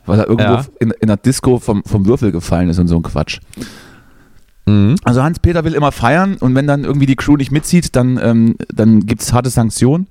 weil 0.06 0.18
er 0.18 0.28
irgendwo 0.28 0.54
Ja. 0.54 0.64
in, 0.80 0.90
in 0.90 1.08
einer 1.08 1.16
Disco 1.16 1.58
vom, 1.58 1.84
vom 1.84 2.06
Würfel 2.06 2.32
gefallen 2.32 2.68
ist 2.68 2.78
und 2.78 2.88
so 2.88 2.96
ein 2.96 3.02
Quatsch. 3.02 3.38
Mhm. 4.66 4.96
Also 5.04 5.22
Hans-Peter 5.22 5.64
will 5.64 5.74
immer 5.74 5.92
feiern 5.92 6.36
und 6.40 6.54
wenn 6.54 6.66
dann 6.66 6.84
irgendwie 6.84 7.06
die 7.06 7.16
Crew 7.16 7.36
nicht 7.36 7.52
mitzieht, 7.52 7.94
dann, 7.96 8.18
ähm, 8.22 8.56
dann 8.74 9.00
gibt 9.06 9.20
es 9.22 9.32
harte 9.32 9.50
Sanktionen. 9.50 10.06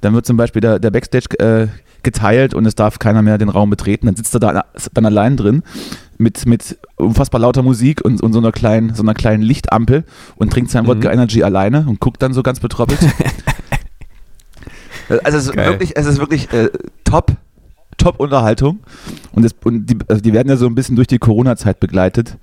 Dann 0.00 0.14
wird 0.14 0.24
zum 0.26 0.36
Beispiel 0.36 0.60
der, 0.60 0.78
der 0.78 0.90
Backstage 0.90 1.38
äh, 1.38 1.68
geteilt 2.02 2.54
und 2.54 2.66
es 2.66 2.74
darf 2.74 2.98
keiner 2.98 3.22
mehr 3.22 3.38
den 3.38 3.50
Raum 3.50 3.70
betreten. 3.70 4.06
Dann 4.06 4.16
sitzt 4.16 4.34
er 4.34 4.40
da 4.40 4.64
dann 4.94 5.06
allein 5.06 5.36
drin 5.36 5.62
mit, 6.22 6.46
mit 6.46 6.78
unfassbar 6.96 7.40
lauter 7.40 7.62
Musik 7.62 8.04
und, 8.04 8.22
und 8.22 8.32
so, 8.32 8.38
einer 8.38 8.52
kleinen, 8.52 8.94
so 8.94 9.02
einer 9.02 9.14
kleinen 9.14 9.42
Lichtampel 9.42 10.04
und 10.36 10.52
trinkt 10.52 10.70
sein 10.70 10.84
Mhm. 10.84 10.88
Wodka 10.88 11.10
Energy 11.10 11.42
alleine 11.42 11.84
und 11.86 12.00
guckt 12.00 12.22
dann 12.22 12.32
so 12.32 12.42
ganz 12.42 12.60
betroppelt. 12.60 13.00
also 15.24 15.38
es 15.38 15.46
ist 15.46 15.52
Geil. 15.52 15.70
wirklich, 15.70 15.96
es 15.96 16.06
ist 16.06 16.18
wirklich 16.18 16.52
äh, 16.52 16.70
top, 17.04 17.32
top 17.98 18.20
Unterhaltung. 18.20 18.80
Und, 19.32 19.44
es, 19.44 19.54
und 19.64 19.86
die, 19.86 19.98
also 20.08 20.22
die 20.22 20.32
werden 20.32 20.48
ja 20.48 20.56
so 20.56 20.66
ein 20.66 20.74
bisschen 20.74 20.96
durch 20.96 21.08
die 21.08 21.18
Corona-Zeit 21.18 21.80
begleitet. 21.80 22.36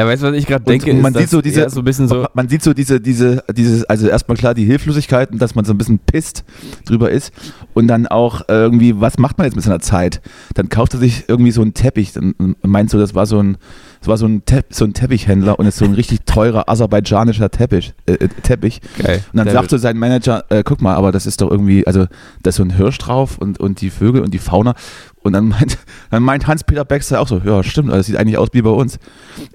Ja, 0.00 0.06
weißt 0.06 0.22
du, 0.22 0.28
was 0.28 0.34
ich 0.36 0.46
gerade 0.46 0.64
Und 0.64 0.68
denke? 0.70 0.94
man 0.94 1.12
ist, 1.14 1.20
sieht 1.20 1.30
so 1.30 1.40
diese- 1.42 1.68
so 1.68 1.80
ein 1.80 1.84
bisschen 1.84 2.08
so. 2.08 2.26
Man 2.34 2.48
sieht 2.48 2.62
so 2.62 2.72
diese, 2.72 3.00
diese, 3.00 3.44
dieses, 3.54 3.84
also 3.84 4.08
erstmal 4.08 4.36
klar 4.36 4.54
die 4.54 4.64
Hilflosigkeit 4.64 5.30
und 5.30 5.40
dass 5.42 5.54
man 5.54 5.64
so 5.64 5.72
ein 5.74 5.78
bisschen 5.78 5.98
pisst 5.98 6.44
drüber 6.86 7.10
ist 7.10 7.32
und 7.74 7.86
dann 7.88 8.06
auch 8.06 8.42
irgendwie, 8.48 8.98
was 9.00 9.18
macht 9.18 9.36
man 9.38 9.46
jetzt 9.46 9.56
mit 9.56 9.64
seiner 9.64 9.80
Zeit? 9.80 10.20
Dann 10.54 10.68
kauft 10.68 10.94
er 10.94 11.00
sich 11.00 11.24
irgendwie 11.28 11.50
so 11.50 11.60
einen 11.62 11.74
Teppich, 11.74 12.12
dann 12.12 12.34
meinst 12.62 12.94
du, 12.94 12.98
das 12.98 13.14
war 13.14 13.26
so 13.26 13.42
ein, 13.42 13.58
das 14.00 14.08
war 14.08 14.16
so 14.16 14.26
ein, 14.26 14.44
Te 14.46 14.64
so 14.70 14.86
ein 14.86 14.94
Teppichhändler 14.94 15.58
und 15.58 15.66
ist 15.66 15.76
so 15.76 15.84
ein 15.84 15.92
richtig 15.92 16.20
teurer 16.24 16.68
aserbaidschanischer 16.70 17.50
Teppich, 17.50 17.92
äh, 18.06 18.12
äh, 18.14 18.28
Teppich. 18.42 18.80
Geil. 18.98 19.22
Und 19.32 19.36
dann 19.36 19.48
sagt 19.50 19.68
so 19.70 19.76
sein 19.76 19.98
Manager, 19.98 20.44
äh, 20.48 20.62
guck 20.64 20.80
mal, 20.80 20.94
aber 20.94 21.12
das 21.12 21.26
ist 21.26 21.42
doch 21.42 21.50
irgendwie, 21.50 21.86
also 21.86 22.06
da 22.42 22.48
ist 22.48 22.56
so 22.56 22.62
ein 22.62 22.70
Hirsch 22.70 22.96
drauf 22.98 23.36
und, 23.38 23.60
und 23.60 23.80
die 23.82 23.90
Vögel 23.90 24.22
und 24.22 24.32
die 24.32 24.38
Fauna. 24.38 24.74
Und 25.22 25.32
dann 25.34 25.48
meint, 25.48 25.78
dann 26.10 26.22
meint 26.22 26.46
Hans-Peter 26.46 26.84
Baxter 26.84 27.20
auch 27.20 27.28
so, 27.28 27.40
ja 27.44 27.62
stimmt, 27.62 27.90
das 27.92 28.06
sieht 28.06 28.16
eigentlich 28.16 28.38
aus 28.38 28.48
wie 28.52 28.62
bei 28.62 28.70
uns. 28.70 28.98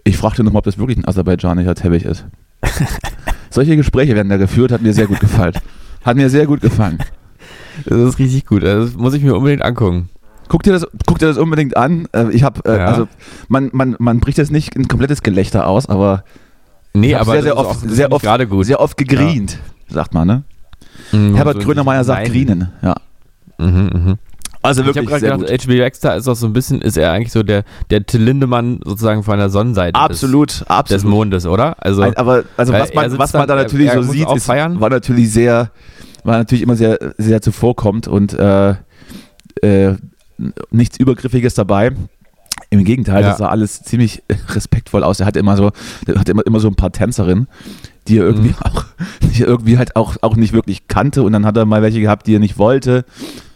Ich 0.04 0.18
fragte 0.18 0.44
nochmal, 0.44 0.60
ob 0.60 0.66
das 0.66 0.78
wirklich 0.78 0.98
ein 0.98 1.06
aserbaidschanischer 1.08 1.76
Teppich 1.76 2.06
ist. 2.06 2.26
Solche 3.50 3.76
Gespräche 3.76 4.16
werden 4.16 4.30
da 4.30 4.38
geführt, 4.38 4.72
hat 4.72 4.82
mir 4.82 4.94
sehr 4.94 5.08
gut 5.08 5.20
gefallen. 5.20 5.54
Hat 6.04 6.18
mir 6.18 6.30
sehr 6.30 6.46
gut 6.46 6.62
gefallen. 6.62 7.00
Das 7.86 7.98
ist 8.00 8.20
richtig 8.20 8.46
gut. 8.46 8.64
Das 8.64 8.94
muss 8.96 9.14
ich 9.14 9.24
mir 9.24 9.36
unbedingt 9.36 9.62
angucken. 9.64 10.10
Guck 10.48 10.64
dir 10.64 10.74
das, 10.74 10.86
guck 11.08 11.18
dir 11.20 11.28
das 11.28 11.38
unbedingt 11.38 11.76
an. 11.76 12.08
Äh, 12.14 12.30
Ich 12.32 12.44
habe, 12.44 12.62
äh, 12.70 12.78
Ja. 12.78 12.86
also 12.86 13.08
man, 13.48 13.70
man, 13.74 13.96
man 13.98 14.20
bricht 14.20 14.38
jetzt 14.38 14.52
nicht 14.52 14.76
ein 14.76 14.88
komplettes 14.88 15.24
Gelächter 15.24 15.68
aus, 15.68 15.88
aber 15.88 16.24
Nee, 16.94 17.16
aber 17.16 17.32
sehr, 17.34 17.42
sehr 17.44 17.58
oft, 17.58 17.80
sehr 17.90 18.12
oft, 18.12 18.24
gerade 18.24 18.48
gut. 18.48 18.66
sehr 18.66 18.80
oft 18.80 18.96
gegrient, 18.98 19.58
sagt 19.90 20.14
man, 20.14 20.28
ne? 20.28 20.44
Mhm, 21.12 21.36
Herbert 21.36 21.56
so 21.62 21.68
Grönemeyer 21.68 22.04
sagt 22.06 22.22
Nein. 22.24 22.32
grinen, 22.32 22.70
ja. 22.82 22.96
Mhm, 23.58 23.90
mhm. 23.94 24.16
Also 24.66 24.82
Ich 24.82 24.88
habe 24.88 24.96
wirklich 24.96 25.10
gerade 25.22 25.38
gedacht, 25.40 25.52
gut. 25.52 25.64
H.B. 25.64 25.80
Baxter 25.80 26.16
ist 26.16 26.28
auch 26.28 26.36
so 26.36 26.46
ein 26.48 26.54
bisschen, 26.54 26.82
ist 26.82 26.98
er 26.98 27.12
eigentlich 27.12 27.32
so 27.32 27.44
der, 27.44 27.64
der 27.90 28.06
Till 28.06 28.22
Lindemann 28.22 28.80
sozusagen 28.84 29.24
von 29.24 29.38
der 29.38 29.50
Sonnenseite 29.50 30.00
Absolut, 30.00 30.50
des, 30.52 30.58
des 30.60 30.68
absolut. 30.70 31.06
Mondes, 31.06 31.46
oder? 31.46 31.76
Also, 31.84 32.02
Ein, 32.02 32.16
aber 32.18 32.44
also 32.58 32.74
was 32.74 32.94
man, 32.94 33.18
was 33.18 33.34
man 33.34 33.48
da 33.48 33.56
natürlich 33.56 33.88
er 33.90 34.04
so 34.04 34.12
sieht, 34.12 34.30
ist, 34.32 34.48
war 34.48 34.90
natürlich 34.90 35.32
sehr, 35.32 35.72
war 36.24 36.38
natürlich 36.38 36.64
immer 36.64 36.76
sehr, 36.76 36.98
sehr 37.18 37.42
zuvorkommt 37.42 38.08
und 38.08 38.34
äh, 38.34 38.76
äh, 39.62 39.96
nichts 40.72 40.98
Übergriffiges 41.00 41.54
dabei. 41.54 41.92
Im 42.70 42.84
Gegenteil, 42.84 43.22
Ja. 43.22 43.30
das 43.30 43.38
sah 43.38 43.50
alles 43.50 43.84
ziemlich 43.84 44.24
respektvoll 44.50 45.04
aus. 45.04 45.20
Er 45.20 45.26
hatte 45.28 45.40
immer 45.40 45.56
so, 45.58 45.72
er 46.08 46.20
hatte 46.20 46.32
immer, 46.32 46.46
immer 46.46 46.60
so 46.60 46.68
ein 46.68 46.76
paar 46.76 46.92
Tänzerinnen, 46.92 47.48
die 48.08 48.18
er 48.18 48.26
irgendwie 48.26 48.50
Mhm. 48.50 48.56
auch, 48.64 48.86
die 49.34 49.44
er 49.44 49.48
irgendwie 49.48 49.78
halt 49.78 49.96
auch, 49.96 50.16
auch 50.22 50.36
nicht 50.36 50.54
wirklich 50.54 50.88
kannte 50.88 51.24
und 51.24 51.34
dann 51.34 51.46
hat 51.46 51.58
er 51.58 51.66
mal 51.66 51.82
welche 51.82 52.02
gehabt, 52.02 52.28
die 52.28 52.36
er 52.36 52.40
nicht 52.40 52.58
wollte 52.58 53.06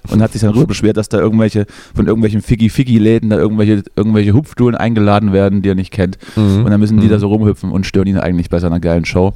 und 0.10 0.22
hat 0.22 0.32
sich 0.32 0.42
dann 0.42 0.52
darüber 0.52 0.68
beschwert, 0.68 0.98
dass 0.98 1.10
da 1.10 1.18
irgendwelche 1.20 1.66
von 1.94 2.08
irgendwelchen 2.08 2.42
Figgy-Figgy-Läden 2.42 3.30
da 3.30 3.38
irgendwelche, 3.38 3.84
irgendwelche 3.96 4.34
Hupfdulen 4.34 4.76
eingeladen 4.76 5.34
werden, 5.34 5.62
die 5.62 5.70
er 5.70 5.76
nicht 5.76 5.92
kennt. 5.92 6.18
Mhm. 6.36 6.64
Und 6.64 6.72
dann 6.72 6.80
müssen 6.80 7.00
die 7.00 7.08
Mhm. 7.08 7.12
da 7.12 7.20
so 7.20 7.28
rumhüpfen 7.28 7.72
und 7.72 7.86
stören 7.86 8.08
ihn 8.08 8.18
eigentlich 8.18 8.50
bei 8.50 8.60
seiner 8.60 8.80
geilen 8.80 9.06
Show. 9.06 9.34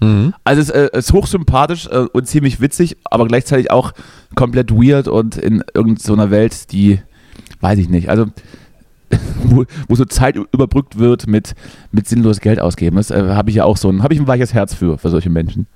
Mhm. 0.00 0.32
Also 0.44 0.62
es 0.62 0.70
äh, 0.70 0.88
ist 0.92 1.12
hochsympathisch 1.12 1.86
äh, 1.86 2.06
und 2.12 2.26
ziemlich 2.26 2.60
witzig, 2.60 2.96
aber 3.04 3.26
gleichzeitig 3.26 3.70
auch 3.70 3.92
komplett 4.34 4.70
weird 4.70 5.08
und 5.08 5.36
in 5.36 5.62
irgendeiner 5.74 6.30
Welt, 6.30 6.72
die, 6.72 7.00
weiß 7.60 7.78
ich 7.78 7.88
nicht, 7.88 8.08
also 8.08 8.26
wo, 9.44 9.64
wo 9.88 9.94
so 9.94 10.04
Zeit 10.04 10.36
überbrückt 10.36 10.98
wird 10.98 11.26
mit, 11.26 11.54
mit 11.92 12.08
sinnlos 12.08 12.40
Geld 12.40 12.60
ausgeben. 12.60 12.96
Das 12.96 13.10
äh, 13.10 13.22
habe 13.30 13.50
ich 13.50 13.56
ja 13.56 13.64
auch 13.64 13.76
so 13.76 13.88
ein, 13.90 14.02
habe 14.02 14.14
ich 14.14 14.20
ein 14.20 14.26
weiches 14.26 14.54
Herz 14.54 14.74
für, 14.74 14.98
für 14.98 15.10
solche 15.10 15.30
Menschen. 15.30 15.66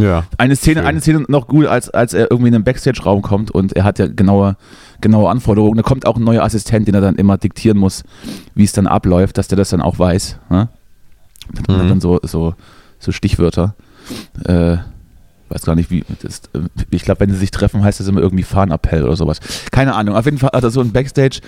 Ja. 0.00 0.24
Eine 0.36 0.56
Szene, 0.56 0.80
Schön. 0.80 0.86
eine 0.86 1.00
Szene 1.00 1.24
noch 1.28 1.46
gut, 1.46 1.66
als, 1.66 1.90
als 1.90 2.14
er 2.14 2.30
irgendwie 2.30 2.48
in 2.48 2.52
den 2.54 2.64
Backstage-Raum 2.64 3.22
kommt 3.22 3.50
und 3.50 3.74
er 3.74 3.84
hat 3.84 3.98
ja 3.98 4.06
genaue, 4.06 4.56
genaue 5.00 5.30
Anforderungen. 5.30 5.76
Da 5.76 5.82
kommt 5.82 6.06
auch 6.06 6.16
ein 6.16 6.24
neuer 6.24 6.42
Assistent, 6.42 6.88
den 6.88 6.94
er 6.94 7.00
dann 7.00 7.16
immer 7.16 7.36
diktieren 7.38 7.78
muss, 7.78 8.04
wie 8.54 8.64
es 8.64 8.72
dann 8.72 8.86
abläuft, 8.86 9.38
dass 9.38 9.48
der 9.48 9.56
das 9.56 9.70
dann 9.70 9.80
auch 9.82 9.98
weiß. 9.98 10.38
Ne? 10.50 10.68
Dann 11.66 11.84
Mhm. 11.84 11.88
dann 11.88 12.00
so, 12.00 12.20
so, 12.22 12.54
so 12.98 13.12
Stichwörter. 13.12 13.74
Äh, 14.44 14.76
weiß 15.48 15.62
gar 15.64 15.74
nicht, 15.74 15.90
wie. 15.90 16.04
Das, 16.22 16.42
äh, 16.54 16.60
ich 16.90 17.02
glaube, 17.04 17.20
wenn 17.20 17.30
sie 17.30 17.36
sich 17.38 17.50
treffen, 17.50 17.82
heißt 17.82 18.00
das 18.00 18.08
immer 18.08 18.20
irgendwie 18.20 18.42
Fahnenappell 18.44 19.02
oder 19.04 19.16
sowas. 19.16 19.40
Keine 19.70 19.94
Ahnung. 19.94 20.14
Auf 20.14 20.24
jeden 20.26 20.38
Fall 20.38 20.50
hat 20.52 20.62
er 20.62 20.70
so 20.70 20.80
ein 20.80 20.92
Backstage 20.92 21.40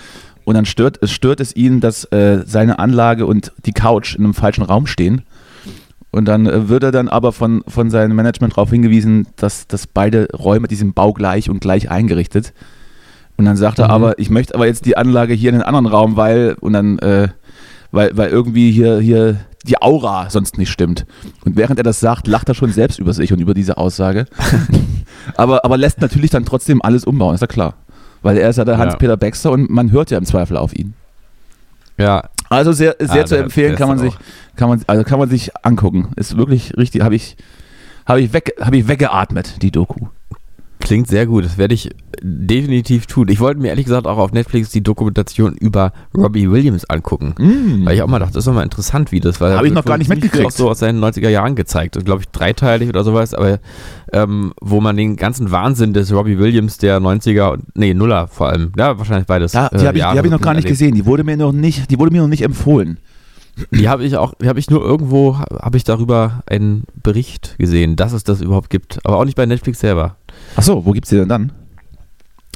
und 0.43 0.55
dann 0.55 0.65
stört, 0.65 0.97
es 1.01 1.11
stört 1.11 1.39
es 1.39 1.55
ihn, 1.55 1.81
dass 1.81 2.05
äh, 2.05 2.43
seine 2.47 2.79
Anlage 2.79 3.25
und 3.27 3.51
die 3.65 3.73
Couch 3.73 4.15
in 4.15 4.23
einem 4.23 4.33
falschen 4.33 4.63
Raum 4.63 4.87
stehen. 4.87 5.21
Und 6.11 6.25
dann 6.25 6.45
äh, 6.45 6.67
wird 6.69 6.83
er 6.83 6.91
dann 6.91 7.07
aber 7.07 7.31
von, 7.31 7.63
von 7.67 7.89
seinem 7.89 8.15
Management 8.15 8.53
darauf 8.53 8.69
hingewiesen, 8.69 9.27
dass, 9.37 9.67
dass 9.67 9.87
beide 9.87 10.27
Räume, 10.33 10.67
die 10.67 10.75
sind 10.75 10.93
baugleich 10.93 11.49
und 11.49 11.61
gleich 11.61 11.89
eingerichtet. 11.89 12.53
Und 13.37 13.45
dann 13.45 13.55
sagt 13.55 13.79
er 13.79 13.85
Mhm. 13.87 13.91
aber, 13.91 14.19
ich 14.19 14.29
möchte 14.29 14.53
aber 14.53 14.67
jetzt 14.67 14.85
die 14.85 14.97
Anlage 14.97 15.33
hier 15.33 15.49
in 15.49 15.55
den 15.55 15.63
anderen 15.63 15.87
Raum, 15.87 16.17
weil, 16.17 16.55
und 16.59 16.73
dann, 16.73 16.99
äh, 16.99 17.29
weil, 17.91 18.15
weil 18.15 18.29
irgendwie 18.29 18.71
hier, 18.71 18.99
hier 18.99 19.37
die 19.65 19.81
Aura 19.81 20.29
sonst 20.29 20.57
nicht 20.57 20.69
stimmt. 20.69 21.05
Und 21.45 21.55
während 21.55 21.79
er 21.79 21.83
das 21.83 21.99
sagt, 21.99 22.27
lacht 22.27 22.49
er 22.49 22.55
schon 22.55 22.71
selbst 22.71 22.99
über 22.99 23.13
sich 23.13 23.31
und 23.31 23.39
über 23.39 23.53
diese 23.53 23.77
Aussage. 23.77 24.25
aber, 25.37 25.63
aber 25.63 25.77
lässt 25.77 26.01
natürlich 26.01 26.31
dann 26.31 26.45
trotzdem 26.45 26.81
alles 26.81 27.05
umbauen, 27.05 27.35
ist 27.35 27.41
ja 27.41 27.47
klar. 27.47 27.75
Weil 28.21 28.37
er 28.37 28.49
ist 28.49 28.57
ja 28.57 28.65
der. 28.65 28.77
Hans-Peter 28.77 29.17
Baxter 29.17 29.51
und 29.51 29.69
man 29.69 29.91
hört 29.91 30.11
ja 30.11 30.17
im 30.17 30.25
Zweifel 30.25 30.57
auf 30.57 30.75
ihn. 30.75 30.93
Ja, 31.97 32.23
Also 32.51 32.73
sehr, 32.73 32.95
sehr 32.99 33.23
Ah, 33.23 33.25
zu 33.25 33.37
empfehlen, 33.37 33.75
kann 33.77 33.87
man 33.87 33.97
sich, 33.97 34.13
auch- 34.13 34.55
kann 34.57 34.69
man, 34.69 34.81
also 34.87 35.03
kann 35.03 35.19
man 35.19 35.29
sich 35.29 35.51
angucken. 35.63 36.11
Ist 36.17 36.35
wirklich 36.37 36.75
richtig, 36.77 37.01
habe 37.01 37.15
ich, 37.15 37.37
habe 38.05 38.19
ich, 38.21 38.33
weg, 38.33 38.53
habe 38.59 38.75
ich 38.77 38.87
weggeatmet, 38.87 39.61
die 39.61 39.71
Doku. 39.71 40.07
Klingt 40.81 41.07
sehr 41.07 41.25
gut. 41.25 41.45
Das 41.45 41.57
werde 41.57 41.73
ich 41.73 41.89
definitiv 42.21 43.05
tun. 43.05 43.27
Ich 43.29 43.39
wollte 43.39 43.59
mir 43.59 43.69
ehrlich 43.69 43.85
gesagt 43.85 44.05
auch 44.05 44.17
auf 44.17 44.31
Netflix 44.31 44.69
die 44.69 44.83
Dokumentation 44.83 45.55
über 45.55 45.93
Robbie 46.15 46.51
Williams 46.51 46.85
angucken. 46.89 47.33
Weil 47.85 47.95
ich 47.95 48.01
auch 48.01 48.07
mal 48.07 48.19
dachte, 48.19 48.33
das 48.33 48.41
ist 48.41 48.47
doch 48.47 48.53
mal 48.53 48.63
interessant, 48.63 49.11
wie 49.11 49.19
das 49.19 49.41
war. 49.41 49.55
Hab 49.55 49.65
ich 49.65 49.73
noch 49.73 49.85
gar 49.85 49.97
nicht 49.97 50.09
mitgekriegt. 50.09 50.45
Auch 50.45 50.51
so 50.51 50.69
aus 50.69 50.79
seinen 50.79 51.03
90er 51.03 51.29
Jahren 51.29 51.55
gezeigt. 51.55 52.03
Glaube 52.03 52.21
ich, 52.21 52.29
dreiteilig 52.29 52.89
oder 52.89 53.03
sowas, 53.03 53.33
aber 53.33 53.59
ähm, 54.13 54.53
wo 54.61 54.81
man 54.81 54.97
den 54.97 55.15
ganzen 55.15 55.51
Wahnsinn 55.51 55.93
des 55.93 56.13
Robbie 56.13 56.37
Williams 56.37 56.77
der 56.77 56.99
90er, 56.99 57.53
und 57.53 57.75
nee, 57.75 57.93
Nuller 57.93 58.27
vor 58.27 58.49
allem, 58.49 58.71
ja, 58.77 58.97
wahrscheinlich 58.97 59.27
beides. 59.27 59.53
Da, 59.53 59.69
die 59.69 59.77
äh, 59.77 59.87
habe 59.87 59.97
ich, 59.97 60.03
hab 60.03 60.25
ich 60.25 60.31
noch 60.31 60.41
gar 60.41 60.53
nicht 60.53 60.65
erlebt. 60.65 60.79
gesehen. 60.79 60.95
Die 60.95 61.05
wurde 61.05 61.23
mir 61.23 61.37
noch 61.37 61.53
nicht, 61.53 61.89
die 61.89 61.97
wurde 61.97 62.11
mir 62.11 62.21
noch 62.21 62.27
nicht 62.27 62.43
empfohlen. 62.43 62.99
Die 63.71 63.89
habe 63.89 64.03
ich 64.03 64.17
auch, 64.17 64.33
die 64.41 64.47
habe 64.47 64.59
ich 64.59 64.69
nur 64.69 64.81
irgendwo, 64.81 65.37
habe 65.37 65.77
ich 65.77 65.83
darüber 65.83 66.43
einen 66.45 66.85
Bericht 67.03 67.55
gesehen, 67.57 67.95
dass 67.95 68.13
es 68.13 68.23
das 68.23 68.41
überhaupt 68.41 68.69
gibt. 68.69 68.99
Aber 69.03 69.17
auch 69.17 69.25
nicht 69.25 69.35
bei 69.35 69.45
Netflix 69.45 69.79
selber. 69.79 70.15
Ach 70.55 70.63
so, 70.63 70.85
wo 70.85 70.91
gibt's 70.91 71.09
die 71.09 71.17
denn 71.17 71.29
dann? 71.29 71.51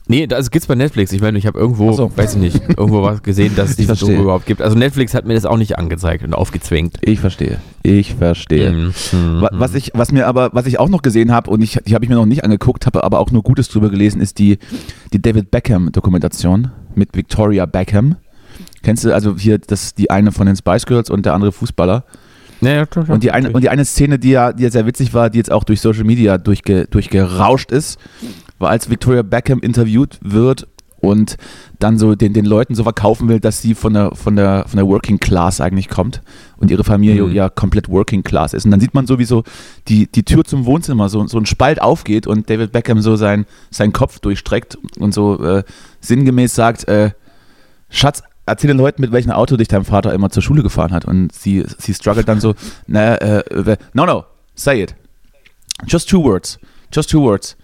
Nee, 0.08 0.28
das 0.28 0.52
gibt's 0.52 0.68
bei 0.68 0.75
Netflix. 0.75 1.12
Ich 1.14 1.22
meine, 1.22 1.36
ich 1.40 1.48
habe 1.48 1.58
irgendwo, 1.58 1.92
so. 1.92 2.16
weiß 2.16 2.36
ich 2.36 2.40
nicht, 2.40 2.62
irgendwo 2.70 3.02
was 3.02 3.24
gesehen, 3.24 3.56
dass 3.56 3.72
es 3.80 3.86
verstehe. 3.86 4.10
Doku 4.10 4.22
überhaupt 4.22 4.46
gibt. 4.46 4.62
Also 4.62 4.78
Netflix 4.78 5.16
hat 5.16 5.25
mir 5.25 5.34
das 5.34 5.46
auch 5.46 5.58
nicht 5.58 5.80
angezeigt 5.80 6.24
und 6.24 6.36
aufgezwängt. 6.36 6.98
Ich 7.02 7.20
verstehe. 7.20 7.58
Ich 7.82 8.14
verstehe. 8.14 8.72
Mhm. 8.72 8.94
Mhm. 9.14 9.42
Wa- 9.42 9.50
Was 9.54 9.74
ich, 9.74 9.92
was 9.96 10.12
mir 10.12 10.28
aber, 10.28 10.52
was 10.54 10.68
ich 10.68 10.78
auch 10.80 10.90
noch 10.90 11.02
gesehen 11.02 11.32
habe 11.32 11.50
und 11.50 11.64
ich, 11.64 11.80
die 11.88 11.96
habe 11.96 12.06
ich 12.06 12.10
mir 12.10 12.16
noch 12.16 12.28
nicht 12.28 12.44
angeguckt, 12.44 12.86
habe 12.86 13.04
aber 13.04 13.18
auch 13.20 13.32
nur 13.32 13.42
Gutes 13.42 13.68
drüber 13.68 13.90
gelesen, 13.90 14.22
ist 14.22 14.38
die, 14.38 14.60
die 15.12 15.20
David 15.20 15.50
Beckham 15.50 15.92
Dokumentation 15.92 16.70
mit 16.94 17.16
Victoria 17.16 17.66
Beckham. 17.66 18.18
Kennst 18.84 19.06
du 19.06 19.12
also 19.12 19.36
hier 19.38 19.58
das 19.58 19.96
die 19.96 20.12
eine 20.12 20.32
von 20.32 20.46
den 20.46 20.56
Spice 20.56 20.86
Girls 20.86 21.10
und 21.10 21.25
der 21.25 21.34
andere 21.34 21.52
Fußballer? 21.52 22.04
Ja, 22.74 22.86
klar, 22.86 23.06
klar. 23.06 23.16
Und 23.16 23.24
die 23.24 23.32
eine, 23.32 23.52
und 23.52 23.62
die 23.64 23.70
eine 23.70 23.86
Szene, 23.86 24.20
die 24.20 24.32
ja, 24.32 24.52
die 24.54 24.64
ja 24.64 24.70
sehr 24.72 24.86
witzig 24.86 25.14
war, 25.14 25.30
die 25.30 25.38
jetzt 25.38 25.52
auch 25.52 25.64
durch 25.64 25.82
Social 25.82 26.04
Media 26.04 26.38
durchge, 26.38 26.88
durchgerauscht 26.90 27.72
ist, 27.72 28.00
war 28.60 28.70
als 28.70 28.90
Victoria 28.90 29.22
Beckham 29.22 29.60
interviewt 29.60 30.20
wird 30.22 30.68
und 31.02 31.38
dann 31.78 32.00
so 32.00 32.16
den, 32.16 32.34
den 32.34 32.46
Leuten 32.46 32.74
so 32.74 32.84
verkaufen 32.84 33.28
will, 33.30 33.40
dass 33.40 33.62
sie 33.62 33.76
von 33.76 33.94
der, 33.94 34.16
von 34.16 34.36
der, 34.36 34.66
von 34.68 34.78
der 34.78 34.88
Working 34.88 35.20
Class 35.20 35.62
eigentlich 35.62 35.88
kommt 35.88 36.22
und 36.58 36.72
ihre 36.72 36.84
Familie 36.84 37.24
Mhm. 37.24 37.34
ja 37.34 37.50
komplett 37.50 37.90
Working 37.90 38.24
Class 38.24 38.54
ist. 38.54 38.66
Und 38.66 38.72
dann 38.72 38.80
sieht 38.80 38.94
man 38.96 39.06
sowieso 39.06 39.44
die, 39.88 40.08
die 40.12 40.24
Tür 40.24 40.44
zum 40.44 40.66
Wohnzimmer, 40.66 41.10
so, 41.10 41.28
so 41.28 41.38
ein 41.38 41.46
Spalt 41.46 41.82
aufgeht 41.82 42.25
und 42.25 42.50
David 42.50 42.72
Beckham 42.72 43.01
so 43.01 43.16
sein, 43.18 43.46
seinen 43.70 43.94
Kopf 43.94 44.20
durchstreckt 44.20 44.78
und 44.98 45.14
so 45.14 45.44
äh, 45.44 45.64
sinngemäß 46.00 46.56
sagt, 46.56 46.88
äh, 46.88 47.12
Schatz, 47.90 48.24
erzähl 48.46 48.68
den 48.68 48.77
Leuten, 48.77 49.01
mit 49.01 49.12
welchem 49.12 49.31
Auto 49.31 49.58
dich 49.58 49.68
dein 49.68 49.84
Vater 49.84 50.14
immer 50.14 50.29
zur 50.29 50.44
Schule 50.44 50.64
gefahren 50.64 50.92
hat. 50.92 51.05
Und 51.05 51.31
sie, 51.31 51.64
sie 51.77 51.94
struggelt 51.94 52.27
dann 52.27 52.40
so, 52.40 52.55
na, 52.88 53.16
äh, 53.16 53.77
no, 53.94 54.05
no, 54.05 54.25
say 54.55 54.84
it. 54.84 54.96
Just 55.88 56.10
two 56.10 56.24
words. 56.24 56.60
Just 56.92 57.10
two 57.10 57.22
words. 57.22 57.58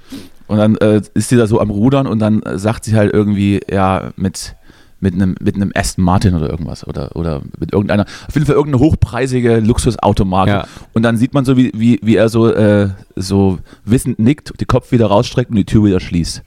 Und 0.47 0.57
dann 0.57 0.75
äh, 0.77 1.01
ist 1.13 1.29
sie 1.29 1.37
da 1.37 1.47
so 1.47 1.61
am 1.61 1.69
Rudern 1.69 2.07
und 2.07 2.19
dann 2.19 2.41
äh, 2.43 2.59
sagt 2.59 2.83
sie 2.83 2.95
halt 2.95 3.13
irgendwie, 3.13 3.61
ja, 3.69 4.11
mit, 4.17 4.55
mit 4.99 5.13
einem 5.13 5.35
mit 5.39 5.55
einem 5.55 5.71
Aston 5.73 6.03
Martin 6.03 6.35
oder 6.35 6.49
irgendwas 6.49 6.85
oder, 6.85 7.15
oder 7.15 7.41
mit 7.57 7.71
irgendeiner, 7.71 8.05
auf 8.27 8.33
jeden 8.33 8.45
Fall 8.45 8.55
irgendeine 8.55 8.83
hochpreisige 8.83 9.61
Luxusautomarke. 9.61 10.51
Ja. 10.51 10.67
Und 10.91 11.03
dann 11.03 11.15
sieht 11.15 11.33
man 11.33 11.45
so, 11.45 11.55
wie, 11.55 11.71
wie, 11.73 11.99
wie 12.03 12.17
er 12.17 12.27
so, 12.27 12.53
äh, 12.53 12.89
so 13.15 13.59
wissend 13.85 14.19
nickt, 14.19 14.59
den 14.59 14.67
Kopf 14.67 14.91
wieder 14.91 15.07
rausstreckt 15.07 15.51
und 15.51 15.55
die 15.55 15.65
Tür 15.65 15.85
wieder 15.85 16.01
schließt. 16.01 16.43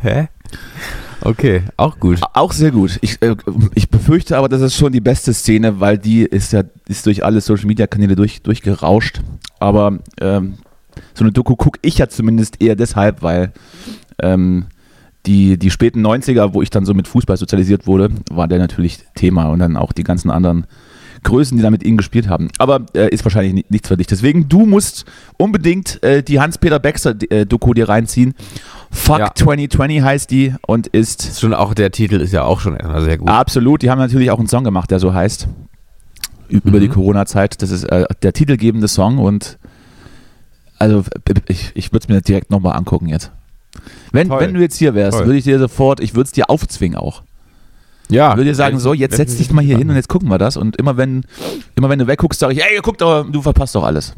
Hä? 0.00 0.28
Okay, 1.24 1.62
auch 1.78 1.98
gut. 1.98 2.20
Auch 2.34 2.52
sehr 2.52 2.70
gut. 2.70 2.98
Ich, 3.00 3.20
äh, 3.22 3.34
ich 3.74 3.88
befürchte 3.88 4.36
aber, 4.36 4.48
das 4.48 4.60
ist 4.60 4.76
schon 4.76 4.92
die 4.92 5.00
beste 5.00 5.32
Szene, 5.32 5.80
weil 5.80 5.96
die 5.96 6.22
ist 6.22 6.52
ja 6.52 6.62
ist 6.86 7.06
durch 7.06 7.24
alle 7.24 7.40
Social 7.40 7.66
Media 7.66 7.86
Kanäle 7.86 8.14
durch, 8.14 8.42
durchgerauscht. 8.42 9.22
Aber 9.58 9.98
ähm, 10.20 10.58
so 11.14 11.24
eine 11.24 11.32
Doku 11.32 11.56
gucke 11.56 11.78
ich 11.82 11.98
ja 11.98 12.08
zumindest 12.08 12.62
eher 12.62 12.76
deshalb, 12.76 13.22
weil 13.22 13.52
ähm, 14.20 14.66
die, 15.24 15.58
die 15.58 15.70
späten 15.70 16.06
90er, 16.06 16.52
wo 16.52 16.60
ich 16.60 16.68
dann 16.68 16.84
so 16.84 16.92
mit 16.92 17.08
Fußball 17.08 17.38
sozialisiert 17.38 17.86
wurde, 17.86 18.10
war 18.30 18.46
der 18.46 18.58
natürlich 18.58 18.98
Thema 19.14 19.46
und 19.46 19.60
dann 19.60 19.78
auch 19.78 19.92
die 19.92 20.04
ganzen 20.04 20.30
anderen 20.30 20.66
Größen, 21.24 21.56
die 21.56 21.62
da 21.62 21.70
mit 21.70 21.82
ihnen 21.82 21.96
gespielt 21.96 22.28
haben. 22.28 22.48
Aber 22.58 22.86
äh, 22.94 23.08
ist 23.08 23.24
wahrscheinlich 23.24 23.52
ni- 23.54 23.64
nichts 23.68 23.88
für 23.88 23.96
dich. 23.96 24.06
Deswegen, 24.06 24.48
du 24.48 24.64
musst 24.66 25.04
unbedingt 25.36 26.00
äh, 26.04 26.22
die 26.22 26.38
Hans-Peter 26.40 26.78
Baxter-Doku 26.78 27.74
dir 27.74 27.88
reinziehen. 27.88 28.34
Fuck 28.92 29.18
Ja. 29.18 29.34
2020 29.34 30.02
heißt 30.02 30.30
die 30.30 30.54
und 30.66 30.86
ist 30.86 31.24
Ist 31.24 31.40
schon 31.40 31.52
auch, 31.52 31.74
der 31.74 31.90
Titel 31.90 32.20
ist 32.20 32.32
ja 32.32 32.44
auch 32.44 32.60
schon 32.60 32.78
sehr 33.00 33.18
gut. 33.18 33.28
Absolut, 33.28 33.82
die 33.82 33.90
haben 33.90 33.98
natürlich 33.98 34.30
auch 34.30 34.38
einen 34.38 34.46
Song 34.48 34.62
gemacht, 34.62 34.90
der 34.92 35.00
so 35.00 35.12
heißt. 35.12 35.48
Über 36.48 36.78
die 36.78 36.88
Mhm. 36.88 36.92
Corona-Zeit. 36.92 37.60
Das 37.62 37.70
ist 37.70 37.84
äh, 37.84 38.04
der 38.22 38.32
titelgebende 38.32 38.86
Song 38.86 39.18
und 39.18 39.58
also 40.78 41.02
ich, 41.48 41.72
ich 41.74 41.90
würde 41.92 42.04
es 42.04 42.08
mir 42.08 42.20
direkt 42.20 42.50
nochmal 42.50 42.76
angucken 42.76 43.08
jetzt. 43.08 43.32
Wenn, 44.12 44.28
Toll. 44.28 44.40
wenn 44.40 44.54
du 44.54 44.60
jetzt 44.60 44.76
hier 44.76 44.94
wärst, 44.94 45.18
würde 45.18 45.36
ich 45.38 45.44
dir 45.44 45.58
sofort, 45.58 46.00
ich 46.00 46.14
würde 46.14 46.26
es 46.26 46.32
dir 46.32 46.50
aufzwingen 46.50 46.96
auch. 46.98 47.22
Ja. 48.10 48.30
Ich 48.30 48.36
würde 48.36 48.50
dir 48.50 48.54
sagen, 48.54 48.78
so, 48.78 48.92
jetzt 48.94 49.16
setz 49.16 49.36
dich 49.36 49.50
mal 49.52 49.64
hier 49.64 49.78
hin 49.78 49.88
und 49.90 49.96
jetzt 49.96 50.08
gucken 50.08 50.28
wir 50.28 50.38
das. 50.38 50.56
Und 50.56 50.76
immer 50.76 50.96
wenn, 50.96 51.24
immer 51.74 51.88
wenn 51.88 51.98
du 51.98 52.06
wegguckst, 52.06 52.38
sage 52.40 52.52
ich, 52.54 52.60
ey, 52.62 52.80
guck 52.82 52.98
doch, 52.98 53.24
du 53.30 53.40
verpasst 53.42 53.74
doch 53.74 53.84
alles. 53.84 54.14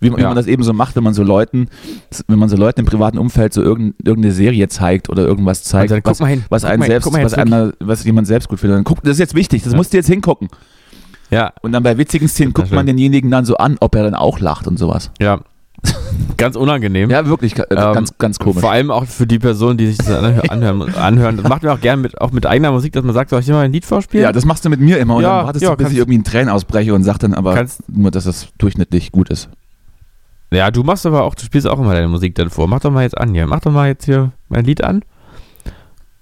Wie, 0.00 0.10
man- 0.10 0.18
wie 0.18 0.22
Ja. 0.22 0.28
man 0.28 0.36
das 0.36 0.46
eben 0.46 0.62
so 0.62 0.72
macht, 0.72 0.94
wenn 0.96 1.02
man 1.02 1.14
so 1.14 1.22
Leuten, 1.24 1.68
wenn 2.28 2.38
man 2.38 2.48
so 2.48 2.56
Leuten 2.56 2.80
im 2.80 2.86
privaten 2.86 3.18
Umfeld 3.18 3.52
so 3.52 3.62
irgend, 3.62 3.94
irgendeine 4.04 4.32
Serie 4.32 4.68
zeigt 4.68 5.08
oder 5.08 5.24
irgendwas 5.24 5.64
zeigt, 5.64 5.90
dann 5.90 6.00
was, 6.04 6.18
hin, 6.18 6.44
was 6.50 6.64
einen 6.64 6.82
selbst, 6.84 7.10
mal 7.12 7.24
was, 7.24 7.34
einer, 7.34 7.72
was 7.80 8.04
jemand 8.04 8.26
selbst 8.28 8.48
gut 8.48 8.60
findet. 8.60 8.76
Dann 8.78 8.84
guck, 8.84 9.02
das 9.02 9.12
ist 9.14 9.18
jetzt 9.18 9.34
wichtig, 9.34 9.62
das 9.64 9.74
musst 9.74 9.92
du 9.92 9.96
jetzt 9.96 10.06
hingucken. 10.08 10.48
Ja, 11.30 11.52
Und 11.62 11.72
dann 11.72 11.82
bei 11.82 11.98
witzigen 11.98 12.28
Szenen 12.28 12.52
guckt 12.52 12.70
man 12.72 12.86
denjenigen 12.86 13.30
dann 13.30 13.44
so 13.44 13.56
an, 13.58 13.76
ob 13.80 13.94
er 13.96 14.04
dann 14.04 14.14
auch 14.14 14.38
lacht 14.40 14.66
und 14.66 14.78
sowas. 14.78 15.10
ja. 15.20 15.40
Ganz 16.38 16.56
unangenehm. 16.56 17.10
Ja, 17.10 17.26
wirklich, 17.26 17.58
äh, 17.58 17.64
Ähm, 17.70 17.92
ganz, 17.92 18.16
ganz 18.16 18.38
komisch. 18.38 18.60
Vor 18.62 18.70
allem 18.70 18.90
auch 18.90 19.04
für 19.04 19.26
die 19.26 19.38
Personen, 19.38 19.76
die 19.76 19.88
sich 19.88 19.98
das 19.98 20.08
anhö- 20.08 20.48
anhören. 20.48 20.94
anhören. 20.94 21.36
Das 21.36 21.46
macht 21.48 21.62
man 21.64 21.72
auch 21.76 21.80
gerne 21.80 22.00
mit, 22.00 22.18
auch 22.20 22.30
mit 22.32 22.46
eigener 22.46 22.70
Musik, 22.72 22.92
dass 22.94 23.04
man 23.04 23.12
sagt, 23.12 23.28
soll 23.30 23.40
ich 23.40 23.46
dir 23.46 23.52
mal 23.52 23.64
ein 23.64 23.72
Lied 23.72 23.84
vorspielen? 23.84 24.22
Ja, 24.24 24.32
das 24.32 24.44
machst 24.46 24.64
du 24.64 24.70
mit 24.70 24.80
mir 24.80 24.98
immer 24.98 25.16
und 25.16 25.22
Ja, 25.24 25.38
dann 25.38 25.46
wartest 25.46 25.64
ja, 25.64 25.70
du, 25.70 25.76
bis 25.76 25.90
ich 25.90 25.98
irgendwie 25.98 26.14
in 26.16 26.24
Tränen 26.24 26.48
ausbreche 26.48 26.94
und 26.94 27.02
sag 27.04 27.18
dann 27.18 27.34
aber 27.34 27.54
Kannst- 27.54 27.82
nur, 27.88 28.10
dass 28.10 28.24
das 28.24 28.48
durchschnittlich 28.56 29.12
gut 29.12 29.28
ist. 29.30 29.48
Ja, 30.50 30.70
du 30.70 30.82
machst 30.82 31.04
aber 31.04 31.24
auch, 31.24 31.34
du 31.34 31.44
spielst 31.44 31.66
auch 31.66 31.78
immer 31.78 31.92
deine 31.92 32.08
Musik 32.08 32.34
dann 32.36 32.48
vor. 32.48 32.68
Mach 32.68 32.80
doch 32.80 32.90
mal 32.90 33.02
jetzt 33.02 33.18
an 33.18 33.34
hier. 33.34 33.46
Mach 33.46 33.60
doch 33.60 33.70
mal 33.72 33.88
jetzt 33.88 34.06
hier 34.06 34.32
mein 34.48 34.64
Lied 34.64 34.82
an. 34.82 35.02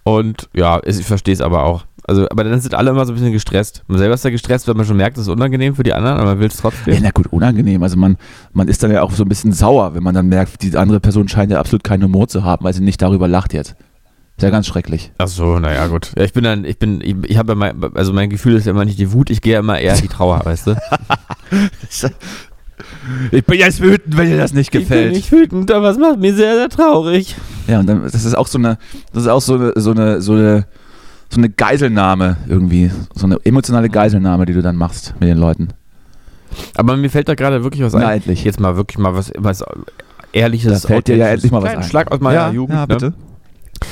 Und 0.06 0.48
ja, 0.54 0.80
ich 0.84 1.04
verstehe 1.04 1.34
es 1.34 1.40
aber 1.40 1.64
auch. 1.64 1.84
Also, 2.06 2.28
aber 2.30 2.44
dann 2.44 2.60
sind 2.60 2.76
alle 2.76 2.90
immer 2.90 3.04
so 3.04 3.12
ein 3.12 3.16
bisschen 3.16 3.32
gestresst. 3.32 3.82
Man 3.88 3.98
selber 3.98 4.14
ist 4.14 4.24
ja 4.24 4.30
gestresst, 4.30 4.68
weil 4.68 4.76
man 4.76 4.86
schon 4.86 4.96
merkt, 4.96 5.16
es 5.16 5.24
ist 5.24 5.28
unangenehm 5.28 5.74
für 5.74 5.82
die 5.82 5.92
anderen, 5.92 6.18
aber 6.18 6.26
man 6.26 6.38
will 6.38 6.46
es 6.46 6.54
Ja, 6.58 6.60
trotzdem. 6.62 6.98
na 7.02 7.10
gut, 7.10 7.26
unangenehm. 7.32 7.82
Also 7.82 7.96
man, 7.96 8.16
man 8.52 8.68
ist 8.68 8.84
dann 8.84 8.92
ja 8.92 9.02
auch 9.02 9.10
so 9.10 9.24
ein 9.24 9.28
bisschen 9.28 9.52
sauer, 9.52 9.96
wenn 9.96 10.04
man 10.04 10.14
dann 10.14 10.28
merkt, 10.28 10.62
die 10.62 10.76
andere 10.76 11.00
Person 11.00 11.26
scheint 11.26 11.50
ja 11.50 11.58
absolut 11.58 11.82
keinen 11.82 12.04
Humor 12.04 12.28
zu 12.28 12.44
haben, 12.44 12.64
weil 12.64 12.72
sie 12.72 12.82
nicht 12.84 13.02
darüber 13.02 13.26
lacht 13.26 13.52
jetzt. 13.52 13.74
Ist 14.36 14.44
ja 14.44 14.50
ganz 14.50 14.68
schrecklich. 14.68 15.10
Ach 15.18 15.26
so, 15.26 15.58
naja, 15.58 15.88
gut. 15.88 16.12
Ja, 16.16 16.22
ich 16.22 16.32
bin 16.32 16.44
dann, 16.44 16.64
ich 16.64 16.78
bin, 16.78 17.00
ich, 17.00 17.16
ich 17.24 17.36
habe 17.36 17.52
ja 17.52 17.56
mein, 17.56 17.82
also 17.96 18.12
mein 18.12 18.30
Gefühl 18.30 18.54
ist 18.54 18.66
ja 18.66 18.70
immer 18.70 18.84
nicht 18.84 19.00
die 19.00 19.12
Wut, 19.12 19.28
ich 19.28 19.40
gehe 19.40 19.54
ja 19.54 19.58
immer 19.58 19.80
eher 19.80 19.96
in 19.96 20.02
die 20.02 20.08
Trauer, 20.08 20.40
weißt 20.44 20.68
du? 20.68 20.76
Ich 23.30 23.44
bin 23.44 23.58
jetzt 23.58 23.80
wütend, 23.80 24.16
wenn 24.16 24.28
dir 24.28 24.36
das 24.36 24.52
nicht 24.52 24.74
Ich 24.74 24.88
bin 24.88 25.10
nicht 25.10 25.30
wütend, 25.32 25.70
aber 25.70 25.90
es 25.90 25.98
macht 25.98 26.18
mich 26.18 26.34
sehr, 26.34 26.54
sehr 26.54 26.68
traurig. 26.68 27.36
Ja, 27.66 27.80
und 27.80 27.86
dann, 27.86 28.02
das 28.02 28.24
ist 28.24 28.36
auch 28.36 28.46
so 28.46 28.58
eine, 28.58 28.78
das 29.12 29.24
ist 29.24 29.28
auch 29.28 29.40
so 29.40 29.54
eine, 29.54 29.72
so 29.76 29.90
eine, 29.92 30.20
so 30.20 30.32
eine, 30.34 30.66
so 31.30 31.38
eine 31.38 31.50
Geiselnahme 31.50 32.36
irgendwie. 32.48 32.90
So 33.14 33.26
eine 33.26 33.38
emotionale 33.44 33.88
Geiselnahme, 33.88 34.46
die 34.46 34.52
du 34.52 34.62
dann 34.62 34.76
machst 34.76 35.14
mit 35.18 35.28
den 35.28 35.38
Leuten. 35.38 35.68
Aber 36.74 36.96
mir 36.96 37.10
fällt 37.10 37.28
da 37.28 37.34
gerade 37.34 37.62
wirklich 37.64 37.82
was 37.82 37.94
ein. 37.94 38.02
Na, 38.02 38.14
endlich. 38.14 38.44
Jetzt 38.44 38.60
mal 38.60 38.76
wirklich 38.76 38.98
mal 38.98 39.14
was, 39.14 39.32
was 39.36 39.64
Ehrliches. 40.32 40.82
Da 40.82 40.88
fällt 40.88 41.08
dir 41.08 41.16
ja 41.16 41.28
endlich 41.28 41.50
mal 41.50 41.62
was 41.62 41.74
ein. 41.74 41.82
Schlag 41.82 42.12
aus 42.12 42.20
meiner 42.20 42.48
ja, 42.48 42.50
Jugend. 42.50 42.90
Ja, 42.90 43.08
ne? 43.08 43.14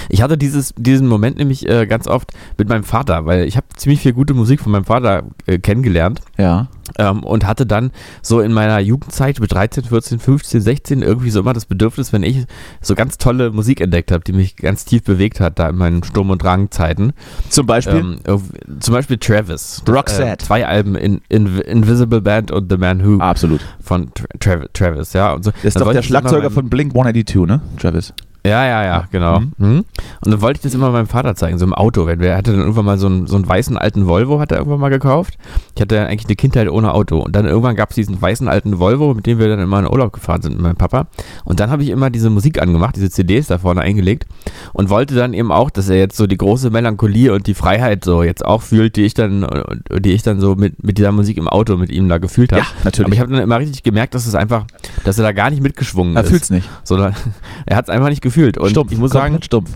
Ich 0.08 0.22
hatte 0.22 0.36
dieses, 0.38 0.74
diesen 0.76 1.06
Moment 1.08 1.38
nämlich 1.38 1.68
äh, 1.68 1.86
ganz 1.86 2.06
oft 2.06 2.32
mit 2.58 2.68
meinem 2.68 2.84
Vater, 2.84 3.26
weil 3.26 3.44
ich 3.44 3.56
habe 3.56 3.66
ziemlich 3.76 4.00
viel 4.00 4.12
gute 4.12 4.34
Musik 4.34 4.60
von 4.60 4.72
meinem 4.72 4.84
Vater 4.84 5.24
äh, 5.46 5.58
kennengelernt 5.58 6.20
Ja. 6.38 6.68
ähm, 6.98 7.22
und 7.24 7.46
hatte 7.46 7.66
dann 7.66 7.90
so 8.22 8.40
in 8.40 8.52
meiner 8.52 8.78
Jugendzeit 8.80 9.40
mit 9.40 9.52
13, 9.52 9.84
14, 9.84 10.18
15, 10.18 10.60
16 10.60 11.02
irgendwie 11.02 11.30
so 11.30 11.40
immer 11.40 11.52
das 11.52 11.66
Bedürfnis, 11.66 12.12
wenn 12.12 12.22
ich 12.22 12.44
so 12.80 12.94
ganz 12.94 13.18
tolle 13.18 13.50
Musik 13.50 13.80
entdeckt 13.80 14.12
habe, 14.12 14.24
die 14.24 14.32
mich 14.32 14.56
ganz 14.56 14.84
tief 14.84 15.02
bewegt 15.04 15.40
hat, 15.40 15.58
da 15.58 15.68
in 15.68 15.76
meinen 15.76 16.02
Sturm- 16.04 16.30
und 16.30 16.42
Drangzeiten. 16.42 17.12
Zum 17.48 17.66
Beispiel. 17.66 18.18
Ähm, 18.26 18.40
zum 18.80 18.94
Beispiel 18.94 19.18
Travis. 19.18 19.82
Roxette. 19.88 20.24
Äh, 20.32 20.36
zwei 20.38 20.66
Alben 20.66 20.94
in, 20.94 21.20
in 21.28 21.58
Invisible 21.58 22.20
Band 22.20 22.50
und 22.50 22.70
The 22.70 22.76
Man 22.78 23.04
Who 23.04 23.18
Absolut. 23.20 23.60
von 23.80 24.10
Tra 24.14 24.24
Travis, 24.40 24.68
Travis, 24.72 25.12
ja. 25.12 25.32
Und 25.32 25.44
so. 25.44 25.50
Das 25.50 25.64
ist 25.64 25.76
Dann 25.76 25.84
doch 25.84 25.92
der 25.92 26.02
Schlagzeuger 26.02 26.50
von 26.50 26.68
Blink 26.68 26.92
182, 26.94 27.46
ne? 27.46 27.60
Travis. 27.78 28.12
Ja, 28.46 28.66
ja, 28.66 28.84
ja, 28.84 29.08
genau. 29.10 29.40
Mhm. 29.40 29.52
Mhm. 29.56 29.84
Und 30.20 30.30
dann 30.30 30.40
wollte 30.42 30.58
ich 30.58 30.62
das 30.62 30.74
immer 30.74 30.90
meinem 30.90 31.06
Vater 31.06 31.34
zeigen, 31.34 31.58
so 31.58 31.64
im 31.64 31.72
Auto. 31.72 32.06
Wenn 32.06 32.20
wir, 32.20 32.28
er 32.30 32.36
hatte 32.36 32.50
dann 32.50 32.60
irgendwann 32.60 32.84
mal 32.84 32.98
so 32.98 33.06
einen, 33.06 33.26
so 33.26 33.36
einen 33.36 33.48
weißen 33.48 33.78
alten 33.78 34.06
Volvo, 34.06 34.38
hat 34.38 34.52
er 34.52 34.58
irgendwann 34.58 34.80
mal 34.80 34.90
gekauft. 34.90 35.38
Ich 35.74 35.80
hatte 35.80 35.94
ja 35.96 36.04
eigentlich 36.06 36.26
eine 36.26 36.36
Kindheit 36.36 36.68
ohne 36.68 36.92
Auto. 36.92 37.20
Und 37.20 37.34
dann 37.34 37.46
irgendwann 37.46 37.74
gab 37.74 37.90
es 37.90 37.94
diesen 37.94 38.20
weißen 38.20 38.46
alten 38.46 38.78
Volvo, 38.78 39.14
mit 39.14 39.26
dem 39.26 39.38
wir 39.38 39.48
dann 39.48 39.60
immer 39.60 39.78
in 39.78 39.86
Urlaub 39.86 40.12
gefahren 40.12 40.42
sind 40.42 40.52
mit 40.52 40.62
meinem 40.62 40.76
Papa. 40.76 41.06
Und 41.44 41.58
dann 41.60 41.70
habe 41.70 41.82
ich 41.82 41.88
immer 41.88 42.10
diese 42.10 42.28
Musik 42.28 42.60
angemacht, 42.60 42.96
diese 42.96 43.08
CDs 43.08 43.46
da 43.46 43.58
vorne 43.58 43.80
eingelegt 43.80 44.26
und 44.74 44.90
wollte 44.90 45.14
dann 45.14 45.32
eben 45.32 45.50
auch, 45.50 45.70
dass 45.70 45.88
er 45.88 45.96
jetzt 45.96 46.16
so 46.16 46.26
die 46.26 46.36
große 46.36 46.68
Melancholie 46.68 47.32
und 47.32 47.46
die 47.46 47.54
Freiheit 47.54 48.04
so 48.04 48.22
jetzt 48.22 48.44
auch 48.44 48.60
fühlt, 48.60 48.96
die 48.96 49.04
ich 49.04 49.14
dann, 49.14 49.46
die 49.90 50.12
ich 50.12 50.22
dann 50.22 50.38
so 50.40 50.54
mit, 50.54 50.84
mit 50.84 50.98
dieser 50.98 51.12
Musik 51.12 51.38
im 51.38 51.48
Auto 51.48 51.78
mit 51.78 51.90
ihm 51.90 52.10
da 52.10 52.18
gefühlt 52.18 52.52
habe. 52.52 52.60
Ja, 52.62 52.66
natürlich. 52.84 53.06
Aber 53.06 53.14
ich 53.14 53.20
habe 53.20 53.32
dann 53.32 53.42
immer 53.42 53.58
richtig 53.58 53.82
gemerkt, 53.82 54.14
dass 54.14 54.26
es 54.26 54.34
einfach, 54.34 54.66
dass 55.04 55.16
er 55.16 55.24
da 55.24 55.32
gar 55.32 55.48
nicht 55.48 55.62
mitgeschwungen 55.62 56.14
Er 56.14 56.24
ist. 56.24 56.28
fühlt's 56.28 56.50
nicht. 56.50 56.68
Sondern 56.84 57.14
er 57.66 57.76
hat 57.76 57.86
es 57.86 57.88
einfach 57.90 58.10
nicht 58.10 58.20
gefühlt. 58.20 58.33
Und 58.36 58.92
ich 58.92 58.98
muss 58.98 59.12
sagen, 59.12 59.38
stumpf. 59.42 59.70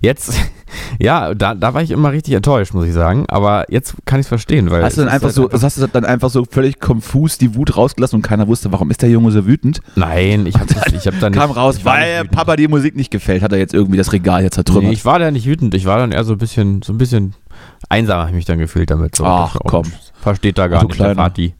jetzt, 0.00 0.32
ja, 0.98 1.34
da, 1.34 1.54
da 1.54 1.74
war 1.74 1.82
ich 1.82 1.90
immer 1.90 2.12
richtig 2.12 2.34
enttäuscht, 2.34 2.74
muss 2.74 2.86
ich 2.86 2.92
sagen. 2.92 3.24
Aber 3.28 3.64
jetzt 3.70 3.94
kann 4.04 4.20
ich 4.20 4.24
es 4.24 4.28
verstehen, 4.28 4.70
weil. 4.70 4.82
Hast 4.82 4.96
du 4.96 5.02
dann 5.02 5.10
einfach 5.10 5.30
so, 5.30 5.50
halt 5.50 5.62
hast 5.62 5.78
du 5.78 5.86
dann 5.86 6.04
einfach 6.04 6.30
so 6.30 6.44
völlig 6.50 6.80
konfus 6.80 7.38
die 7.38 7.54
Wut 7.54 7.76
rausgelassen 7.76 8.16
und 8.16 8.22
keiner 8.22 8.46
wusste, 8.48 8.72
warum 8.72 8.90
ist 8.90 9.02
der 9.02 9.10
Junge 9.10 9.30
so 9.30 9.46
wütend? 9.46 9.80
Nein, 9.96 10.46
ich 10.46 10.54
habe 10.58 10.66
ich 10.94 11.06
hab 11.06 11.18
dann 11.20 11.32
Kam 11.34 11.48
nicht, 11.50 11.56
raus, 11.56 11.80
weil 11.84 12.22
nicht 12.22 12.32
Papa 12.32 12.56
die 12.56 12.68
Musik 12.68 12.96
nicht 12.96 13.10
gefällt, 13.10 13.42
hat 13.42 13.52
er 13.52 13.58
jetzt 13.58 13.74
irgendwie 13.74 13.96
das 13.98 14.12
Regal 14.12 14.42
jetzt 14.42 14.54
zertrümmert. 14.54 14.84
Nee, 14.84 14.92
ich 14.92 15.04
war 15.04 15.18
da 15.18 15.30
nicht 15.30 15.46
wütend, 15.46 15.74
ich 15.74 15.84
war 15.86 15.98
dann 15.98 16.12
eher 16.12 16.24
so 16.24 16.32
ein 16.32 16.38
bisschen, 16.38 16.82
so 16.82 16.92
ein 16.92 16.98
bisschen 16.98 17.34
einsam 17.88 18.18
habe 18.20 18.30
ich 18.30 18.36
mich 18.36 18.44
dann 18.44 18.58
gefühlt 18.58 18.90
damit. 18.90 19.16
So. 19.16 19.24
Ach, 19.24 19.56
komm. 19.64 19.84
Versteht 20.20 20.58
da 20.58 20.66
gar 20.68 20.80
Du 20.82 20.86
nicht 20.88 20.96
kleiner- 20.96 21.14
der 21.14 21.24
Vati. 21.24 21.54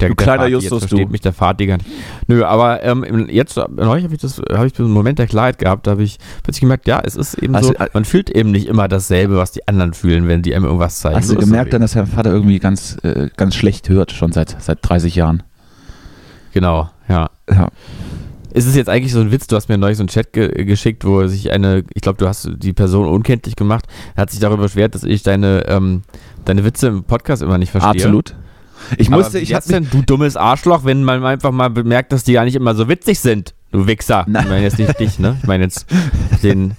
Der, 0.00 0.08
du 0.08 0.14
der 0.14 0.24
kleiner 0.24 0.42
Vati, 0.44 0.52
Justus, 0.52 0.70
jetzt 0.70 0.88
versteht 0.88 1.08
du. 1.08 1.12
mich 1.12 1.20
der 1.20 1.32
Vati 1.32 1.66
gar 1.66 1.76
nicht. 1.76 1.88
Nö, 2.26 2.44
aber 2.44 2.82
ähm, 2.82 3.28
jetzt, 3.28 3.56
neulich 3.56 4.04
habe 4.04 4.14
ich 4.14 4.20
das, 4.20 4.40
habe 4.52 4.66
ich 4.66 4.78
einen 4.78 4.90
Moment 4.90 5.18
der 5.18 5.26
Klarheit 5.26 5.58
gehabt, 5.58 5.86
da 5.86 5.92
habe 5.92 6.02
ich 6.02 6.18
plötzlich 6.42 6.60
gemerkt, 6.60 6.86
ja, 6.86 7.00
es 7.04 7.16
ist 7.16 7.34
eben 7.34 7.54
Also, 7.54 7.68
so, 7.68 7.74
äh, 7.74 7.88
man 7.92 8.04
fühlt 8.04 8.30
eben 8.30 8.50
nicht 8.50 8.66
immer 8.66 8.88
dasselbe, 8.88 9.36
was 9.36 9.52
die 9.52 9.66
anderen 9.68 9.94
fühlen, 9.94 10.28
wenn 10.28 10.42
die 10.42 10.54
einem 10.54 10.64
irgendwas 10.64 11.00
zeigen. 11.00 11.16
Hast 11.16 11.28
So 11.28 11.34
du 11.34 11.40
gemerkt 11.40 11.72
dann, 11.72 11.82
dass 11.82 11.92
dein 11.92 12.06
Vater 12.06 12.30
irgendwie 12.30 12.58
ganz, 12.58 12.96
äh, 13.02 13.28
ganz 13.36 13.54
schlecht 13.54 13.88
hört, 13.88 14.12
schon 14.12 14.32
seit, 14.32 14.56
seit 14.60 14.78
30 14.82 15.14
Jahren? 15.14 15.42
Genau, 16.52 16.90
ja. 17.08 17.30
Ja. 17.48 17.68
Ist 18.52 18.66
es 18.66 18.74
jetzt 18.74 18.88
eigentlich 18.88 19.12
so 19.12 19.20
ein 19.20 19.30
Witz? 19.30 19.46
Du 19.46 19.54
hast 19.54 19.68
mir 19.68 19.78
neulich 19.78 19.96
so 19.96 20.02
einen 20.02 20.08
Chat 20.08 20.32
ge 20.32 20.64
geschickt, 20.64 21.04
wo 21.04 21.26
sich 21.26 21.52
eine, 21.52 21.84
ich 21.94 22.02
glaube, 22.02 22.18
du 22.18 22.26
hast 22.26 22.50
die 22.56 22.72
Person 22.72 23.06
unkenntlich 23.06 23.54
gemacht, 23.54 23.86
hat 24.16 24.30
sich 24.30 24.40
darüber 24.40 24.64
beschwert, 24.64 24.94
dass 24.94 25.04
ich 25.04 25.22
deine, 25.22 25.66
ähm, 25.68 26.02
deine 26.44 26.64
Witze 26.64 26.88
im 26.88 27.04
Podcast 27.04 27.42
immer 27.42 27.58
nicht 27.58 27.70
verstehe. 27.70 27.90
Absolut. 27.90 28.34
Ich 28.98 29.10
musste, 29.10 29.38
ich 29.38 29.54
hatte 29.54 29.68
denn, 29.68 29.88
du 29.90 30.02
dummes 30.02 30.36
Arschloch, 30.36 30.84
wenn 30.84 31.04
man 31.04 31.24
einfach 31.24 31.52
mal 31.52 31.70
bemerkt, 31.70 32.12
dass 32.12 32.24
die 32.24 32.32
gar 32.34 32.44
nicht 32.44 32.54
immer 32.56 32.74
so 32.74 32.88
witzig 32.88 33.20
sind. 33.20 33.54
Du 33.72 33.86
Wichser. 33.86 34.24
Nein. 34.26 34.42
Ich 34.44 34.48
meine 34.50 34.62
jetzt 34.64 34.78
nicht 34.80 34.98
dich, 34.98 35.18
ne? 35.20 35.36
Ich 35.40 35.46
meine 35.46 35.62
jetzt 35.62 35.86
den, 36.42 36.72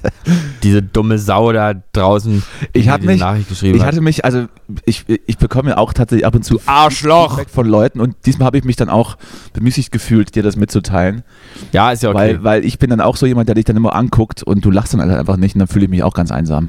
diese 0.62 0.82
dumme 0.84 1.18
Sau 1.20 1.54
da 1.54 1.74
draußen, 1.94 2.44
die 2.76 2.80
Ich 2.80 2.86
diese 2.88 3.00
mich- 3.00 3.22
Nachricht 3.22 3.48
geschrieben 3.48 3.76
Ich 3.76 3.82
hat. 3.82 3.88
hatte 3.94 4.02
mich, 4.02 4.26
also 4.26 4.48
ich, 4.84 5.06
ich 5.08 5.38
bekomme 5.38 5.70
ja 5.70 5.78
auch 5.78 5.94
tatsächlich 5.94 6.26
ab 6.26 6.36
und 6.36 6.44
zu 6.44 6.60
Arschloch! 6.66 7.38
Feedback 7.38 7.50
von 7.54 7.66
Leuten 7.66 8.02
und 8.02 8.16
diesmal 8.26 8.48
habe 8.48 8.58
ich 8.58 8.66
mich 8.66 8.76
dann 8.76 8.90
auch 8.90 9.16
bemüßigt 9.54 9.90
gefühlt, 9.94 10.36
dir 10.36 10.44
das 10.44 10.58
mitzuteilen, 10.58 11.24
Ja, 11.72 11.94
ist 11.94 12.04
ja 12.04 12.10
okay. 12.10 12.18
weil, 12.18 12.44
weil 12.44 12.66
ich 12.66 12.78
bin 12.78 12.90
dann 12.90 13.00
auch 13.00 13.16
so 13.16 13.26
jemand, 13.26 13.48
der 13.48 13.56
dich 13.56 13.64
dann 13.66 13.78
immer 13.78 13.96
anguckt 13.96 14.44
und 14.44 14.66
du 14.66 14.70
lachst 14.70 14.94
dann 14.94 15.00
halt 15.00 15.12
einfach 15.18 15.38
nicht 15.38 15.56
und 15.56 15.60
dann 15.60 15.70
fühle 15.70 15.86
ich 15.86 15.92
mich 15.92 16.04
auch 16.04 16.14
ganz 16.14 16.30
einsam. 16.30 16.68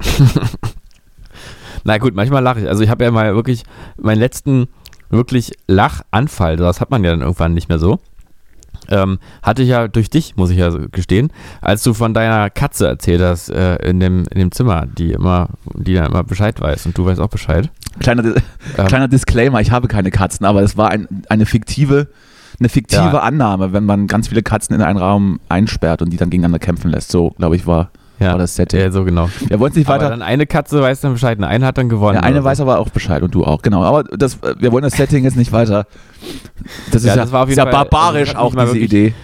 Na 1.84 1.98
gut, 1.98 2.14
manchmal 2.14 2.42
lache 2.42 2.60
ich. 2.60 2.68
Also 2.68 2.82
ich 2.82 2.90
habe 2.90 3.04
ja 3.04 3.10
mal 3.10 3.34
wirklich 3.34 3.64
meinen 3.98 4.18
letzten 4.18 4.68
wirklich 5.08 5.52
Lachanfall, 5.66 6.56
das 6.56 6.80
hat 6.80 6.90
man 6.90 7.02
ja 7.04 7.10
dann 7.10 7.20
irgendwann 7.22 7.54
nicht 7.54 7.68
mehr 7.68 7.78
so. 7.78 7.98
Ähm, 8.88 9.18
hatte 9.42 9.62
ich 9.62 9.68
ja 9.68 9.86
durch 9.88 10.10
dich, 10.10 10.34
muss 10.36 10.50
ich 10.50 10.58
ja 10.58 10.70
gestehen, 10.70 11.32
als 11.60 11.82
du 11.82 11.94
von 11.94 12.12
deiner 12.12 12.50
Katze 12.50 12.88
erzählt 12.88 13.20
hast 13.20 13.48
äh, 13.50 13.76
in, 13.88 14.00
dem, 14.00 14.24
in 14.30 14.38
dem 14.38 14.50
Zimmer, 14.52 14.86
die 14.86 15.12
immer, 15.12 15.50
die 15.74 15.94
dann 15.94 16.06
immer 16.06 16.24
Bescheid 16.24 16.60
weiß 16.60 16.86
und 16.86 16.98
du 16.98 17.04
weißt 17.04 17.20
auch 17.20 17.28
Bescheid. 17.28 17.70
Kleiner, 18.00 18.24
Ähm. 18.24 18.86
kleiner 18.86 19.06
Disclaimer, 19.08 19.60
ich 19.60 19.70
habe 19.70 19.86
keine 19.86 20.10
Katzen, 20.10 20.44
aber 20.46 20.62
es 20.62 20.76
war 20.76 20.90
ein, 20.90 21.06
eine 21.28 21.46
fiktive, 21.46 22.08
eine 22.58 22.68
fiktive 22.68 23.02
Ja. 23.02 23.18
Annahme, 23.20 23.72
wenn 23.72 23.84
man 23.84 24.06
ganz 24.08 24.28
viele 24.28 24.42
Katzen 24.42 24.74
in 24.74 24.82
einen 24.82 24.98
Raum 24.98 25.38
einsperrt 25.48 26.02
und 26.02 26.10
die 26.10 26.16
dann 26.16 26.30
gegeneinander 26.30 26.58
kämpfen 26.58 26.90
lässt. 26.90 27.10
So, 27.12 27.30
glaube 27.38 27.54
ich, 27.56 27.66
war, 27.66 27.90
Ja, 28.20 28.32
war 28.32 28.38
das 28.38 28.54
Setting. 28.54 28.78
ja 28.80 28.90
so 28.92 29.04
genau. 29.04 29.28
Wir 29.48 29.58
wollen 29.58 29.70
es 29.70 29.76
nicht 29.76 29.88
Aber 29.88 29.98
weiter. 29.98 30.10
dann 30.10 30.22
eine 30.22 30.46
Katze 30.46 30.80
weiß 30.80 31.00
dann 31.00 31.14
Bescheid, 31.14 31.42
eine 31.42 31.66
hat 31.66 31.78
dann 31.78 31.88
gewonnen. 31.88 32.14
Der 32.14 32.22
eine 32.24 32.44
weiß 32.44 32.58
so. 32.58 32.64
aber 32.64 32.78
auch 32.78 32.90
Bescheid 32.90 33.22
und 33.22 33.34
du 33.34 33.44
auch, 33.44 33.62
genau. 33.62 33.82
Aber 33.82 34.04
das, 34.04 34.38
wir 34.58 34.70
wollen 34.72 34.82
das 34.84 34.92
Setting 34.92 35.24
jetzt 35.24 35.36
nicht 35.36 35.52
weiter. 35.52 35.86
Das 36.92 37.02
ist 37.02 37.06
Ja, 37.06 37.16
ja, 37.16 37.22
das 37.22 37.32
war 37.32 37.42
auf 37.44 37.48
jeden 37.48 37.58
ja 37.58 37.64
Fall- 37.64 37.72
barbarisch 37.72 38.30
also 38.36 38.40
auch 38.40 38.50
diese 38.54 38.66
wirklich- 38.66 38.84
Idee. 38.84 39.14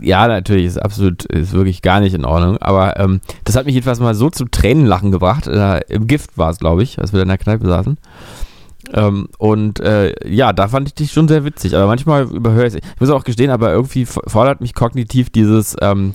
Ja, 0.00 0.26
natürlich, 0.26 0.66
ist 0.66 0.78
absolut, 0.82 1.24
ist 1.26 1.52
wirklich 1.52 1.82
gar 1.82 2.00
nicht 2.00 2.14
in 2.14 2.24
Ordnung. 2.24 2.58
Aber 2.58 2.98
ähm, 2.98 3.20
das 3.44 3.54
hat 3.54 3.64
mich 3.64 3.74
jedenfalls 3.74 4.00
mal 4.00 4.14
so 4.16 4.28
zum 4.28 4.50
Tränenlachen 4.50 5.12
gebracht. 5.12 5.46
Äh, 5.46 5.80
Im 5.88 6.08
Gift 6.08 6.36
war 6.36 6.50
es, 6.50 6.58
glaube 6.58 6.82
ich, 6.82 6.98
als 6.98 7.12
wir 7.12 7.18
da 7.18 7.22
in 7.22 7.28
der 7.28 7.38
Kneipe 7.38 7.64
saßen. 7.66 7.96
Ähm, 8.94 9.28
und 9.38 9.78
äh, 9.78 10.12
ja, 10.28 10.52
da 10.52 10.66
fand 10.66 10.88
ich 10.88 10.94
dich 10.94 11.12
schon 11.12 11.28
sehr 11.28 11.44
witzig. 11.44 11.76
Aber 11.76 11.86
manchmal 11.86 12.24
überhöre 12.24 12.66
ich 12.66 12.74
es. 12.74 12.80
Ich 12.80 13.00
muss 13.00 13.10
auch 13.10 13.22
gestehen, 13.22 13.50
aber 13.50 13.70
irgendwie 13.70 14.04
fordert 14.04 14.60
mich 14.60 14.74
kognitiv 14.74 15.30
dieses, 15.30 15.76
ähm, 15.80 16.14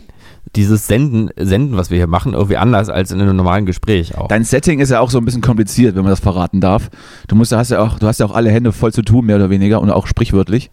dieses 0.58 0.88
Senden, 0.88 1.30
Senden, 1.38 1.78
was 1.78 1.89
wir 1.89 1.98
hier 1.98 2.08
machen, 2.08 2.34
irgendwie 2.34 2.58
anders 2.58 2.89
als 2.89 3.12
in 3.12 3.22
einem 3.22 3.36
normalen 3.38 3.65
Gespräch 3.65 4.17
auch. 4.17 4.28
Dein 4.28 4.43
Setting 4.43 4.80
ist 4.80 4.89
ja 4.89 5.00
auch 5.00 5.10
so 5.10 5.17
ein 5.20 5.24
bisschen 5.26 5.41
kompliziert, 5.41 5.96
wenn 5.96 6.04
man 6.04 6.10
das 6.12 6.20
verraten 6.20 6.60
darf. 6.60 6.89
Du 7.30 7.36
musst, 7.36 7.54
hast 7.54 7.72
ja 7.72 7.80
auch, 7.80 8.00
du 8.00 8.08
hast 8.08 8.20
ja 8.20 8.26
auch 8.26 8.36
alle 8.36 8.50
Hände 8.52 8.74
voll 8.74 8.91
zu 8.91 9.04
tun, 9.04 9.26
mehr 9.26 9.38
oder 9.38 9.50
weniger, 9.50 9.80
und 9.80 9.89
auch 9.91 10.08
sprichwörtlich. 10.08 10.70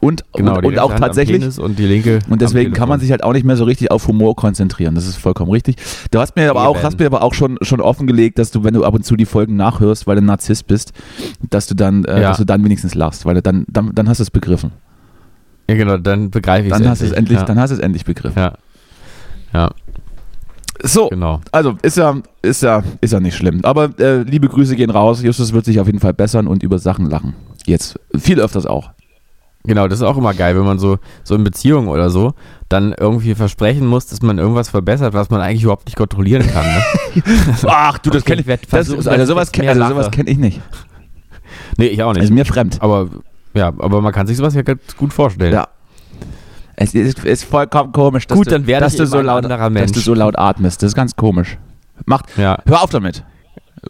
Und, 0.00 0.24
genau, 0.32 0.58
und, 0.58 0.64
und 0.66 0.78
auch 0.78 0.90
Hand 0.90 1.00
tatsächlich. 1.00 1.58
Und 1.58 1.78
die 1.78 1.86
linke. 1.86 2.20
Und 2.28 2.40
deswegen 2.40 2.72
kann 2.72 2.88
man 2.88 3.00
sich 3.00 3.10
halt 3.10 3.24
auch 3.24 3.32
nicht 3.32 3.44
mehr 3.44 3.56
so 3.56 3.64
richtig 3.64 3.90
auf 3.90 4.06
Humor 4.06 4.36
konzentrieren. 4.36 4.94
Das 4.94 5.06
ist 5.06 5.16
vollkommen 5.16 5.50
richtig. 5.50 5.76
Du 6.12 6.20
hast 6.20 6.36
mir 6.36 6.50
aber 6.50 6.68
auch, 6.68 6.76
Eben. 6.76 6.84
hast 6.84 6.98
mir 7.00 7.06
aber 7.06 7.22
auch 7.22 7.34
schon, 7.34 7.58
schon 7.62 7.80
offengelegt, 7.80 8.38
dass 8.38 8.50
du, 8.52 8.62
wenn 8.62 8.74
du 8.74 8.84
ab 8.84 8.94
und 8.94 9.04
zu 9.04 9.16
die 9.16 9.24
Folgen 9.26 9.56
nachhörst, 9.56 10.06
weil 10.06 10.14
du 10.16 10.22
ein 10.22 10.26
Narzisst 10.26 10.66
bist, 10.68 10.92
dass 11.50 11.66
du 11.66 11.74
dann, 11.74 12.04
äh, 12.04 12.20
Ja. 12.22 12.28
dass 12.28 12.38
du 12.38 12.44
dann 12.44 12.64
wenigstens 12.64 12.94
lachst, 12.94 13.24
weil 13.24 13.34
du 13.34 13.42
dann, 13.42 13.64
dann, 13.68 13.92
dann 13.94 14.08
hast 14.08 14.18
du 14.18 14.22
es 14.22 14.30
begriffen. 14.30 14.70
Ja, 15.68 15.76
genau, 15.76 15.96
dann 15.98 16.30
begreife 16.30 16.66
ich 16.66 16.72
Dann 16.72 16.88
hast 16.88 17.02
du 17.02 17.06
es 17.06 17.12
endlich, 17.12 17.38
Ja. 17.40 17.44
dann 17.44 17.58
hast 17.60 17.70
du 17.70 17.74
es 17.74 17.80
endlich 17.80 18.04
begriffen. 18.04 18.38
ja. 18.38 18.52
Ja, 19.52 19.70
So, 20.82 21.08
genau. 21.08 21.40
also 21.52 21.76
ist 21.82 21.96
ja, 21.96 22.16
ist 22.42 22.62
ja, 22.62 22.82
ist 23.00 23.12
ja 23.12 23.20
nicht 23.20 23.36
schlimm. 23.36 23.60
Aber 23.64 23.90
äh, 23.98 24.22
liebe 24.22 24.48
Grüße 24.48 24.76
gehen 24.76 24.90
raus. 24.90 25.22
Justus 25.22 25.52
wird 25.52 25.64
sich 25.64 25.80
auf 25.80 25.86
jeden 25.86 26.00
Fall 26.00 26.14
bessern 26.14 26.46
und 26.46 26.62
über 26.62 26.78
Sachen 26.78 27.10
lachen. 27.10 27.34
Jetzt 27.66 27.98
viel 28.16 28.40
öfters 28.40 28.66
auch. 28.66 28.90
Genau, 29.64 29.88
das 29.88 29.98
ist 29.98 30.04
auch 30.04 30.16
immer 30.16 30.32
geil, 30.34 30.56
wenn 30.56 30.64
man 30.64 30.78
so, 30.78 30.98
so 31.24 31.34
in 31.34 31.44
Beziehungen 31.44 31.88
oder 31.88 32.08
so 32.10 32.32
dann 32.68 32.94
irgendwie 32.98 33.34
versprechen 33.34 33.86
muss, 33.86 34.06
dass 34.06 34.22
man 34.22 34.38
irgendwas 34.38 34.68
verbessert, 34.70 35.14
was 35.14 35.30
man 35.30 35.40
eigentlich 35.40 35.64
überhaupt 35.64 35.86
nicht 35.86 35.96
kontrollieren 35.96 36.46
kann. 36.46 36.64
Ne? 36.64 37.22
Ach 37.66 37.98
du, 37.98 38.10
das 38.10 38.22
Okay, 38.22 38.42
kenne 38.42 38.56
ich. 38.60 38.68
Das, 38.70 38.88
also 39.06 39.24
sowas 39.26 39.48
ich 39.48 39.52
kenne 39.52 39.70
also 39.70 39.88
sowas 39.88 40.10
kenn 40.10 40.26
ich 40.26 40.38
nicht. 40.38 40.60
nee, 41.76 41.86
ich 41.86 42.02
auch 42.02 42.14
nicht. 42.14 42.22
Ist 42.24 42.30
mir 42.30 42.44
fremd. 42.46 42.78
aber 42.80 43.08
ja, 43.54 43.68
aber 43.68 44.00
man 44.00 44.12
kann 44.12 44.26
sich 44.26 44.36
sowas 44.36 44.54
ja 44.54 44.62
ganz 44.62 44.80
gut 44.96 45.12
vorstellen. 45.12 45.52
Ja. 45.52 45.68
Es 46.80 46.94
ist, 46.94 47.24
ist 47.24 47.42
vollkommen 47.44 47.90
komisch, 47.92 48.28
dass, 48.28 48.38
Gut, 48.38 48.46
du, 48.46 48.50
dann 48.52 48.66
werde 48.68 48.84
dass, 48.84 48.92
ich 48.94 49.00
du 49.00 49.06
so 49.06 49.20
laut, 49.20 49.44
anderer 49.44 49.68
dass 49.70 49.90
du 49.90 49.98
so 49.98 50.14
laut 50.14 50.38
atmest. 50.38 50.80
Das 50.82 50.88
ist 50.92 50.94
ganz 50.94 51.16
komisch. 51.16 51.58
Macht, 52.06 52.26
Ja. 52.38 52.58
hör 52.66 52.82
auf 52.84 52.90
damit. 52.90 53.24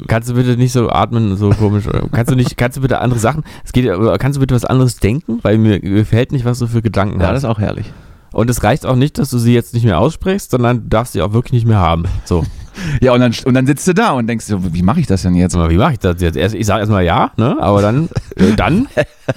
Kannst 0.07 0.31
du 0.31 0.35
bitte 0.35 0.57
nicht 0.57 0.73
so 0.73 0.89
atmen, 0.89 1.37
so 1.37 1.51
komisch. 1.51 1.85
Kannst 2.13 2.31
du 2.33 2.37
nicht, 2.37 2.57
kannst 2.57 2.79
du 2.79 2.81
bitte 2.81 3.01
andere 3.01 3.21
Sachen, 3.21 3.45
es 3.63 3.73
geht, 3.73 3.85
ja- 3.85 4.17
kannst 4.17 4.37
du 4.37 4.41
bitte 4.41 4.55
was 4.55 4.65
anderes 4.65 4.97
denken? 4.97 5.39
Weil 5.43 5.59
mir 5.59 5.81
gefällt 5.81 6.33
nicht, 6.33 6.47
was 6.47 6.59
du 6.61 6.67
für 6.67 6.81
Gedanken 6.81 7.21
Ja, 7.21 7.27
das 7.27 7.37
hast. 7.37 7.45
ist 7.45 7.45
auch 7.51 7.59
herrlich. 7.59 7.93
Und 8.33 8.49
es 8.49 8.63
reicht 8.63 8.87
auch 8.87 8.97
nicht, 8.97 9.19
dass 9.19 9.29
du 9.31 9.39
sie 9.39 9.53
jetzt 9.55 9.75
nicht 9.75 9.85
mehr 9.85 9.99
aussprichst, 9.99 10.51
sondern 10.51 10.83
du 10.85 10.89
darfst 10.89 11.13
sie 11.13 11.21
auch 11.23 11.33
wirklich 11.35 11.53
nicht 11.53 11.67
mehr 11.67 11.79
haben. 11.79 12.05
So. 12.25 12.45
Ja, 13.01 13.13
und 13.13 13.21
dann, 13.21 13.33
und 13.45 13.55
dann 13.55 13.67
sitzt 13.67 13.87
du 13.87 13.95
da 13.95 14.11
und 14.13 14.27
denkst, 14.27 14.47
so, 14.47 14.75
wie 14.75 14.83
mache 14.83 15.01
ich 15.01 15.07
das 15.07 15.23
denn 15.23 15.35
jetzt? 15.35 15.55
Wie 15.57 15.77
mache 15.77 15.93
ich 15.93 15.99
das 15.99 16.21
jetzt? 16.21 16.37
Erst, 16.37 16.55
ich 16.55 16.67
sage 16.67 16.81
erstmal 16.81 17.05
ja, 17.05 17.31
ne? 17.37 17.57
Aber 17.61 17.83
dann, 17.83 18.09
äh, 18.37 18.53
dann 18.57 18.87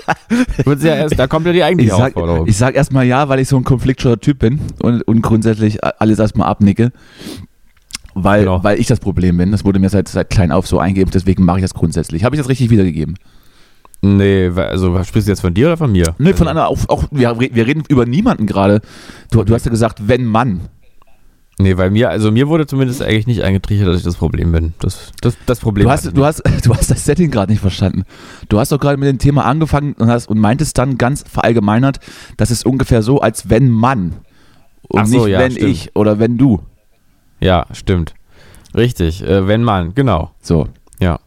wird's 0.65 0.83
ja 0.83 0.95
erst, 0.95 1.17
da 1.19 1.27
kommt 1.27 1.45
ja 1.45 1.51
die 1.51 1.59
Ich 1.59 1.63
eigentliche 1.63 1.91
sag, 1.91 1.99
Herausforderung. 1.99 2.47
ich 2.47 2.57
sag 2.57 2.75
erstmal 2.75 3.05
ja, 3.05 3.29
weil 3.29 3.39
ich 3.39 3.47
so 3.47 3.57
ein 3.57 3.63
konfliktscheuer 3.63 4.19
Typ 4.19 4.39
bin 4.39 4.59
und, 4.81 5.01
und 5.03 5.21
grundsätzlich 5.21 5.83
alles 5.83 6.19
erstmal 6.19 6.47
abnicke. 6.47 6.91
Weil, 8.13 8.41
Genau. 8.41 8.61
weil 8.63 8.79
ich 8.79 8.87
das 8.87 8.99
Problem 8.99 9.37
bin. 9.37 9.51
Das 9.51 9.63
wurde 9.63 9.79
mir 9.79 9.89
seit, 9.89 10.09
seit 10.09 10.29
klein 10.29 10.51
auf 10.51 10.67
so 10.67 10.79
eingegeben, 10.79 11.11
deswegen 11.13 11.45
mache 11.45 11.59
ich 11.59 11.63
das 11.63 11.73
grundsätzlich. 11.73 12.23
Habe 12.25 12.35
ich 12.35 12.41
das 12.41 12.49
richtig 12.49 12.69
wiedergegeben? 12.69 13.15
Nee, 14.01 14.49
also 14.55 15.01
sprichst 15.03 15.27
du 15.27 15.31
jetzt 15.31 15.41
von 15.41 15.53
dir 15.53 15.67
oder 15.67 15.77
von 15.77 15.91
mir? 15.91 16.15
Nee, 16.17 16.33
von 16.33 16.47
einer, 16.47 16.67
auch, 16.67 16.79
auch 16.89 17.05
wir, 17.11 17.39
wir 17.39 17.67
reden 17.67 17.83
über 17.87 18.05
niemanden 18.05 18.47
gerade. 18.47 18.81
Du, 19.29 19.43
du 19.43 19.53
hast 19.53 19.65
ja 19.65 19.71
gesagt, 19.71 20.07
wenn 20.07 20.25
Mann. 20.25 20.61
Nee, 21.61 21.77
weil 21.77 21.91
mir, 21.91 22.09
also 22.09 22.31
mir 22.31 22.47
wurde 22.47 22.65
zumindest 22.65 23.01
eigentlich 23.01 23.27
nicht 23.27 23.41
eingetrichtert, 23.43 23.87
dass 23.87 23.97
ich 23.97 24.03
das 24.03 24.15
Problem 24.15 24.51
bin. 24.51 24.73
Das, 24.79 25.11
das, 25.21 25.37
das 25.45 25.59
Problem. 25.59 25.85
Du 25.85 25.91
hast, 25.91 26.05
du, 26.15 26.25
hast, 26.25 26.41
du 26.65 26.73
hast 26.73 26.89
das 26.89 27.05
Setting 27.05 27.29
gerade 27.31 27.51
nicht 27.51 27.61
verstanden. 27.61 28.03
Du 28.49 28.59
hast 28.59 28.71
doch 28.71 28.79
gerade 28.79 28.97
mit 28.97 29.07
dem 29.09 29.19
Thema 29.19 29.45
angefangen 29.45 29.93
und, 29.93 30.09
hast, 30.09 30.27
und 30.27 30.39
meintest 30.39 30.77
dann 30.77 30.97
ganz 30.97 31.23
verallgemeinert, 31.29 31.99
das 32.37 32.51
ist 32.51 32.65
ungefähr 32.65 33.01
so, 33.03 33.21
als 33.21 33.49
wenn 33.49 33.69
Mann. 33.69 34.13
Und 34.87 35.05
so, 35.07 35.19
nicht 35.25 35.33
ja, 35.33 35.39
wenn 35.39 35.51
stimmt. 35.51 35.69
ich 35.69 35.95
oder 35.95 36.19
wenn 36.19 36.37
du. 36.37 36.61
Ja, 37.39 37.65
stimmt. 37.71 38.13
Richtig, 38.75 39.23
äh, 39.23 39.47
wenn 39.47 39.63
man, 39.63 39.93
genau. 39.95 40.31
So. 40.41 40.67
Ja. 40.99 41.19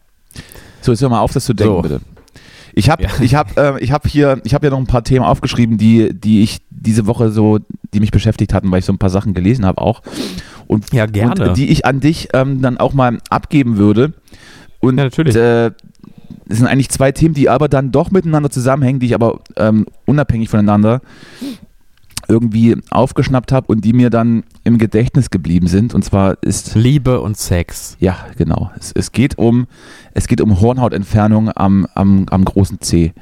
So, 0.81 0.93
jetzt 0.93 1.01
hör 1.01 1.09
mal 1.09 1.21
auf, 1.21 1.33
das 1.33 1.45
zu 1.45 1.55
denken, 1.55 1.75
So. 1.77 1.83
bitte. 1.83 2.01
Ich 2.75 2.91
habe 2.91 3.05
Ja. 3.05 3.11
ich 3.21 3.35
hab, 3.35 3.57
äh, 3.57 3.79
ich 3.81 3.93
hab 3.93 4.07
hier, 4.07 4.41
ich 4.45 4.53
hab 4.53 4.65
ja 4.65 4.71
noch 4.71 4.79
ein 4.79 4.87
paar 4.87 5.05
Themen 5.05 5.25
aufgeschrieben, 5.25 5.79
die, 5.79 6.13
die 6.13 6.43
ich 6.43 6.61
diese 6.71 7.07
Woche 7.07 7.31
so, 7.31 7.61
die 7.95 8.01
mich 8.01 8.11
beschäftigt 8.11 8.53
hatten, 8.53 8.71
weil 8.71 8.81
ich 8.81 8.85
so 8.85 8.93
ein 8.93 8.99
paar 8.99 9.11
Sachen 9.11 9.33
gelesen 9.35 9.65
habe 9.65 9.81
auch. 9.81 10.03
Und, 10.67 10.93
Ja, 10.93 11.07
gerne. 11.07 11.49
und 11.49 11.57
die 11.57 11.69
ich 11.69 11.87
an 11.87 12.01
dich 12.01 12.29
ähm, 12.35 12.61
dann 12.61 12.79
auch 12.79 12.93
mal 12.93 13.19
abgeben 13.31 13.77
würde. 13.77 14.13
Und 14.81 14.99
Ja, 14.99 15.05
natürlich. 15.05 15.35
Äh, 15.37 15.71
es 16.47 16.59
sind 16.59 16.67
eigentlich 16.67 16.91
zwei 16.91 17.11
Themen, 17.11 17.35
die 17.35 17.49
aber 17.49 17.69
dann 17.69 17.91
doch 17.91 18.11
miteinander 18.11 18.51
zusammenhängen, 18.51 19.01
die 19.01 19.07
ich 19.07 19.15
aber 19.15 19.41
ähm, 19.57 19.87
unabhängig 20.05 20.51
voneinander 20.51 21.01
irgendwie 22.29 22.77
aufgeschnappt 22.91 23.53
habe 23.53 23.67
und 23.69 23.85
die 23.85 23.93
mir 23.93 24.11
dann 24.11 24.45
im 24.63 24.79
Gedächtnis 24.79 25.31
geblieben 25.31 25.67
sind. 25.67 25.95
Und 25.95 26.05
zwar 26.05 26.43
ist 26.43 26.75
Liebe 26.75 27.21
und 27.21 27.37
Sex. 27.37 27.97
ja, 28.01 28.17
genau. 28.37 28.71
Es, 28.79 28.93
es, 28.93 29.13
geht, 29.13 29.39
um, 29.39 29.67
es 30.13 30.27
geht 30.27 30.41
um 30.41 30.61
Hornhautentfernung 30.61 31.51
am, 31.55 31.87
am, 31.95 32.27
am 32.31 32.45
großen 32.45 32.81
C. 32.81 33.13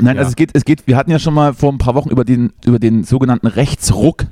Nein, 0.00 0.16
Ja. 0.16 0.20
also 0.20 0.30
es 0.30 0.36
geht, 0.36 0.50
es 0.54 0.64
geht, 0.64 0.86
wir 0.86 0.96
hatten 0.96 1.10
ja 1.10 1.18
schon 1.18 1.34
mal 1.34 1.54
vor 1.54 1.72
ein 1.72 1.78
paar 1.78 1.94
Wochen 1.94 2.10
über 2.10 2.24
den, 2.24 2.52
über 2.64 2.78
den 2.78 3.04
sogenannten 3.04 3.46
Rechtsruck 3.46 4.26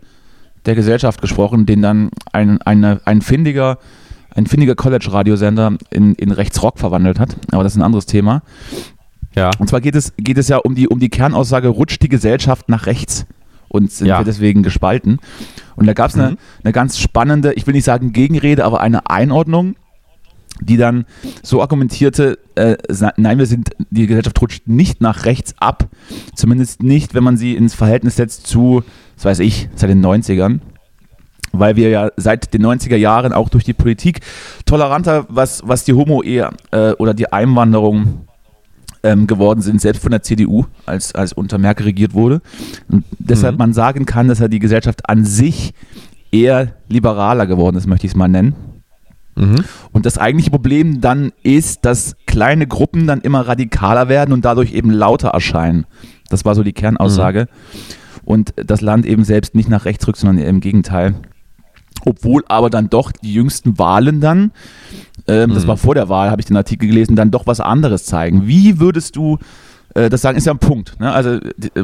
der 0.66 0.74
Gesellschaft 0.74 1.20
gesprochen, 1.20 1.66
den 1.66 1.82
dann 1.82 2.10
ein, 2.32 2.60
eine, 2.62 3.00
ein 3.04 3.20
findiger, 3.22 3.78
ein 4.34 4.46
findiger 4.46 4.74
College-Radiosender 4.74 5.76
in, 5.90 6.14
in 6.14 6.30
Rechtsrock 6.30 6.78
verwandelt 6.78 7.18
hat. 7.18 7.36
Aber 7.52 7.62
das 7.62 7.72
ist 7.74 7.78
ein 7.78 7.82
anderes 7.82 8.06
Thema. 8.06 8.42
Ja. 9.34 9.50
Und 9.58 9.68
zwar 9.68 9.80
geht 9.80 9.94
es, 9.94 10.12
geht 10.16 10.38
es 10.38 10.48
ja 10.48 10.58
um 10.58 10.74
die, 10.74 10.88
um 10.88 11.00
die 11.00 11.08
Kernaussage, 11.10 11.68
rutscht 11.68 12.02
die 12.02 12.08
Gesellschaft 12.08 12.68
nach 12.68 12.86
rechts 12.86 13.26
und 13.68 13.90
sind 13.90 14.06
Ja. 14.06 14.20
wir 14.20 14.24
deswegen 14.24 14.62
gespalten. 14.62 15.18
Und 15.76 15.86
da 15.86 15.92
gab 15.92 16.10
es 16.10 16.14
eine, 16.16 16.32
Mhm. 16.32 16.36
eine 16.62 16.72
ganz 16.72 16.98
spannende, 16.98 17.52
ich 17.54 17.66
will 17.66 17.74
nicht 17.74 17.84
sagen 17.84 18.12
Gegenrede, 18.12 18.64
aber 18.64 18.80
eine 18.80 19.10
Einordnung, 19.10 19.74
die 20.60 20.76
dann 20.76 21.04
so 21.42 21.60
argumentierte, 21.60 22.38
äh, 22.54 22.76
nein, 23.16 23.38
wir 23.38 23.46
sind, 23.46 23.70
die 23.90 24.06
Gesellschaft 24.06 24.40
rutscht 24.40 24.66
nicht 24.66 25.00
nach 25.00 25.24
rechts 25.24 25.54
ab, 25.58 25.88
zumindest 26.34 26.82
nicht, 26.82 27.14
wenn 27.14 27.24
man 27.24 27.36
sie 27.36 27.54
ins 27.56 27.74
Verhältnis 27.74 28.16
setzt 28.16 28.46
zu, 28.46 28.82
was 29.16 29.24
weiß 29.24 29.38
ich, 29.40 29.68
seit 29.74 29.90
den 29.90 30.04
90ern. 30.04 30.60
Weil 31.52 31.76
wir 31.76 31.88
ja 31.88 32.10
seit 32.16 32.52
den 32.52 32.66
90er 32.66 32.96
Jahren 32.96 33.32
auch 33.32 33.48
durch 33.48 33.62
die 33.62 33.74
Politik 33.74 34.20
toleranter, 34.66 35.26
was, 35.28 35.62
was 35.64 35.84
die 35.84 35.92
Homo-Ehe 35.92 36.50
äh, 36.72 36.92
oder 36.92 37.14
die 37.14 37.32
Einwanderung 37.32 38.26
ähm, 39.04 39.28
geworden 39.28 39.60
sind, 39.60 39.80
selbst 39.80 40.02
von 40.02 40.10
der 40.10 40.22
CDU, 40.22 40.64
als, 40.86 41.14
als 41.14 41.32
unter 41.32 41.58
Merkel 41.58 41.84
regiert 41.84 42.14
wurde. 42.14 42.40
Und 42.88 43.04
deshalb 43.18 43.54
Mhm. 43.54 43.58
man 43.58 43.72
sagen 43.72 44.04
kann, 44.06 44.26
dass 44.26 44.40
ja 44.40 44.48
die 44.48 44.58
Gesellschaft 44.58 45.08
an 45.08 45.24
sich 45.24 45.74
eher 46.32 46.72
liberaler 46.88 47.46
geworden 47.46 47.76
ist, 47.76 47.86
möchte 47.86 48.06
ich 48.06 48.12
es 48.12 48.16
mal 48.16 48.28
nennen. 48.28 48.54
Mhm. 49.36 49.64
Und 49.92 50.06
das 50.06 50.18
eigentliche 50.18 50.50
Problem 50.50 51.00
dann 51.00 51.32
ist, 51.42 51.84
dass 51.84 52.16
kleine 52.26 52.66
Gruppen 52.66 53.06
dann 53.06 53.20
immer 53.20 53.46
radikaler 53.46 54.08
werden 54.08 54.32
und 54.32 54.44
dadurch 54.44 54.72
eben 54.72 54.90
lauter 54.90 55.28
erscheinen. 55.30 55.86
Das 56.30 56.44
war 56.44 56.54
so 56.54 56.62
die 56.62 56.72
Kernaussage. 56.72 57.46
Und 58.24 58.54
das 58.56 58.80
Land 58.80 59.06
eben 59.06 59.24
selbst 59.24 59.54
nicht 59.54 59.68
nach 59.68 59.84
rechts 59.84 60.06
rückt, 60.06 60.18
sondern 60.18 60.44
im 60.44 60.60
Gegenteil. 60.60 61.14
Obwohl 62.06 62.44
aber 62.48 62.70
dann 62.70 62.90
doch 62.90 63.12
die 63.12 63.32
jüngsten 63.32 63.78
Wahlen 63.78 64.20
dann, 64.20 64.52
ähm, 65.26 65.52
das 65.54 65.64
Mhm. 65.64 65.68
war 65.68 65.76
vor 65.76 65.94
der 65.94 66.08
Wahl, 66.08 66.30
habe 66.30 66.40
ich 66.40 66.46
den 66.46 66.56
Artikel 66.56 66.88
gelesen, 66.88 67.16
dann 67.16 67.30
doch 67.30 67.46
was 67.46 67.60
anderes 67.60 68.04
zeigen. 68.04 68.46
Wie 68.46 68.78
würdest 68.78 69.16
du 69.16 69.38
äh, 69.94 70.10
das 70.10 70.22
sagen, 70.22 70.36
ist 70.36 70.46
ja 70.46 70.52
ein 70.52 70.58
Punkt. 70.58 70.98
Ne? 71.00 71.12
Also 71.12 71.30
äh, 71.30 71.40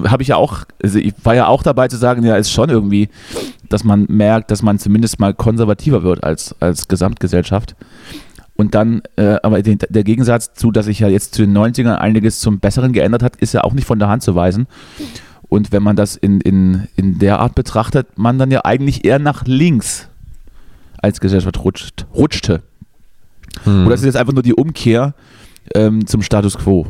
habe 0.06 0.22
ich 0.22 0.28
ja 0.28 0.36
auch, 0.36 0.64
also 0.82 0.98
ich 0.98 1.14
war 1.22 1.34
ja 1.34 1.46
auch 1.46 1.62
dabei 1.62 1.88
zu 1.88 1.96
sagen, 1.96 2.24
ja, 2.24 2.36
ist 2.36 2.50
schon 2.50 2.68
irgendwie, 2.68 3.08
dass 3.68 3.84
man 3.84 4.06
merkt, 4.08 4.50
dass 4.50 4.62
man 4.62 4.78
zumindest 4.78 5.20
mal 5.20 5.32
konservativer 5.32 6.02
wird 6.02 6.22
als, 6.24 6.54
als 6.60 6.88
Gesamtgesellschaft. 6.88 7.76
Und 8.56 8.74
dann, 8.74 9.00
äh, 9.16 9.36
aber 9.42 9.62
den, 9.62 9.78
der 9.88 10.04
Gegensatz 10.04 10.52
zu, 10.52 10.70
dass 10.70 10.86
sich 10.86 10.98
ja 10.98 11.08
jetzt 11.08 11.34
zu 11.34 11.42
den 11.42 11.56
90ern 11.56 11.94
einiges 11.94 12.40
zum 12.40 12.60
Besseren 12.60 12.92
geändert 12.92 13.22
hat, 13.22 13.36
ist 13.36 13.54
ja 13.54 13.64
auch 13.64 13.72
nicht 13.72 13.86
von 13.86 13.98
der 13.98 14.08
Hand 14.08 14.22
zu 14.22 14.34
weisen. 14.34 14.66
Und 15.48 15.72
wenn 15.72 15.82
man 15.82 15.96
das 15.96 16.14
in, 16.16 16.40
in, 16.40 16.88
in 16.94 17.18
der 17.18 17.40
Art 17.40 17.54
betrachtet, 17.54 18.18
man 18.18 18.38
dann 18.38 18.50
ja 18.50 18.64
eigentlich 18.64 19.04
eher 19.04 19.18
nach 19.18 19.46
links 19.46 20.08
als 20.98 21.20
Gesellschaft 21.20 21.64
rutscht, 21.64 22.06
rutschte. 22.14 22.62
Mhm. 23.64 23.86
Oder 23.86 23.94
ist 23.94 24.00
es 24.00 24.06
jetzt 24.06 24.16
einfach 24.16 24.34
nur 24.34 24.42
die 24.42 24.54
Umkehr 24.54 25.14
ähm, 25.74 26.06
zum 26.06 26.22
Status 26.22 26.58
quo? 26.58 26.86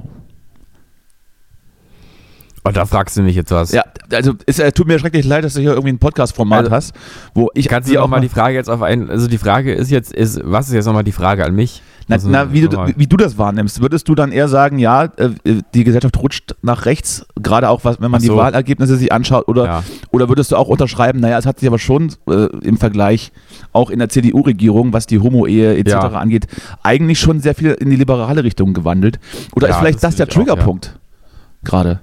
Und 2.62 2.76
da 2.76 2.84
fragst 2.84 3.16
du 3.16 3.22
mich 3.22 3.34
jetzt 3.36 3.50
was. 3.52 3.72
Ja, 3.72 3.84
also 4.12 4.34
es 4.46 4.58
äh, 4.58 4.70
tut 4.72 4.86
mir 4.86 4.98
schrecklich 4.98 5.24
leid, 5.26 5.44
dass 5.44 5.54
du 5.54 5.60
hier 5.60 5.70
irgendwie 5.70 5.92
ein 5.92 5.98
Podcast-Format 5.98 6.64
Also, 6.64 6.70
hast, 6.72 6.94
wo 7.34 7.48
ich 7.54 7.68
Kannst 7.68 7.90
du 7.90 7.98
auch 7.98 8.08
mal 8.08 8.20
die 8.20 8.28
Frage 8.28 8.54
jetzt 8.54 8.68
auf 8.68 8.82
einen, 8.82 9.08
also 9.10 9.28
die 9.28 9.38
Frage 9.38 9.72
ist 9.72 9.90
jetzt, 9.90 10.12
ist, 10.12 10.40
was 10.44 10.68
ist 10.68 10.74
jetzt 10.74 10.84
nochmal 10.84 11.04
die 11.04 11.12
Frage 11.12 11.44
an 11.44 11.54
mich? 11.54 11.82
Na, 12.06 12.16
Also, 12.16 12.28
na, 12.28 12.52
wie, 12.52 12.62
du, 12.62 12.76
wie 12.96 13.06
du 13.06 13.16
das 13.16 13.38
wahrnimmst, 13.38 13.80
würdest 13.80 14.08
du 14.08 14.14
dann 14.14 14.30
eher 14.32 14.48
sagen, 14.48 14.78
ja, 14.78 15.04
äh, 15.04 15.30
die 15.74 15.84
Gesellschaft 15.84 16.18
rutscht 16.18 16.54
nach 16.60 16.84
rechts, 16.84 17.24
gerade 17.40 17.68
auch 17.70 17.84
was, 17.84 17.98
wenn 18.00 18.10
man 18.10 18.18
Ach 18.18 18.22
die 18.22 18.26
so. 18.26 18.36
Wahlergebnisse 18.36 18.96
sich 18.96 19.10
anschaut, 19.10 19.48
oder, 19.48 19.64
Ja. 19.64 19.84
oder 20.10 20.28
würdest 20.28 20.52
du 20.52 20.56
auch 20.56 20.68
unterschreiben, 20.68 21.20
naja, 21.20 21.38
es 21.38 21.46
hat 21.46 21.60
sich 21.60 21.68
aber 21.68 21.78
schon 21.78 22.12
äh, 22.28 22.46
im 22.62 22.76
Vergleich 22.76 23.32
auch 23.72 23.88
in 23.90 24.00
der 24.00 24.08
CDU-Regierung, 24.10 24.92
was 24.92 25.06
die 25.06 25.18
Homo-Ehe 25.20 25.76
etc. 25.78 25.88
Ja. 25.92 26.00
angeht, 26.10 26.46
eigentlich 26.82 27.20
schon 27.20 27.40
sehr 27.40 27.54
viel 27.54 27.70
in 27.72 27.88
die 27.88 27.96
liberale 27.96 28.44
Richtung 28.44 28.74
gewandelt. 28.74 29.18
Oder 29.54 29.68
Ja, 29.68 29.74
ist 29.74 29.80
vielleicht 29.80 29.96
das 30.02 30.02
das, 30.02 30.16
der. 30.16 30.28
Triggerpunkt 30.28 30.98
gerade? 31.64 32.00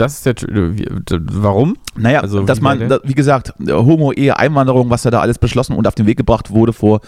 Das 0.00 0.14
ist 0.14 0.26
der, 0.26 0.34
d- 0.34 1.18
warum? 1.32 1.76
Naja, 1.96 2.20
Also, 2.20 2.42
dass 2.42 2.60
man, 2.60 2.88
da, 2.88 2.98
wie 3.04 3.14
gesagt, 3.14 3.52
Homo-Ehe, 3.68 4.38
Einwanderung, 4.38 4.88
was 4.90 5.02
da 5.02 5.10
da 5.10 5.20
alles 5.20 5.38
beschlossen 5.38 5.74
und 5.76 5.86
auf 5.86 5.94
den 5.94 6.06
Weg 6.06 6.16
gebracht 6.16 6.50
wurde 6.50 6.72
vor, 6.72 7.00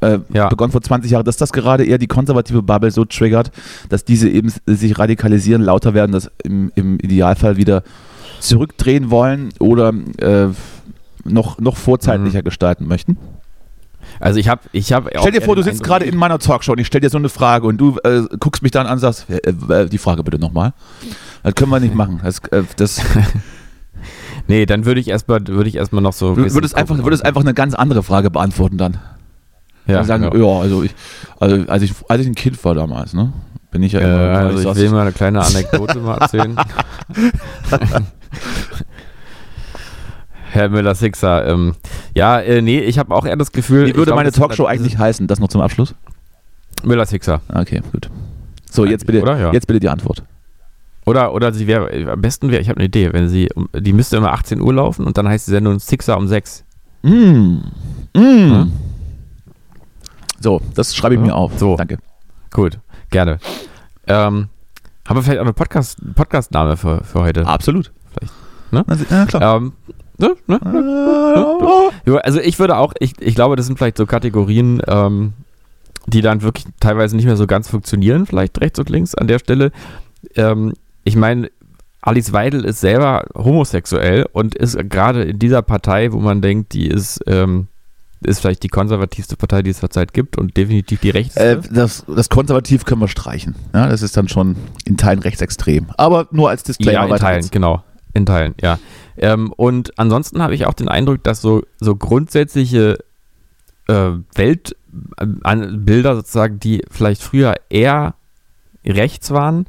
äh, 0.00 0.18
Ja. 0.32 0.48
begonnen 0.48 0.72
vor 0.72 0.82
20 0.82 1.10
Jahren, 1.10 1.24
dass 1.24 1.36
das 1.36 1.52
gerade 1.52 1.84
eher 1.84 1.98
die 1.98 2.06
konservative 2.06 2.62
Bubble 2.62 2.90
so 2.90 3.04
triggert, 3.04 3.50
dass 3.88 4.04
diese 4.04 4.28
eben 4.28 4.52
sich 4.66 4.98
radikalisieren, 4.98 5.62
lauter 5.62 5.94
werden, 5.94 6.12
das 6.12 6.30
im, 6.44 6.70
im 6.74 6.98
Idealfall 7.00 7.56
wieder 7.56 7.82
zurückdrehen 8.40 9.10
wollen 9.10 9.48
oder 9.58 9.92
äh, 10.18 10.48
noch, 11.24 11.58
noch 11.58 11.76
vorzeitlicher 11.76 12.42
gestalten 12.42 12.86
möchten. 12.86 13.16
Also 14.20 14.38
ich 14.38 14.48
habe, 14.48 14.62
ich 14.72 14.92
habe. 14.92 15.10
Stell 15.18 15.32
dir 15.32 15.42
vor, 15.42 15.56
du 15.56 15.62
sitzt 15.62 15.82
gerade 15.82 16.04
in 16.04 16.16
meiner 16.16 16.38
Talkshow 16.38 16.72
und 16.72 16.78
ich 16.78 16.86
stelle 16.86 17.02
dir 17.02 17.10
so 17.10 17.18
eine 17.18 17.28
Frage 17.28 17.66
und 17.66 17.76
du 17.78 17.96
äh, 18.04 18.22
guckst 18.40 18.62
mich 18.62 18.72
dann 18.72 18.86
an 18.86 18.94
und 18.94 18.98
sagst, 19.00 19.26
äh, 19.28 19.36
äh, 19.72 19.86
die 19.88 19.98
Frage 19.98 20.22
bitte 20.24 20.38
nochmal. 20.38 20.72
Das 21.42 21.54
können 21.54 21.70
wir 21.70 21.80
nicht 21.80 21.94
machen. 22.02 22.20
Das, 22.22 22.38
äh, 22.50 22.62
das, 22.76 23.00
Nee, 24.48 24.64
dann 24.66 24.84
würde 24.84 25.00
ich 25.00 25.08
erstmal, 25.08 25.44
würde 25.46 25.68
ich 25.68 25.74
erstmal 25.76 26.02
noch 26.02 26.12
so. 26.12 26.30
ein 26.30 26.36
du 26.36 26.54
würdest 26.54 26.76
einfach, 26.76 26.96
würdest 27.02 27.24
einfach 27.24 27.40
eine 27.40 27.52
ganz 27.54 27.74
andere 27.74 28.02
Frage 28.04 28.30
beantworten 28.30 28.78
dann. 28.78 28.98
ja, 29.86 29.94
Ja, 29.94 30.04
sagen, 30.04 30.24
ja. 30.24 30.34
ja, 30.36 30.60
also 30.60 30.82
ich, 30.84 30.94
also 31.40 31.64
als 31.68 31.82
ich, 31.82 31.92
als 32.08 32.20
ich 32.20 32.26
ein 32.28 32.34
Kind 32.36 32.62
war 32.64 32.74
damals, 32.74 33.12
ne, 33.12 33.32
bin 33.72 33.82
ich 33.82 33.92
ja 33.92 34.00
immer, 34.00 34.38
also 34.38 34.58
ich 34.60 34.66
saß- 34.66 34.76
will 34.76 34.90
mal 34.90 35.00
eine 35.02 35.12
kleine 35.12 35.40
Anekdote 35.40 35.98
mal 35.98 36.18
erzählen. 36.18 36.56
Herr 40.56 40.68
Müller-Sixer, 40.70 41.46
ähm, 41.46 41.74
ja, 42.14 42.40
äh, 42.40 42.60
nee, 42.62 42.80
ich 42.80 42.98
habe 42.98 43.14
auch 43.14 43.24
eher 43.26 43.36
das 43.36 43.52
Gefühl. 43.52 43.82
Wie 43.86 43.94
würde 43.94 44.06
glaub, 44.06 44.16
meine 44.16 44.32
Talkshow 44.32 44.64
eigentlich 44.66 44.98
heißen? 44.98 45.26
Das 45.26 45.38
noch 45.38 45.48
zum 45.48 45.60
Abschluss? 45.60 45.94
Müller-Sixer. 46.84 47.40
Okay, 47.54 47.82
gut. 47.92 48.10
So, 48.70 48.84
jetzt 48.84 49.06
bitte, 49.06 49.22
Oder? 49.22 49.38
Ja. 49.38 49.52
jetzt 49.52 49.66
bitte 49.66 49.80
die 49.80 49.88
Antwort. 49.88 50.22
Oder, 51.04 51.32
oder 51.32 51.52
sie 51.52 51.66
wäre, 51.66 51.92
äh, 51.92 52.08
am 52.10 52.20
besten 52.20 52.50
wäre, 52.50 52.60
ich 52.60 52.68
habe 52.68 52.78
eine 52.78 52.86
Idee, 52.86 53.12
wenn 53.12 53.28
sie, 53.28 53.48
die 53.78 53.92
müsste 53.92 54.16
immer 54.16 54.32
18 54.32 54.60
Uhr 54.60 54.74
laufen 54.74 55.06
und 55.06 55.16
dann 55.16 55.28
heißt 55.28 55.46
die 55.46 55.52
Sendung 55.52 55.78
Sixer 55.78 56.16
um 56.16 56.26
6. 56.26 56.64
Mm. 57.02 57.58
Mm. 58.14 58.50
Ja. 58.50 58.66
So, 60.40 60.60
das 60.74 60.94
schreibe 60.96 61.14
ich 61.14 61.20
Ja. 61.20 61.26
mir 61.26 61.34
auf. 61.34 61.52
So. 61.58 61.76
Danke. 61.76 61.98
Gut, 62.52 62.78
gerne. 63.10 63.38
Ähm, 64.08 64.48
haben 65.06 65.16
wir 65.16 65.22
vielleicht 65.22 65.38
auch 65.38 65.44
eine 65.44 65.52
Podcast, 65.52 65.98
Podcast-Name 66.14 66.76
für, 66.76 67.04
für 67.04 67.20
heute? 67.22 67.46
Absolut. 67.46 67.92
Vielleicht, 68.12 68.32
ne? 68.72 68.84
Na, 68.86 69.18
ja, 69.18 69.26
klar. 69.26 69.56
Ähm, 69.56 69.72
also 72.22 72.40
ich 72.40 72.58
würde 72.58 72.76
auch, 72.76 72.94
ich, 73.00 73.12
ich 73.20 73.34
glaube, 73.34 73.56
das 73.56 73.66
sind 73.66 73.78
vielleicht 73.78 73.98
so 73.98 74.06
Kategorien, 74.06 74.80
ähm, 74.86 75.32
die 76.06 76.22
dann 76.22 76.42
wirklich 76.42 76.66
teilweise 76.80 77.16
nicht 77.16 77.26
mehr 77.26 77.36
so 77.36 77.46
ganz 77.46 77.68
funktionieren, 77.68 78.26
vielleicht 78.26 78.60
rechts 78.60 78.78
und 78.78 78.88
links 78.88 79.14
an 79.14 79.26
der 79.26 79.38
Stelle. 79.38 79.72
Ähm, 80.34 80.72
ich 81.04 81.16
meine, 81.16 81.50
Alice 82.00 82.32
Weidel 82.32 82.64
ist 82.64 82.80
selber 82.80 83.24
homosexuell 83.34 84.26
und 84.32 84.54
ist 84.54 84.78
gerade 84.88 85.24
in 85.24 85.38
dieser 85.38 85.62
Partei, 85.62 86.12
wo 86.12 86.18
man 86.18 86.40
denkt, 86.40 86.72
die 86.72 86.86
ist, 86.86 87.20
ähm, 87.26 87.66
ist 88.24 88.40
vielleicht 88.40 88.62
die 88.62 88.68
konservativste 88.68 89.36
Partei, 89.36 89.62
die 89.62 89.70
es 89.70 89.80
zurzeit 89.80 90.12
gibt 90.12 90.38
und 90.38 90.56
definitiv 90.56 91.00
die 91.00 91.10
rechteste. 91.10 91.40
Äh, 91.40 91.60
das, 91.70 92.04
das 92.06 92.28
konservativ 92.28 92.84
können 92.84 93.00
wir 93.00 93.08
streichen. 93.08 93.56
Ja, 93.74 93.88
das 93.88 94.02
ist 94.02 94.16
dann 94.16 94.28
schon 94.28 94.56
in 94.84 94.96
Teilen 94.96 95.18
rechtsextrem. 95.18 95.86
Aber 95.96 96.28
nur 96.30 96.48
als 96.48 96.62
Disclaimer. 96.62 97.08
ja, 97.08 97.14
in 97.14 97.20
Teilen, 97.20 97.40
geht's. 97.40 97.50
genau. 97.50 97.82
In 98.14 98.24
Teilen, 98.24 98.54
ja. 98.62 98.78
Ähm, 99.18 99.52
und 99.52 99.98
ansonsten 99.98 100.42
habe 100.42 100.54
ich 100.54 100.66
auch 100.66 100.74
den 100.74 100.88
Eindruck, 100.88 101.22
dass 101.24 101.40
so, 101.40 101.62
so 101.78 101.96
grundsätzliche 101.96 102.98
äh, 103.88 104.10
Weltbilder 104.34 106.16
sozusagen, 106.16 106.60
die 106.60 106.82
vielleicht 106.90 107.22
früher 107.22 107.54
eher 107.68 108.14
rechts 108.84 109.30
waren, 109.30 109.66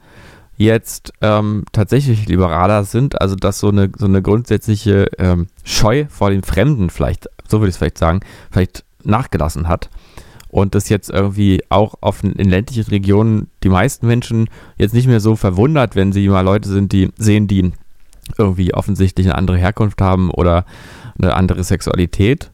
jetzt 0.57 1.13
ähm, 1.21 1.65
tatsächlich 1.71 2.27
liberaler 2.27 2.83
sind. 2.83 3.21
Also 3.21 3.35
dass 3.35 3.59
so 3.59 3.69
eine, 3.69 3.91
so 3.97 4.05
eine 4.05 4.21
grundsätzliche 4.21 5.07
ähm, 5.17 5.47
Scheu 5.63 6.05
vor 6.09 6.29
dem 6.31 6.43
Fremden 6.43 6.89
vielleicht, 6.89 7.29
so 7.47 7.59
würde 7.59 7.69
ich 7.69 7.75
es 7.75 7.77
vielleicht 7.77 7.97
sagen, 7.97 8.21
vielleicht 8.51 8.83
nachgelassen 9.03 9.67
hat. 9.67 9.89
Und 10.49 10.75
das 10.75 10.89
jetzt 10.89 11.09
irgendwie 11.09 11.61
auch 11.69 11.95
auf, 12.01 12.23
in 12.23 12.49
ländlichen 12.49 12.85
Regionen 12.89 13.49
die 13.63 13.69
meisten 13.69 14.07
Menschen 14.07 14.49
jetzt 14.77 14.93
nicht 14.93 15.07
mehr 15.07 15.19
so 15.19 15.35
verwundert, 15.35 15.95
wenn 15.95 16.13
sie 16.13 16.27
mal 16.29 16.41
Leute 16.41 16.69
sind, 16.69 16.93
die 16.93 17.11
sehen, 17.17 17.47
die 17.47 17.73
irgendwie 18.37 18.73
offensichtlich 18.73 19.27
eine 19.27 19.37
andere 19.37 19.57
Herkunft 19.57 20.01
haben 20.01 20.29
oder 20.31 20.65
eine 21.17 21.35
andere 21.35 21.63
Sexualität. 21.63 22.51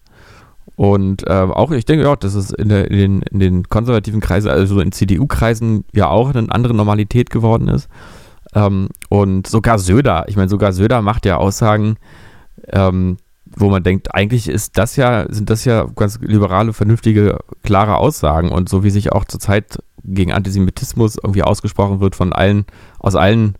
Und 0.76 1.28
äh, 1.28 1.32
auch, 1.34 1.72
ich 1.72 1.86
denke 1.86 2.10
auch, 2.10 2.16
dass 2.16 2.34
es 2.34 2.52
in, 2.52 2.70
der, 2.70 2.90
in, 2.90 2.98
den, 2.98 3.22
in 3.24 3.40
den 3.40 3.70
konservativen 3.70 4.22
Kreisen, 4.22 4.50
also 4.50 4.80
in 4.80 4.92
CDU-Kreisen, 4.92 5.86
ja 5.94 6.08
auch 6.10 6.34
eine 6.34 6.52
andere 6.52 6.74
Normalität 6.74 7.30
geworden 7.30 7.68
ist. 7.68 7.90
Ähm, 8.56 8.90
und 9.10 9.48
sogar 9.48 9.78
Söder, 9.78 10.26
ich 10.28 10.36
meine, 10.36 10.50
sogar 10.50 10.74
Söder 10.74 11.02
macht 11.02 11.26
ja 11.26 11.38
Aussagen, 11.38 11.98
ähm, 12.68 13.18
wo 13.56 13.70
man 13.70 13.84
denkt, 13.84 14.16
eigentlich 14.16 14.50
ist 14.50 14.78
das 14.78 14.96
ja, 14.96 15.32
sind 15.32 15.52
das 15.52 15.64
ja 15.66 15.86
ganz 15.96 16.20
liberale, 16.22 16.74
vernünftige, 16.74 17.38
klare 17.62 17.98
Aussagen. 17.98 18.52
Und 18.52 18.68
so 18.68 18.84
wie 18.84 18.90
sich 18.90 19.12
auch 19.12 19.26
zurzeit 19.26 19.78
gegen 20.04 20.34
Antisemitismus 20.34 21.18
irgendwie 21.22 21.44
ausgesprochen 21.44 22.00
wird 22.00 22.16
von 22.16 22.34
allen, 22.34 22.66
aus 23.00 23.16
allen 23.16 23.56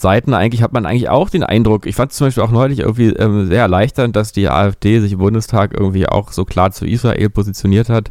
Seiten, 0.00 0.32
eigentlich 0.32 0.62
hat 0.62 0.72
man 0.72 0.86
eigentlich 0.86 1.10
auch 1.10 1.28
den 1.28 1.42
Eindruck, 1.42 1.86
ich 1.86 1.94
fand 1.94 2.10
es 2.10 2.16
zum 2.16 2.26
Beispiel 2.26 2.42
auch 2.42 2.50
neulich 2.50 2.80
irgendwie 2.80 3.10
ähm, 3.10 3.46
sehr 3.46 3.60
erleichternd, 3.60 4.16
dass 4.16 4.32
die 4.32 4.48
AfD 4.48 5.00
sich 5.00 5.12
im 5.12 5.18
Bundestag 5.18 5.74
irgendwie 5.78 6.06
auch 6.06 6.32
so 6.32 6.44
klar 6.44 6.72
zu 6.72 6.86
Israel 6.86 7.28
positioniert 7.28 7.90
hat. 7.90 8.10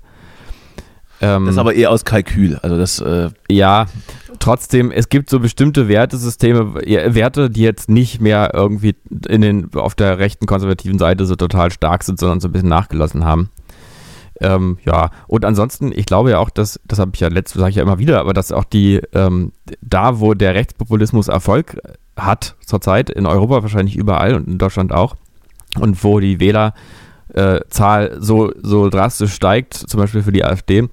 Ähm, 1.21 1.45
Das 1.45 1.56
ist 1.56 1.60
aber 1.60 1.73
eher 1.73 1.89
aus 1.91 2.06
Kalkül. 2.06 2.58
Also 2.62 2.78
das, 2.78 2.99
äh, 2.99 3.30
ja, 3.49 3.88
trotzdem, 4.38 4.91
es 4.91 5.10
gibt 5.10 5.30
so 5.30 5.39
bestimmte 5.39 5.88
Wertesysteme, 5.88 6.75
Werte, 6.75 7.49
die 7.49 7.62
jetzt 7.62 7.89
nicht 7.89 8.21
mehr 8.21 8.52
irgendwie 8.54 8.95
in 9.28 9.41
den, 9.41 9.73
auf 9.73 9.95
der 9.95 10.19
rechten 10.19 10.45
konservativen 10.45 10.99
Seite 10.99 11.25
so 11.25 11.36
total 11.36 11.71
stark 11.71 12.04
sind, 12.04 12.19
sondern 12.19 12.39
so 12.39 12.47
ein 12.49 12.52
bisschen 12.52 12.69
nachgelassen 12.69 13.25
haben. 13.25 13.49
Ähm, 14.41 14.78
ja, 14.86 15.12
und 15.28 15.43
ansonsten, 15.43 15.91
ich 15.93 16.06
glaube 16.06 16.32
ja 16.32 16.39
auch, 16.39 16.49
dass, 16.49 16.80
das 16.86 16.99
habe 16.99 17.12
ich 17.13 17.19
ja 17.19 17.28
letztes, 17.28 17.60
sage 17.60 17.71
ich 17.71 17.75
ja 17.75 17.84
immer 17.84 17.99
wieder, 17.99 18.19
aber 18.21 18.34
dass 18.34 18.52
auch 18.52 18.63
die, 18.63 19.02
ähm, 19.13 19.52
da 19.82 20.19
wo 20.19 20.34
der 20.34 20.56
Rechtspopulismus 20.56 21.28
Erfolg 21.28 21.78
hat 22.15 22.56
zurzeit, 22.65 23.10
in 23.10 23.25
Europa 23.25 23.62
wahrscheinlich 23.62 23.95
überall 23.95 24.36
und 24.36 24.47
in 24.47 24.58
Deutschland 24.58 24.93
auch, 24.93 25.15
und 25.80 26.04
wo 26.04 26.19
die 26.19 26.39
Wählerzahl 26.39 28.17
so, 28.19 28.52
so 28.62 28.89
drastisch 28.89 29.34
steigt, 29.34 29.73
zum 29.73 29.99
Beispiel 29.99 30.23
für 30.23 30.32
die 30.32 30.45
AfD, 30.45 30.89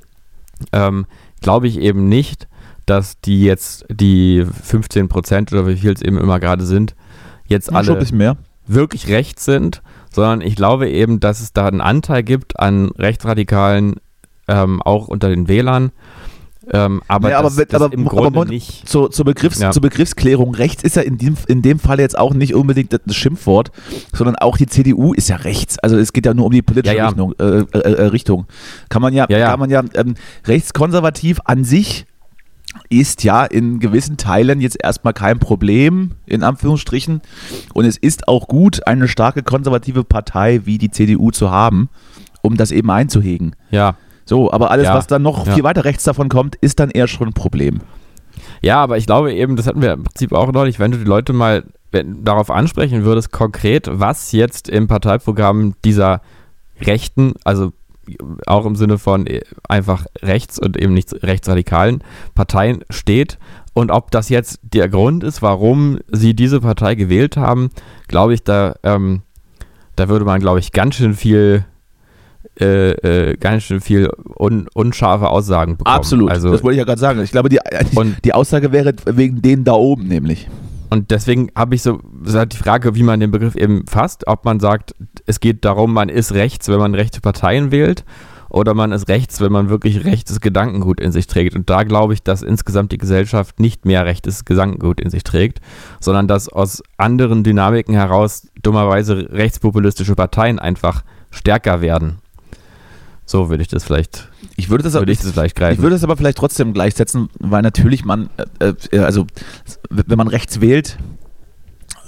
ähm, 0.72 1.06
glaube 1.40 1.68
ich 1.68 1.78
eben 1.78 2.08
nicht, 2.08 2.48
dass 2.84 3.20
die 3.20 3.42
jetzt 3.42 3.84
die 3.88 4.44
15 4.44 5.08
Prozent 5.08 5.52
oder 5.52 5.66
wie 5.66 5.76
viel 5.76 5.92
es 5.92 6.02
eben 6.02 6.18
immer 6.18 6.40
gerade 6.40 6.64
sind, 6.64 6.94
jetzt 7.46 7.72
alle 7.72 8.00
wirklich 8.66 9.08
rechts 9.08 9.44
sind, 9.44 9.82
sondern 10.16 10.40
ich 10.40 10.56
glaube 10.56 10.90
eben, 10.90 11.20
dass 11.20 11.40
es 11.40 11.52
da 11.52 11.66
einen 11.68 11.80
Anteil 11.80 12.24
gibt 12.24 12.58
an 12.58 12.90
Rechtsradikalen, 12.98 13.94
ähm, 14.48 14.82
auch 14.82 15.06
unter 15.06 15.28
den 15.28 15.46
Wählern. 15.46 15.92
Ähm, 16.72 17.00
aber, 17.06 17.30
Ja, 17.30 17.38
aber 17.38 17.48
das, 17.48 17.64
das 17.68 17.80
aber- 17.80 17.92
im 17.94 18.08
aber 18.08 18.10
Grunde 18.22 18.38
Mon- 18.40 18.48
nicht. 18.48 18.88
Zur, 18.88 19.12
zur, 19.12 19.24
Begriffs-, 19.24 19.60
Ja. 19.60 19.70
zur 19.70 19.82
Begriffsklärung, 19.82 20.52
rechts 20.52 20.82
ist 20.82 20.96
ja 20.96 21.02
in 21.02 21.16
dem, 21.16 21.36
in 21.46 21.62
dem 21.62 21.78
Fall 21.78 22.00
jetzt 22.00 22.18
auch 22.18 22.34
nicht 22.34 22.56
unbedingt 22.56 22.92
das 22.92 23.14
Schimpfwort, 23.14 23.70
sondern 24.12 24.34
auch 24.34 24.56
die 24.56 24.66
CDU 24.66 25.12
ist 25.14 25.28
ja 25.28 25.36
rechts. 25.36 25.78
Also 25.78 25.96
es 25.96 26.12
geht 26.12 26.26
ja 26.26 26.34
nur 26.34 26.46
um 26.46 26.50
die 26.52 26.62
politische 26.62 26.96
Ja. 26.96 27.06
Richtung, 27.06 27.34
äh, 27.38 27.44
äh, 27.60 27.78
äh, 27.78 28.02
Richtung. 28.06 28.46
Kann 28.88 29.00
man 29.00 29.14
ja. 29.14 29.26
kann 29.28 29.60
man 29.60 29.70
ja 29.70 29.84
ähm, 29.94 30.14
rechtskonservativ 30.44 31.38
an 31.44 31.62
sich 31.62 32.06
ist 32.88 33.24
ja 33.24 33.44
in 33.44 33.78
gewissen 33.80 34.16
Teilen 34.16 34.60
jetzt 34.60 34.78
erstmal 34.82 35.12
kein 35.12 35.38
Problem, 35.38 36.12
in 36.26 36.42
Anführungsstrichen. 36.42 37.20
Und 37.74 37.84
es 37.84 37.96
ist 37.96 38.28
auch 38.28 38.48
gut, 38.48 38.86
eine 38.86 39.08
starke 39.08 39.42
konservative 39.42 40.04
Partei 40.04 40.62
wie 40.64 40.78
die 40.78 40.90
CDU 40.90 41.30
zu 41.30 41.50
haben, 41.50 41.88
um 42.42 42.56
das 42.56 42.70
eben 42.70 42.90
einzuhegen. 42.90 43.54
Ja. 43.70 43.96
So, 44.24 44.52
aber 44.52 44.70
alles, 44.70 44.86
Ja. 44.86 44.94
was 44.94 45.06
dann 45.06 45.22
noch 45.22 45.46
Ja. 45.46 45.54
viel 45.54 45.64
weiter 45.64 45.84
rechts 45.84 46.04
davon 46.04 46.28
kommt, 46.28 46.56
ist 46.56 46.80
dann 46.80 46.90
eher 46.90 47.06
schon 47.08 47.28
ein 47.28 47.32
Problem. 47.32 47.80
Ja, 48.62 48.82
aber 48.82 48.96
ich 48.98 49.06
glaube 49.06 49.32
eben, 49.32 49.56
das 49.56 49.66
hatten 49.66 49.82
wir 49.82 49.92
im 49.92 50.04
Prinzip 50.04 50.32
auch 50.32 50.50
neulich, 50.52 50.78
wenn 50.78 50.90
du 50.90 50.98
die 50.98 51.04
Leute 51.04 51.32
mal 51.32 51.64
wenn, 51.92 52.24
darauf 52.24 52.50
ansprechen 52.50 53.04
würdest, 53.04 53.30
konkret, 53.30 53.88
was 53.90 54.32
jetzt 54.32 54.68
im 54.68 54.88
Parteiprogramm 54.88 55.74
dieser 55.84 56.20
Rechten, 56.80 57.34
also 57.44 57.72
auch 58.46 58.66
im 58.66 58.76
Sinne 58.76 58.98
von 58.98 59.26
äh, 59.26 59.42
einfach 59.68 60.06
rechts 60.22 60.58
und 60.58 60.76
eben 60.76 60.94
nicht 60.94 61.12
rechtsradikalen 61.22 62.02
Parteien 62.34 62.84
steht 62.90 63.38
und 63.76 63.90
ob 63.90 64.10
das 64.10 64.30
jetzt 64.30 64.60
der 64.62 64.88
Grund 64.88 65.22
ist, 65.22 65.42
warum 65.42 65.98
sie 66.10 66.34
diese 66.34 66.60
Partei 66.62 66.94
gewählt 66.94 67.36
haben, 67.36 67.68
glaube 68.08 68.32
ich, 68.32 68.42
da, 68.42 68.74
ähm, 68.82 69.20
da 69.96 70.08
würde 70.08 70.24
man, 70.24 70.40
glaube 70.40 70.60
ich, 70.60 70.72
ganz 70.72 70.94
schön 70.94 71.12
viel 71.12 71.66
äh, 72.58 72.92
äh, 72.92 73.36
ganz 73.36 73.64
schön 73.64 73.82
viel 73.82 74.08
un, 74.38 74.66
unscharfe 74.72 75.28
Aussagen 75.28 75.76
bekommen. 75.76 75.94
Absolut. 75.94 76.30
Also, 76.30 76.50
das 76.52 76.62
wollte 76.62 76.76
ich 76.76 76.78
ja 76.78 76.84
gerade 76.84 77.00
sagen. 77.00 77.20
Ich 77.20 77.32
glaube, 77.32 77.50
die, 77.50 77.58
die 78.24 78.32
Aussage 78.32 78.72
wäre 78.72 78.94
wegen 79.04 79.42
denen 79.42 79.64
da 79.64 79.72
oben 79.72 80.08
nämlich. 80.08 80.48
Und 80.90 81.10
deswegen 81.10 81.50
habe 81.56 81.74
ich 81.74 81.82
so 81.82 82.00
ist 82.24 82.34
halt 82.34 82.52
die 82.52 82.58
Frage, 82.58 82.94
wie 82.94 83.02
man 83.02 83.20
den 83.20 83.30
Begriff 83.30 83.56
eben 83.56 83.86
fasst, 83.86 84.26
ob 84.26 84.44
man 84.44 84.60
sagt, 84.60 84.94
es 85.26 85.40
geht 85.40 85.64
darum, 85.64 85.92
man 85.92 86.08
ist 86.08 86.32
rechts, 86.32 86.68
wenn 86.68 86.78
man 86.78 86.94
rechte 86.94 87.20
Parteien 87.20 87.70
wählt, 87.70 88.04
oder 88.48 88.74
man 88.74 88.92
ist 88.92 89.08
rechts, 89.08 89.40
wenn 89.40 89.52
man 89.52 89.68
wirklich 89.68 90.04
rechtes 90.04 90.40
Gedankengut 90.40 91.00
in 91.00 91.12
sich 91.12 91.26
trägt. 91.26 91.54
Und 91.54 91.68
da 91.68 91.82
glaube 91.82 92.14
ich, 92.14 92.22
dass 92.22 92.42
insgesamt 92.42 92.92
die 92.92 92.98
Gesellschaft 92.98 93.60
nicht 93.60 93.84
mehr 93.84 94.06
rechtes 94.06 94.44
Gedankengut 94.44 95.00
in 95.00 95.10
sich 95.10 95.24
trägt, 95.24 95.60
sondern 96.00 96.28
dass 96.28 96.48
aus 96.48 96.82
anderen 96.96 97.44
Dynamiken 97.44 97.94
heraus 97.94 98.48
dummerweise 98.62 99.28
rechtspopulistische 99.30 100.14
Parteien 100.14 100.58
einfach 100.58 101.02
stärker 101.30 101.80
werden. 101.80 102.18
So 103.26 103.50
würde 103.50 103.62
ich 103.62 103.68
das 103.68 103.82
vielleicht, 103.82 104.28
Ich 104.56 104.70
würde 104.70 104.84
das, 104.84 104.94
würde 104.94 105.10
ich 105.10 105.18
ich, 105.18 105.24
das 105.24 105.32
vielleicht 105.32 105.56
ich 105.56 105.60
greifen. 105.60 105.82
würde 105.82 105.96
das 105.96 106.04
aber 106.04 106.16
vielleicht 106.16 106.38
trotzdem 106.38 106.72
gleichsetzen, 106.72 107.28
weil 107.40 107.60
natürlich 107.62 108.04
man, 108.04 108.30
äh, 108.60 108.72
äh, 108.92 109.00
also 109.00 109.26
wenn 109.90 110.16
man 110.16 110.28
rechts 110.28 110.60
wählt, 110.60 110.96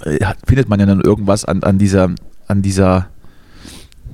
äh, 0.05 0.25
findet 0.47 0.69
man 0.69 0.79
ja 0.79 0.85
dann 0.85 1.01
irgendwas 1.01 1.43
an, 1.43 1.61
an 1.63 1.77
dieser, 1.77 2.09
an 2.47 2.61
dieser 2.61 3.09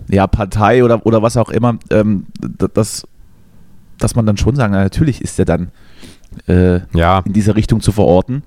ja, 0.09 0.25
Partei 0.25 0.83
oder, 0.83 1.05
oder 1.05 1.21
was 1.21 1.37
auch 1.37 1.49
immer, 1.49 1.77
ähm, 1.91 2.25
das, 2.73 3.07
dass 3.99 4.15
man 4.15 4.25
dann 4.25 4.37
schon 4.37 4.55
sagen, 4.55 4.73
na, 4.73 4.81
natürlich 4.81 5.21
ist 5.21 5.37
der 5.37 5.45
dann 5.45 5.69
äh, 6.47 6.79
ja, 6.93 7.19
in 7.19 7.33
dieser 7.33 7.55
Richtung 7.55 7.81
zu 7.81 7.91
verorten. 7.91 8.43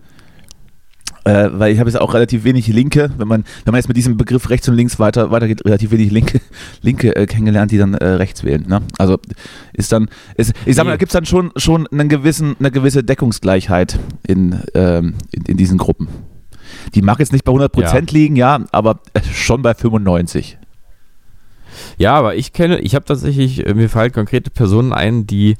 Äh, 1.25 1.49
weil 1.53 1.73
ich 1.73 1.79
habe 1.79 1.91
jetzt 1.91 2.01
auch 2.01 2.15
relativ 2.15 2.45
wenig 2.45 2.67
Linke, 2.69 3.11
wenn 3.19 3.29
man, 3.29 3.45
wenn 3.65 3.73
man 3.73 3.79
jetzt 3.79 3.89
mit 3.89 3.97
diesem 3.97 4.17
Begriff 4.17 4.51
rechts 4.51 4.69
und 4.69 4.75
links 4.75 4.99
weiter 4.99 5.31
weitergeht, 5.31 5.65
relativ 5.65 5.91
wenig 5.91 6.11
Linke, 6.11 6.41
Linke 6.83 7.15
äh, 7.17 7.27
kennengelernt, 7.27 7.71
die 7.71 7.79
dann 7.79 7.95
äh, 7.95 8.05
rechts 8.05 8.45
wählen. 8.45 8.65
Ne? 8.67 8.83
Also 8.99 9.19
ist 9.73 9.93
dann, 9.93 10.09
ist, 10.37 10.53
ich 10.65 10.77
sag 10.77 10.85
mal, 10.85 10.93
da 10.93 10.97
gibt 10.97 11.11
es 11.11 11.15
dann 11.15 11.27
schon, 11.27 11.53
schon 11.57 11.87
einen 11.89 12.09
gewissen, 12.09 12.57
eine 12.59 12.71
gewisse 12.71 13.05
Deckungsgleichheit 13.05 13.99
in, 14.27 14.61
ähm, 14.75 15.15
in, 15.31 15.43
in 15.45 15.57
diesen 15.57 15.79
Gruppen. 15.79 16.09
Die 16.95 17.03
mag 17.03 17.19
jetzt 17.19 17.33
nicht 17.33 17.45
bei 17.45 17.53
100% 17.53 18.13
liegen, 18.13 18.37
ja, 18.37 18.65
aber 18.73 19.01
äh, 19.15 19.21
schon 19.33 19.63
bei 19.63 19.75
95. 19.75 20.59
Ja, 21.97 22.15
aber 22.15 22.37
ich 22.37 22.53
kenne, 22.53 22.79
ich 22.81 22.95
habe 22.95 23.05
tatsächlich, 23.05 23.67
äh, 23.67 23.75
mir 23.75 23.89
fallen 23.89 24.13
konkrete 24.13 24.51
Personen 24.51 24.93
ein, 24.93 25.27
die, 25.27 25.57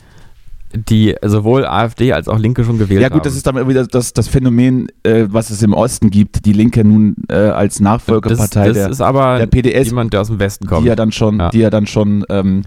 die 0.75 1.15
sowohl 1.25 1.65
AfD 1.67 2.13
als 2.13 2.29
auch 2.29 2.39
Linke 2.39 2.63
schon 2.65 2.79
gewählt 2.79 3.01
Ja 3.01 3.09
gut, 3.09 3.17
haben. 3.21 3.25
das 3.25 3.37
ist 3.37 3.47
dann 3.47 3.69
wieder 3.69 3.87
das, 3.87 4.13
das 4.13 4.29
Phänomen, 4.29 4.89
äh, 5.03 5.27
was 5.29 5.51
es 5.51 5.63
im 5.63 5.73
Osten 5.73 6.11
gibt, 6.11 6.45
die 6.45 6.53
Linke 6.53 6.85
nun 6.85 7.17
äh, 7.29 7.35
als 7.35 7.81
Nachfolgepartei 7.81 8.69
das, 8.69 8.77
das 8.77 8.77
der, 8.77 8.91
ist 8.91 9.01
aber 9.01 9.39
der 9.39 9.47
PDS, 9.47 9.87
jemand, 9.89 10.13
der 10.13 10.21
aus 10.21 10.29
dem 10.29 10.39
Westen 10.39 10.67
kommt. 10.67 10.85
die 10.85 10.89
ja 10.89 10.97
dann 10.97 11.13
schon, 11.13 11.39
Ja. 11.41 11.49
die 11.51 11.61
ja 11.61 11.71
dann 11.71 11.87
schon 11.87 12.25
ähm, 12.29 12.63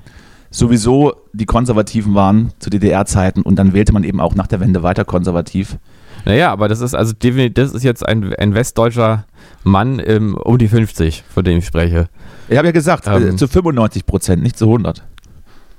sowieso 0.50 1.14
die 1.34 1.46
Konservativen 1.46 2.14
waren 2.16 2.52
zu 2.60 2.70
DDR-Zeiten 2.70 3.42
und 3.42 3.56
dann 3.58 3.74
wählte 3.74 3.94
man 3.94 4.04
eben 4.04 4.20
auch 4.20 4.36
nach 4.36 4.48
der 4.48 4.60
Wende 4.60 4.84
weiter 4.84 5.06
konservativ. 5.06 5.78
Naja, 6.26 6.52
aber 6.52 6.68
das 6.68 6.82
ist 6.82 6.94
also 6.94 7.14
das 7.20 7.74
ist 7.74 7.84
jetzt 7.84 8.08
ein, 8.08 8.34
ein 8.36 8.54
westdeutscher 8.54 9.26
Mann 9.64 10.02
ähm, 10.06 10.36
um 10.36 10.58
die 10.58 10.68
50, 10.68 11.24
von 11.34 11.44
dem 11.44 11.60
ich 11.60 11.66
spreche. 11.66 12.10
Ich 12.48 12.58
habe 12.58 12.68
ja 12.68 12.72
gesagt, 12.74 13.08
äh, 13.08 13.16
Ähm. 13.30 13.38
zu 13.38 13.48
95 13.48 14.06
Prozent, 14.06 14.44
nicht 14.44 14.58
zu 14.58 14.66
100. 14.66 15.04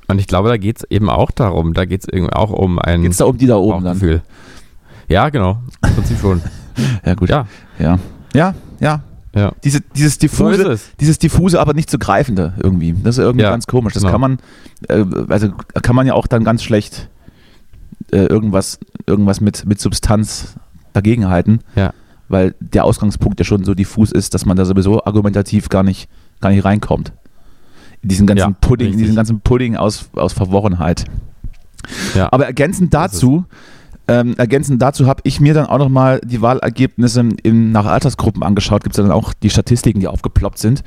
Und 0.09 0.19
ich 0.19 0.27
glaube, 0.27 0.49
da 0.49 0.57
geht 0.57 0.79
es 0.79 0.85
eben 0.91 1.09
auch 1.09 1.31
darum, 1.31 1.75
da 1.75 1.85
geht 1.85 2.03
es 2.03 2.09
irgendwie 2.13 2.33
auch 2.35 2.51
um 2.51 2.79
ein 2.79 3.03
Geht's 3.03 3.17
da 3.19 3.25
um 3.25 3.39
die 3.39 3.47
da 3.47 3.57
oben 3.57 3.85
dann? 3.85 4.21
Ja, 5.09 5.29
genau, 5.31 5.59
im 5.87 5.95
Prinzip 5.95 6.19
schon. 6.21 6.41
Ja 7.05 7.15
gut. 7.15 7.29
Ja, 7.29 7.47
Ja. 7.79 7.99
Ja, 8.35 8.55
ja. 8.81 9.03
Ja. 9.35 9.53
Diese, 9.65 9.81
dieses 9.81 10.19
diffuse, 10.19 10.63
So 10.63 10.71
es. 10.71 10.91
dieses 11.01 11.19
diffuse, 11.19 11.59
aber 11.61 11.73
nicht 11.75 11.89
zu 11.91 11.99
greifende 11.99 12.53
irgendwie. 12.63 12.93
Das 12.95 13.17
ist 13.19 13.25
irgendwie 13.25 13.45
Ja, 13.45 13.51
ganz 13.51 13.67
komisch. 13.67 13.93
Das 13.95 14.03
genau. 14.03 14.13
kann 14.13 14.21
man, 14.21 14.39
äh, 14.89 15.05
also 15.29 15.49
kann 15.83 15.97
man 15.97 16.07
ja 16.07 16.13
auch 16.15 16.27
dann 16.27 16.45
ganz 16.45 16.63
schlecht 16.63 17.09
äh, 18.11 18.25
irgendwas, 18.27 18.79
irgendwas 19.07 19.41
mit, 19.41 19.65
mit 19.67 19.81
Substanz 19.81 20.55
dagegenhalten, 20.95 21.61
Ja. 21.75 21.93
weil 22.29 22.55
der 22.61 22.85
Ausgangspunkt 22.85 23.39
ja 23.39 23.45
schon 23.45 23.65
so 23.65 23.75
diffus 23.75 24.13
ist, 24.13 24.35
dass 24.35 24.45
man 24.47 24.57
da 24.57 24.65
sowieso 24.67 25.05
argumentativ 25.05 25.69
gar 25.71 25.83
nicht, 25.83 26.09
gar 26.41 26.51
nicht 26.51 26.65
reinkommt. 26.65 27.13
Diesen 28.03 28.27
ganzen 28.27 28.51
Ja, 28.51 28.57
Pudding, 28.61 28.87
in 28.89 28.93
richtig. 28.93 29.05
diesen 29.05 29.17
ganzen 29.17 29.41
Pudding 29.41 29.77
aus, 29.77 30.11
aus 30.15 30.33
Verworrenheit. 30.33 31.05
Ja. 32.15 32.29
Aber 32.33 32.47
ergänzend 32.47 32.93
dazu, 32.95 33.45
ähm, 34.09 34.35
ergänzend 34.37 34.83
dazu 34.83 35.07
habe 35.07 35.21
ich 35.25 35.41
mir 35.41 35.55
dann 35.55 35.67
auch 35.67 35.79
nochmal 35.79 36.21
die 36.25 36.43
Wahlergebnisse 36.43 37.29
in, 37.45 37.71
nach 37.71 37.87
Altersgruppen 37.87 38.43
angeschaut. 38.43 38.83
Gibt 38.83 38.97
es 38.97 39.03
dann 39.03 39.13
auch 39.13 39.33
die 39.33 39.51
Statistiken, 39.51 40.01
die 40.01 40.09
aufgeploppt 40.09 40.59
sind. 40.59 40.83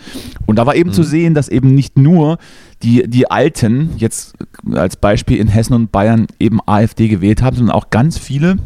Und 0.46 0.58
da 0.58 0.66
war 0.66 0.76
eben 0.76 0.92
zu 0.92 1.02
Mhm. 1.02 1.06
sehen, 1.06 1.34
dass 1.34 1.48
eben 1.48 1.74
nicht 1.74 1.98
nur 1.98 2.38
die, 2.84 3.08
die 3.08 3.32
Alten 3.32 3.92
jetzt 3.98 4.36
als 4.74 4.98
Beispiel 4.98 5.38
in 5.38 5.48
Hessen 5.48 5.74
und 5.74 5.92
Bayern 5.94 6.28
eben 6.40 6.60
AfD 6.66 7.08
gewählt 7.08 7.42
haben, 7.42 7.56
sondern 7.56 7.76
auch 7.76 7.90
ganz 7.90 8.18
viele 8.18 8.58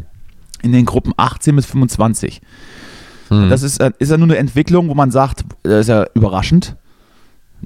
in 0.62 0.72
den 0.72 0.84
Gruppen 0.84 1.12
18 1.16 1.54
bis 1.56 1.66
25. 1.66 2.40
Hm. 3.28 3.48
Das 3.48 3.62
ist, 3.62 3.80
äh, 3.80 3.92
ist 4.00 4.10
ja 4.10 4.18
nur 4.18 4.26
eine 4.26 4.36
Entwicklung, 4.36 4.88
wo 4.88 4.94
man 4.94 5.10
sagt, 5.12 5.44
das 5.62 5.82
ist 5.82 5.88
ja 5.88 6.04
überraschend. 6.14 6.74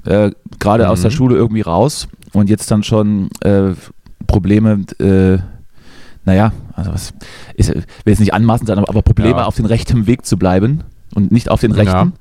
Äh, 0.03 0.31
Gerade 0.59 0.89
aus 0.89 0.99
Mhm. 0.99 1.03
der 1.03 1.09
Schule 1.11 1.35
irgendwie 1.35 1.61
raus 1.61 2.07
und 2.33 2.49
jetzt 2.49 2.69
dann 2.71 2.83
schon 2.83 3.29
äh, 3.41 3.73
Probleme, 4.27 4.85
äh, 4.99 5.37
naja, 6.25 6.51
also 6.73 6.91
was 6.93 7.13
ist, 7.55 7.73
will 7.73 7.83
jetzt 8.05 8.19
nicht 8.19 8.33
anmaßend 8.33 8.67
sein, 8.67 8.77
aber, 8.79 9.01
Probleme 9.01 9.37
Ja. 9.39 9.45
auf 9.45 9.55
den 9.55 9.65
rechten 9.65 10.07
Weg 10.07 10.25
zu 10.25 10.37
bleiben 10.37 10.83
und 11.13 11.31
nicht 11.31 11.49
auf 11.49 11.61
den 11.61 11.73
Ja. 11.73 12.11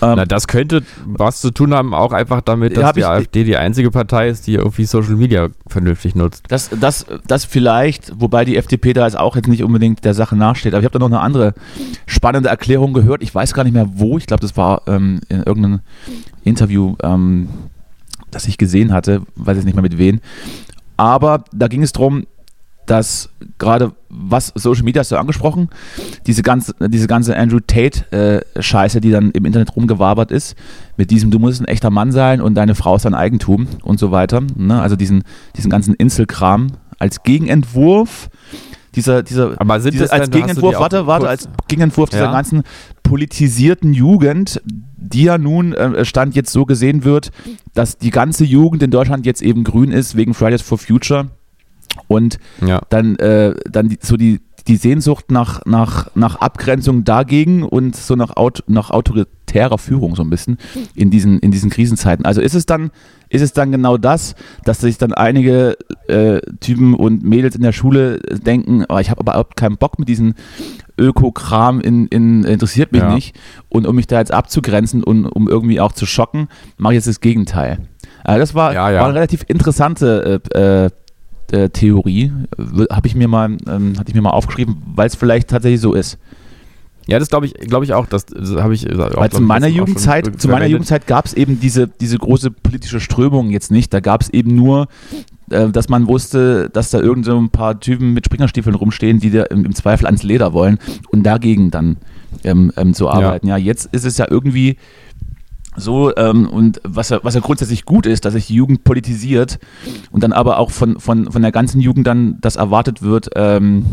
Ähm, 0.00 0.14
Na, 0.16 0.24
das 0.26 0.46
könnte 0.46 0.82
was 1.06 1.40
zu 1.40 1.50
tun 1.50 1.74
haben, 1.74 1.92
auch 1.94 2.12
einfach 2.12 2.40
damit, 2.40 2.76
dass 2.76 2.92
die 2.92 3.00
ich- 3.00 3.06
AfD 3.06 3.44
die 3.44 3.56
einzige 3.56 3.90
Partei 3.90 4.28
ist, 4.28 4.46
die 4.46 4.54
irgendwie 4.54 4.84
Social 4.84 5.16
Media 5.16 5.48
vernünftig 5.66 6.14
nutzt. 6.14 6.44
Das, 6.48 6.70
das, 6.80 7.06
das 7.26 7.44
vielleicht, 7.44 8.12
wobei 8.20 8.44
die 8.44 8.56
FDP 8.56 8.92
da 8.92 9.04
jetzt 9.04 9.18
auch 9.18 9.34
jetzt 9.36 9.48
nicht 9.48 9.64
unbedingt 9.64 10.04
der 10.04 10.14
Sache 10.14 10.36
nachsteht. 10.36 10.74
Aber 10.74 10.80
ich 10.80 10.84
habe 10.84 10.92
da 10.92 11.00
noch 11.00 11.06
eine 11.06 11.20
andere 11.20 11.54
spannende 12.06 12.48
Erklärung 12.48 12.92
gehört. 12.92 13.22
Ich 13.22 13.34
weiß 13.34 13.54
gar 13.54 13.64
nicht 13.64 13.72
mehr 13.74 13.88
wo. 13.94 14.18
Ich 14.18 14.26
glaube, 14.26 14.40
das 14.40 14.56
war 14.56 14.82
ähm, 14.86 15.20
in 15.28 15.42
irgendeinem 15.42 15.80
Interview, 16.44 16.94
ähm, 17.02 17.48
das 18.30 18.46
ich 18.46 18.58
gesehen 18.58 18.92
hatte. 18.92 19.22
Weiß 19.36 19.56
jetzt 19.56 19.64
nicht 19.64 19.74
mehr 19.74 19.82
mit 19.82 19.98
wem. 19.98 20.20
Aber 20.96 21.44
da 21.52 21.68
ging 21.68 21.82
es 21.82 21.92
darum, 21.92 22.24
dass 22.90 23.28
gerade 23.58 23.92
was 24.08 24.52
Social 24.54 24.82
Media 24.84 25.00
hast 25.00 25.12
du 25.12 25.16
angesprochen, 25.16 25.68
diese 26.26 26.42
ganze, 26.42 26.74
diese 26.88 27.06
ganze 27.06 27.36
Andrew 27.36 27.60
Tate-Scheiße, 27.60 29.00
die 29.00 29.10
dann 29.10 29.30
im 29.32 29.44
Internet 29.44 29.76
rumgewabert 29.76 30.30
ist, 30.30 30.56
mit 30.96 31.10
diesem, 31.10 31.30
du 31.30 31.38
musst 31.38 31.60
ein 31.60 31.66
echter 31.66 31.90
Mann 31.90 32.12
sein 32.12 32.40
und 32.40 32.54
deine 32.54 32.74
Frau 32.74 32.96
ist 32.96 33.04
dein 33.04 33.14
Eigentum 33.14 33.66
und 33.82 33.98
so 33.98 34.10
weiter. 34.10 34.42
Ne? 34.56 34.80
Also 34.80 34.96
diesen, 34.96 35.22
diesen 35.56 35.70
ganzen 35.70 35.94
Inselkram 35.94 36.68
als 36.98 37.22
Gegenentwurf. 37.22 38.28
Dieser, 38.94 39.22
dieser, 39.22 39.60
Aber 39.60 39.78
sind 39.80 39.92
diese, 39.92 40.04
das 40.04 40.10
als 40.12 40.30
denn- 40.30 40.40
Gegenentwurf, 40.40 40.76
warte, 40.80 41.06
warte, 41.06 41.26
kurz- 41.26 41.30
als 41.30 41.48
Gegenentwurf 41.68 42.10
dieser 42.10 42.24
Ja. 42.24 42.32
ganzen 42.32 42.62
politisierten 43.02 43.92
Jugend, 43.92 44.60
die 44.96 45.24
ja 45.24 45.38
nun 45.38 45.72
äh, 45.74 46.04
Stand 46.04 46.34
jetzt 46.34 46.50
so 46.52 46.64
gesehen 46.64 47.04
wird, 47.04 47.30
dass 47.74 47.98
die 47.98 48.10
ganze 48.10 48.44
Jugend 48.44 48.82
in 48.82 48.90
Deutschland 48.90 49.24
jetzt 49.26 49.42
eben 49.42 49.62
grün 49.64 49.92
ist 49.92 50.16
wegen 50.16 50.34
Fridays 50.34 50.62
for 50.62 50.78
Future 50.78 51.28
und 52.06 52.38
Ja. 52.64 52.80
dann, 52.90 53.16
äh, 53.16 53.54
dann 53.70 53.88
die, 53.88 53.98
so 54.00 54.16
die, 54.16 54.40
die 54.66 54.76
Sehnsucht 54.76 55.30
nach, 55.30 55.64
nach, 55.64 56.10
nach 56.14 56.36
Abgrenzung 56.36 57.02
dagegen 57.04 57.62
und 57.62 57.96
so 57.96 58.16
nach, 58.16 58.36
Aut 58.36 58.62
nach 58.66 58.90
autoritärer 58.90 59.78
Führung 59.78 60.14
so 60.14 60.22
ein 60.22 60.28
bisschen 60.28 60.58
in 60.94 61.10
diesen, 61.10 61.38
in 61.38 61.50
diesen 61.50 61.70
Krisenzeiten. 61.70 62.26
Also 62.26 62.42
ist 62.42 62.54
es 62.54 62.66
dann, 62.66 62.90
ist 63.30 63.40
es 63.40 63.54
dann 63.54 63.72
genau 63.72 63.96
das, 63.96 64.34
dass 64.64 64.80
sich 64.82 64.98
dann 64.98 65.14
einige 65.14 65.76
äh, 66.08 66.40
Typen 66.60 66.92
und 66.94 67.24
Mädels 67.24 67.56
in 67.56 67.62
der 67.62 67.72
Schule 67.72 68.18
denken, 68.44 68.84
oh, 68.90 68.98
ich 68.98 69.08
habe 69.10 69.20
aber 69.20 69.32
überhaupt 69.32 69.56
keinen 69.56 69.78
Bock 69.78 69.98
mit 69.98 70.08
diesem 70.08 70.34
Öko-Kram 70.98 71.80
in, 71.80 72.06
in, 72.08 72.44
interessiert 72.44 72.92
mich 72.92 73.02
Ja. 73.02 73.14
nicht. 73.14 73.36
Und 73.68 73.86
um 73.86 73.96
mich 73.96 74.06
da 74.06 74.18
jetzt 74.18 74.32
abzugrenzen 74.32 75.02
und 75.02 75.26
um 75.26 75.48
irgendwie 75.48 75.80
auch 75.80 75.92
zu 75.92 76.06
schocken, 76.06 76.48
mache 76.76 76.94
ich 76.94 76.96
jetzt 76.98 77.08
das 77.08 77.20
Gegenteil. 77.20 77.78
Also 78.24 78.40
das 78.40 78.54
war, 78.54 78.74
Ja, 78.74 78.90
ja. 78.90 79.00
war 79.00 79.06
eine 79.06 79.14
relativ 79.14 79.44
interessante 79.48 80.42
äh, 80.54 80.90
äh, 81.52 81.64
äh, 81.64 81.68
Theorie. 81.70 82.32
Habe 82.90 83.06
ich 83.06 83.14
mir 83.14 83.28
mal, 83.28 83.56
ähm, 83.66 83.98
hatte 83.98 84.08
ich 84.08 84.14
mir 84.14 84.22
mal 84.22 84.30
aufgeschrieben, 84.30 84.76
weil 84.94 85.06
es 85.06 85.14
vielleicht 85.14 85.48
tatsächlich 85.48 85.80
so 85.80 85.94
ist. 85.94 86.18
Ja, 87.06 87.18
das 87.18 87.30
glaube 87.30 87.46
ich, 87.46 87.54
glaube 87.54 87.86
ich 87.86 87.94
auch. 87.94 88.06
Das, 88.06 88.26
das 88.26 88.50
habe 88.56 88.74
ich. 88.74 88.86
auch, 88.92 89.16
Weil 89.16 89.30
zu 89.30 89.40
meiner 89.40 89.66
Jugendzeit, 89.66 90.40
zu 90.40 90.48
meiner. 90.48 90.66
Jugendzeit 90.66 91.06
gab 91.06 91.24
es 91.24 91.32
eben 91.32 91.58
diese, 91.58 91.88
diese 91.88 92.18
große 92.18 92.50
politische 92.50 93.00
Strömung 93.00 93.50
jetzt 93.50 93.70
nicht. 93.70 93.94
Da 93.94 94.00
gab 94.00 94.20
es 94.20 94.28
eben 94.28 94.54
nur, 94.54 94.88
äh, 95.50 95.68
dass 95.68 95.88
man 95.88 96.06
wusste, 96.06 96.68
dass 96.68 96.90
da 96.90 97.00
irgend 97.00 97.24
so 97.24 97.38
ein 97.38 97.48
paar 97.48 97.80
Typen 97.80 98.12
mit 98.12 98.26
Springerstiefeln 98.26 98.76
rumstehen, 98.76 99.20
die 99.20 99.30
da 99.30 99.44
im, 99.44 99.64
im 99.64 99.74
Zweifel 99.74 100.04
ans 100.04 100.22
Leder 100.22 100.52
wollen 100.52 100.78
und 101.10 101.22
dagegen 101.22 101.70
dann 101.70 101.96
ähm, 102.44 102.72
ähm, 102.76 102.92
zu 102.92 103.08
arbeiten. 103.08 103.48
Ja. 103.48 103.56
jetzt 103.56 103.86
ist 103.92 104.04
es 104.04 104.18
ja 104.18 104.26
irgendwie 104.28 104.76
so, 105.78 106.14
ähm, 106.16 106.48
und 106.48 106.80
was 106.84 107.10
ja, 107.10 107.20
was 107.22 107.34
ja 107.34 107.40
grundsätzlich 107.40 107.84
gut 107.84 108.06
ist, 108.06 108.24
dass 108.24 108.34
sich 108.34 108.46
die 108.46 108.54
Jugend 108.54 108.84
politisiert 108.84 109.58
und 110.10 110.22
dann 110.22 110.32
aber 110.32 110.58
auch 110.58 110.70
von, 110.70 111.00
von, 111.00 111.30
von 111.30 111.42
der 111.42 111.52
ganzen 111.52 111.80
Jugend 111.80 112.06
dann 112.06 112.38
das 112.40 112.56
erwartet 112.56 113.02
wird, 113.02 113.30
ähm, 113.36 113.84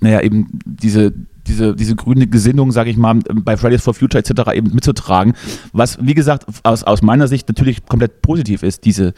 naja, 0.00 0.20
eben 0.20 0.58
diese, 0.64 1.12
diese, 1.46 1.74
diese 1.74 1.96
grüne 1.96 2.26
Gesinnung, 2.26 2.72
sage 2.72 2.90
ich 2.90 2.96
mal, 2.96 3.14
bei 3.14 3.56
Fridays 3.56 3.82
for 3.82 3.94
Future 3.94 4.22
etc. 4.22 4.52
eben 4.52 4.74
mitzutragen, 4.74 5.34
was, 5.72 5.98
wie 6.00 6.14
gesagt, 6.14 6.46
aus, 6.62 6.84
aus 6.84 7.02
meiner 7.02 7.28
Sicht 7.28 7.48
natürlich 7.48 7.86
komplett 7.86 8.22
positiv 8.22 8.62
ist, 8.62 8.84
diese 8.84 9.14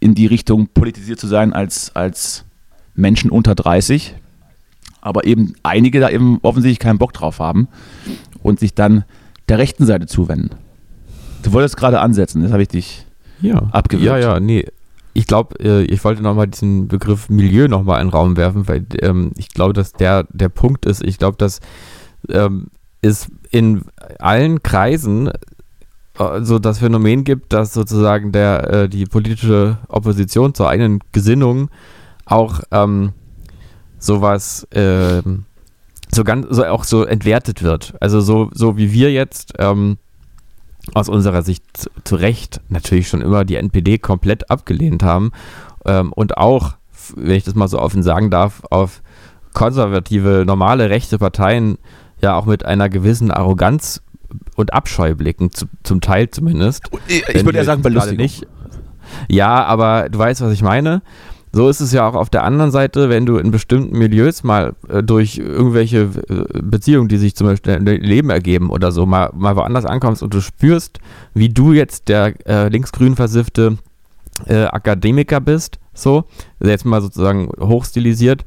in 0.00 0.14
die 0.14 0.26
Richtung 0.26 0.68
politisiert 0.68 1.18
zu 1.18 1.26
sein 1.26 1.52
als, 1.52 1.94
als 1.94 2.44
Menschen 2.94 3.30
unter 3.30 3.54
30, 3.54 4.14
aber 5.00 5.24
eben 5.24 5.54
einige 5.62 6.00
da 6.00 6.10
eben 6.10 6.38
offensichtlich 6.42 6.78
keinen 6.78 6.98
Bock 6.98 7.12
drauf 7.12 7.38
haben 7.38 7.68
und 8.42 8.60
sich 8.60 8.74
dann 8.74 9.04
der 9.48 9.58
rechten 9.58 9.86
Seite 9.86 10.06
zuwenden. 10.06 10.50
Du 11.46 11.52
wolltest 11.52 11.76
gerade 11.76 12.00
ansetzen, 12.00 12.42
das 12.42 12.50
habe 12.50 12.62
ich 12.62 12.68
dich 12.68 13.06
ja. 13.40 13.68
abgewürgt. 13.70 14.04
Ja, 14.04 14.18
ja, 14.18 14.40
nee. 14.40 14.66
Ich 15.12 15.28
glaube, 15.28 15.54
äh, 15.60 15.82
ich 15.82 16.02
wollte 16.02 16.20
nochmal 16.20 16.48
diesen 16.48 16.88
Begriff 16.88 17.28
Milieu 17.28 17.68
nochmal 17.68 18.00
in 18.00 18.08
den 18.08 18.12
Raum 18.12 18.36
werfen, 18.36 18.66
weil 18.66 18.84
ähm, 19.00 19.30
ich 19.36 19.50
glaube, 19.50 19.72
dass 19.72 19.92
der, 19.92 20.24
der 20.30 20.48
Punkt 20.48 20.86
ist, 20.86 21.04
ich 21.04 21.18
glaube, 21.18 21.36
dass 21.38 21.60
ähm, 22.28 22.66
es 23.00 23.30
in 23.52 23.84
allen 24.18 24.60
Kreisen 24.64 25.28
äh, 26.18 26.40
so 26.40 26.58
das 26.58 26.80
Phänomen 26.80 27.22
gibt, 27.22 27.52
dass 27.52 27.72
sozusagen 27.72 28.32
der, 28.32 28.68
äh, 28.68 28.88
die 28.88 29.04
politische 29.04 29.78
Opposition 29.86 30.52
zur 30.52 30.68
eigenen 30.68 30.98
Gesinnung 31.12 31.70
auch 32.24 32.60
ähm, 32.72 33.12
sowas 34.00 34.66
ähm, 34.72 35.44
so 36.12 36.24
ganz 36.24 36.48
so 36.50 36.64
auch 36.64 36.82
so 36.82 37.04
entwertet 37.04 37.62
wird. 37.62 37.94
Also 38.00 38.20
so, 38.20 38.50
so 38.52 38.76
wie 38.76 38.92
wir 38.92 39.12
jetzt 39.12 39.52
ähm, 39.60 39.98
aus 40.94 41.08
unserer 41.08 41.42
Sicht 41.42 41.64
zu, 42.04 42.16
Recht 42.16 42.60
natürlich 42.68 43.08
schon 43.08 43.22
immer 43.22 43.44
die 43.44 43.56
NPD 43.56 43.98
komplett 43.98 44.50
abgelehnt 44.50 45.02
haben 45.02 45.32
ähm, 45.84 46.12
und 46.12 46.36
auch, 46.36 46.74
wenn 47.14 47.34
ich 47.36 47.44
das 47.44 47.54
mal 47.54 47.68
so 47.68 47.78
offen 47.78 48.02
sagen 48.02 48.30
darf, 48.30 48.62
auf 48.70 49.02
konservative, 49.52 50.44
normale 50.46 50.90
rechte 50.90 51.18
Parteien 51.18 51.78
ja 52.20 52.36
auch 52.36 52.46
mit 52.46 52.64
einer 52.64 52.88
gewissen 52.88 53.30
Arroganz 53.30 54.02
und 54.54 54.74
Abscheu 54.74 55.14
blicken, 55.14 55.50
zu, 55.50 55.66
zum 55.82 56.00
Teil 56.00 56.30
zumindest. 56.30 56.90
Ich 57.08 57.44
würde 57.44 57.58
ja 57.58 57.64
sagen, 57.64 57.82
Belustigung. 57.82 58.18
nicht. 58.18 58.46
Ja, 59.28 59.64
aber 59.64 60.08
du 60.08 60.18
weißt, 60.18 60.40
was 60.40 60.52
ich 60.52 60.62
meine. 60.62 61.02
So 61.56 61.70
ist 61.70 61.80
es 61.80 61.90
ja 61.90 62.06
auch 62.06 62.12
auf 62.12 62.28
der 62.28 62.44
anderen 62.44 62.70
Seite, 62.70 63.08
wenn 63.08 63.24
du 63.24 63.38
in 63.38 63.50
bestimmten 63.50 63.96
Milieus 63.96 64.44
mal 64.44 64.74
äh, 64.90 65.02
durch 65.02 65.38
irgendwelche 65.38 66.10
äh, 66.28 66.60
Beziehungen, 66.60 67.08
die 67.08 67.16
sich 67.16 67.34
zum 67.34 67.46
Beispiel 67.46 67.72
im 67.72 67.86
Leben 67.86 68.28
ergeben 68.28 68.68
oder 68.68 68.92
so, 68.92 69.06
mal, 69.06 69.30
mal 69.34 69.56
woanders 69.56 69.86
ankommst 69.86 70.22
und 70.22 70.34
du 70.34 70.42
spürst, 70.42 70.98
wie 71.32 71.48
du 71.48 71.72
jetzt 71.72 72.08
der 72.08 72.34
äh, 72.46 72.68
linksgrün 72.68 73.16
versiffte 73.16 73.78
äh, 74.44 74.64
Akademiker 74.64 75.40
bist, 75.40 75.78
so, 75.94 76.24
jetzt 76.60 76.84
mal 76.84 77.00
sozusagen 77.00 77.48
hochstilisiert, 77.58 78.44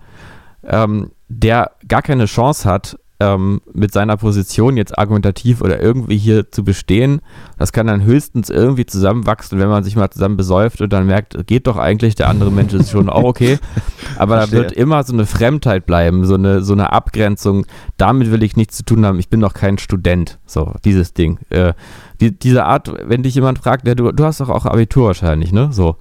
ähm, 0.68 1.10
der 1.30 1.72
gar 1.88 2.04
keine 2.04 2.26
Chance 2.26 2.70
hat, 2.70 3.00
ähm, 3.20 3.62
mit 3.74 3.92
seiner 3.92 4.16
Position 4.16 4.78
jetzt 4.78 4.98
argumentativ 4.98 5.62
oder 5.62 5.82
irgendwie 5.82 6.18
hier 6.18 6.52
zu 6.52 6.64
bestehen. 6.64 7.22
Das 7.58 7.74
kann 7.74 7.88
dann 7.88 8.04
höchstens 8.04 8.50
irgendwie 8.50 8.86
zusammenwachsen, 8.86 9.60
wenn 9.60 9.68
man 9.68 9.84
sich 9.84 9.98
mal 9.98 10.10
zusammen 10.10 10.38
besäuft 10.38 10.80
und 10.80 10.94
dann 10.94 11.06
merkt, 11.06 11.36
geht 11.46 11.68
doch 11.68 11.78
eigentlich, 11.78 12.16
der 12.16 12.30
andere 12.30 12.52
Mensch 12.52 12.74
ist 12.74 12.92
schon 12.92 13.10
auch 13.10 13.24
okay. 13.24 13.60
Aber 14.18 14.36
da 14.36 14.42
Verstehe. 14.42 14.60
wird 14.60 14.72
immer 14.72 15.04
so 15.04 15.14
eine 15.14 15.26
Fremdheit 15.26 15.86
bleiben, 15.86 16.26
so 16.26 16.36
eine, 16.36 16.62
so 16.62 16.74
eine 16.74 16.94
Abgrenzung. 16.94 17.66
Damit 17.98 18.32
will 18.32 18.42
ich 18.42 18.56
nichts 18.56 18.78
zu 18.78 18.84
tun 18.84 19.06
haben. 19.06 19.20
Ich 19.20 19.30
bin 19.30 19.42
doch 19.42 19.54
kein 19.54 19.78
Student. 19.78 20.40
So, 20.46 20.74
dieses 20.86 21.14
Ding. 21.14 21.40
Äh, 21.50 21.74
die, 22.22 22.38
diese 22.38 22.66
Art, 22.66 22.92
wenn 23.04 23.24
dich 23.24 23.36
jemand 23.36 23.60
fragt, 23.60 23.86
ja, 23.88 23.96
du, 23.96 24.12
du 24.14 24.24
hast 24.24 24.40
doch 24.40 24.50
auch 24.50 24.66
Abitur 24.66 25.08
wahrscheinlich, 25.08 25.52
ne? 25.52 25.70
So. 25.72 25.98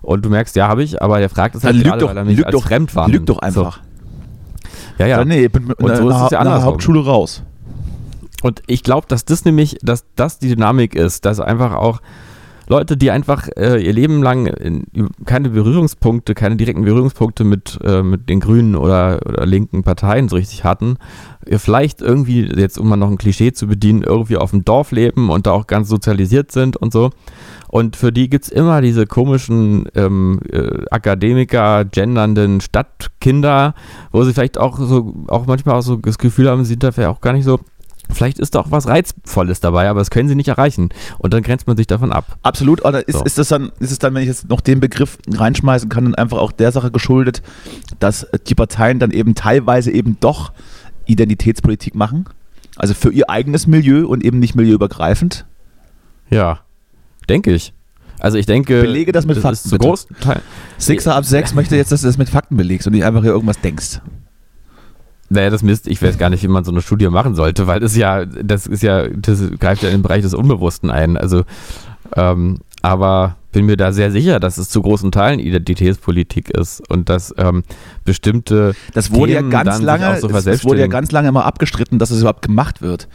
Und 0.00 0.24
du 0.24 0.30
merkst, 0.30 0.56
ja, 0.56 0.68
habe 0.68 0.82
ich, 0.82 1.02
aber 1.02 1.18
der 1.18 1.28
fragt 1.28 1.54
es 1.54 1.64
halt 1.64 1.82
gerade, 1.82 2.00
doch, 2.00 2.08
weil 2.08 2.16
er 2.16 2.24
mich 2.24 2.44
als 2.44 2.54
doch, 2.54 2.64
fremd 2.64 2.94
wahrnimmt. 2.96 3.20
lüg 3.20 3.26
doch 3.26 3.38
einfach. 3.38 3.76
So. 3.76 3.91
Ja, 5.02 5.08
ja. 5.08 5.18
Ja, 5.18 5.24
nee, 5.24 5.44
ich 5.46 5.52
bin 5.52 5.66
mit 5.66 5.78
Und 5.80 5.96
so 5.96 6.08
ist 6.08 6.16
es 6.16 6.30
ja 6.30 6.38
andersrum. 6.38 6.64
Hauptschule 6.64 7.04
raus. 7.04 7.42
und 8.42 8.62
ich 8.66 8.82
glaube, 8.82 9.06
dass 9.08 9.24
das 9.24 9.44
nämlich, 9.44 9.78
dass 9.82 10.04
das 10.16 10.38
die 10.38 10.48
Dynamik 10.48 10.94
ist, 10.94 11.24
dass 11.24 11.40
einfach 11.40 11.74
auch 11.74 12.00
Leute, 12.72 12.96
die 12.96 13.10
einfach 13.10 13.48
äh, 13.54 13.84
ihr 13.84 13.92
Leben 13.92 14.22
lang 14.22 14.46
in, 14.46 14.86
keine 15.26 15.50
Berührungspunkte, 15.50 16.32
keine 16.32 16.56
direkten 16.56 16.84
Berührungspunkte 16.84 17.44
mit, 17.44 17.78
äh, 17.84 18.02
mit 18.02 18.30
den 18.30 18.40
Grünen 18.40 18.76
oder, 18.76 19.20
oder 19.26 19.44
linken 19.44 19.82
Parteien 19.82 20.30
so 20.30 20.36
richtig 20.36 20.64
hatten, 20.64 20.96
vielleicht 21.46 22.00
irgendwie, 22.00 22.46
jetzt 22.46 22.78
um 22.78 22.88
mal 22.88 22.96
noch 22.96 23.10
ein 23.10 23.18
Klischee 23.18 23.52
zu 23.52 23.66
bedienen, 23.66 24.02
irgendwie 24.02 24.38
auf 24.38 24.52
dem 24.52 24.64
Dorf 24.64 24.90
leben 24.90 25.28
und 25.28 25.46
da 25.46 25.50
auch 25.50 25.66
ganz 25.66 25.88
sozialisiert 25.88 26.50
sind 26.50 26.78
und 26.78 26.94
so. 26.94 27.10
Und 27.68 27.96
für 27.96 28.12
die 28.12 28.28
gibt 28.28 28.44
es 28.44 28.50
immer 28.50 28.80
diese 28.80 29.06
komischen 29.06 29.86
ähm, 29.94 30.40
äh, 30.50 30.84
Akademiker, 30.90 31.84
gendernden 31.84 32.60
Stadtkinder, 32.60 33.74
wo 34.12 34.24
sie 34.24 34.32
vielleicht 34.32 34.58
auch 34.58 34.78
so, 34.78 35.24
auch 35.28 35.46
manchmal 35.46 35.76
auch 35.76 35.82
so 35.82 35.96
das 35.96 36.18
Gefühl 36.18 36.48
haben, 36.48 36.64
sie 36.64 36.70
sind 36.70 36.82
da 36.82 36.92
vielleicht 36.92 37.10
auch 37.10 37.20
gar 37.20 37.32
nicht 37.32 37.44
so 37.44 37.60
Vielleicht 38.12 38.38
ist 38.38 38.54
da 38.54 38.60
auch 38.60 38.70
was 38.70 38.86
Reizvolles 38.86 39.60
dabei, 39.60 39.88
aber 39.88 40.00
das 40.00 40.10
können 40.10 40.28
sie 40.28 40.34
nicht 40.34 40.48
erreichen. 40.48 40.90
Und 41.18 41.32
dann 41.32 41.42
grenzt 41.42 41.66
man 41.66 41.76
sich 41.76 41.86
davon 41.86 42.12
ab. 42.12 42.38
Absolut, 42.42 42.84
oder 42.84 43.06
ist, 43.06 43.18
So. 43.18 43.24
ist, 43.24 43.38
das 43.38 43.48
dann, 43.48 43.72
ist 43.80 43.92
es 43.92 43.98
dann, 43.98 44.14
wenn 44.14 44.22
ich 44.22 44.28
jetzt 44.28 44.48
noch 44.48 44.60
den 44.60 44.80
Begriff 44.80 45.18
reinschmeißen 45.30 45.88
kann, 45.88 46.04
dann 46.04 46.14
einfach 46.14 46.38
auch 46.38 46.52
der 46.52 46.72
Sache 46.72 46.90
geschuldet, 46.90 47.42
dass 47.98 48.26
die 48.46 48.54
Parteien 48.54 48.98
dann 48.98 49.10
eben 49.10 49.34
teilweise 49.34 49.90
eben 49.90 50.16
doch 50.20 50.52
Identitätspolitik 51.06 51.94
machen? 51.94 52.26
Also 52.76 52.94
für 52.94 53.12
ihr 53.12 53.28
eigenes 53.28 53.66
Milieu 53.66 54.06
und 54.06 54.24
eben 54.24 54.38
nicht 54.38 54.54
milieuübergreifend? 54.54 55.44
Ja, 56.30 56.60
denke 57.28 57.52
ich. 57.52 57.74
Also 58.18 58.38
ich 58.38 58.46
denke, 58.46 58.80
Belege 58.80 59.12
das 59.12 59.26
mit 59.26 59.36
Fakten, 59.36 59.54
ist 59.54 59.68
zu. 59.68 59.96
Sixer 60.78 61.16
ab 61.16 61.24
sechs 61.24 61.54
möchte 61.54 61.76
jetzt, 61.76 61.90
dass 61.90 62.02
du 62.02 62.06
das 62.06 62.18
mit 62.18 62.28
Fakten 62.28 62.56
belegst 62.56 62.86
und 62.86 62.92
nicht 62.92 63.04
einfach 63.04 63.22
hier 63.22 63.32
irgendwas 63.32 63.60
denkst. 63.60 64.00
Naja, 65.32 65.50
das 65.50 65.62
Mist, 65.62 65.88
ich 65.88 66.02
weiß 66.02 66.18
gar 66.18 66.30
nicht, 66.30 66.42
wie 66.42 66.48
man 66.48 66.64
so 66.64 66.70
eine 66.70 66.82
Studie 66.82 67.08
machen 67.08 67.34
sollte, 67.34 67.66
weil 67.66 67.80
das 67.80 67.96
ja, 67.96 68.24
das 68.24 68.66
ist 68.66 68.82
ja, 68.82 69.08
das 69.08 69.42
greift 69.58 69.82
ja 69.82 69.88
in 69.88 69.96
den 69.96 70.02
Bereich 70.02 70.22
des 70.22 70.34
Unbewussten 70.34 70.90
ein. 70.90 71.16
Also, 71.16 71.44
ähm, 72.16 72.58
aber 72.82 73.36
bin 73.52 73.66
mir 73.66 73.76
da 73.76 73.92
sehr 73.92 74.10
sicher, 74.10 74.40
dass 74.40 74.58
es 74.58 74.68
zu 74.68 74.82
großen 74.82 75.12
Teilen 75.12 75.38
Identitätspolitik 75.38 76.50
ist 76.50 76.82
und 76.90 77.08
dass 77.08 77.34
ähm, 77.36 77.62
bestimmte 78.04 78.74
Das 78.94 79.12
wurde 79.12 79.34
Themen 79.34 79.52
ja 79.52 79.62
ganz 79.62 79.80
lange, 79.82 80.18
so 80.20 80.28
es 80.28 80.64
wurde 80.64 80.80
ja 80.80 80.86
ganz 80.86 81.12
lange 81.12 81.28
immer 81.28 81.44
abgestritten, 81.44 81.98
dass 81.98 82.10
es 82.10 82.20
überhaupt 82.20 82.42
gemacht 82.42 82.82
wird. 82.82 83.08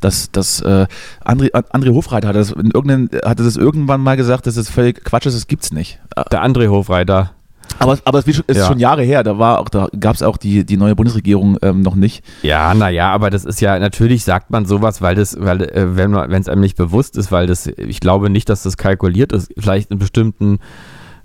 Dass, 0.00 0.30
dass 0.32 0.60
äh, 0.62 0.86
André, 1.24 1.50
André 1.52 1.94
Hofreiter 1.94 2.28
hatte 2.28 2.38
das, 2.38 2.50
in 2.50 2.70
irgendeinem, 2.72 3.08
hatte 3.24 3.44
das 3.44 3.56
irgendwann 3.56 4.00
mal 4.00 4.16
gesagt, 4.16 4.46
dass 4.46 4.56
es 4.56 4.68
völlig 4.68 5.04
Quatsch 5.04 5.26
ist, 5.26 5.36
das 5.36 5.46
gibt's 5.46 5.70
nicht. 5.70 6.00
der 6.32 6.42
André 6.42 6.68
Hofreiter. 6.68 7.32
Aber, 7.78 7.98
aber 8.04 8.18
es 8.20 8.26
ist 8.26 8.44
Ja. 8.56 8.66
schon 8.66 8.78
Jahre 8.78 9.02
her, 9.02 9.22
da 9.22 9.38
war 9.38 9.58
auch, 9.60 9.68
da 9.68 9.88
gab 9.98 10.14
es 10.14 10.22
auch 10.22 10.36
die, 10.36 10.64
die 10.64 10.76
neue 10.76 10.94
Bundesregierung 10.94 11.58
ähm, 11.62 11.80
noch 11.82 11.94
nicht. 11.96 12.24
Ja, 12.42 12.72
naja, 12.74 13.10
aber 13.12 13.30
das 13.30 13.44
ist 13.44 13.60
ja, 13.60 13.78
natürlich 13.78 14.24
sagt 14.24 14.50
man 14.50 14.64
sowas, 14.66 15.02
weil 15.02 15.14
das, 15.14 15.36
weil, 15.40 15.62
äh, 15.62 15.96
wenn 15.96 16.10
man, 16.12 16.30
wenn 16.30 16.40
es 16.40 16.48
einem 16.48 16.60
nicht 16.60 16.76
bewusst 16.76 17.16
ist, 17.16 17.32
weil 17.32 17.46
das, 17.46 17.66
ich 17.66 18.00
glaube 18.00 18.30
nicht, 18.30 18.48
dass 18.48 18.62
das 18.62 18.76
kalkuliert 18.76 19.32
ist, 19.32 19.52
vielleicht 19.58 19.90
in 19.90 19.98
bestimmten 19.98 20.58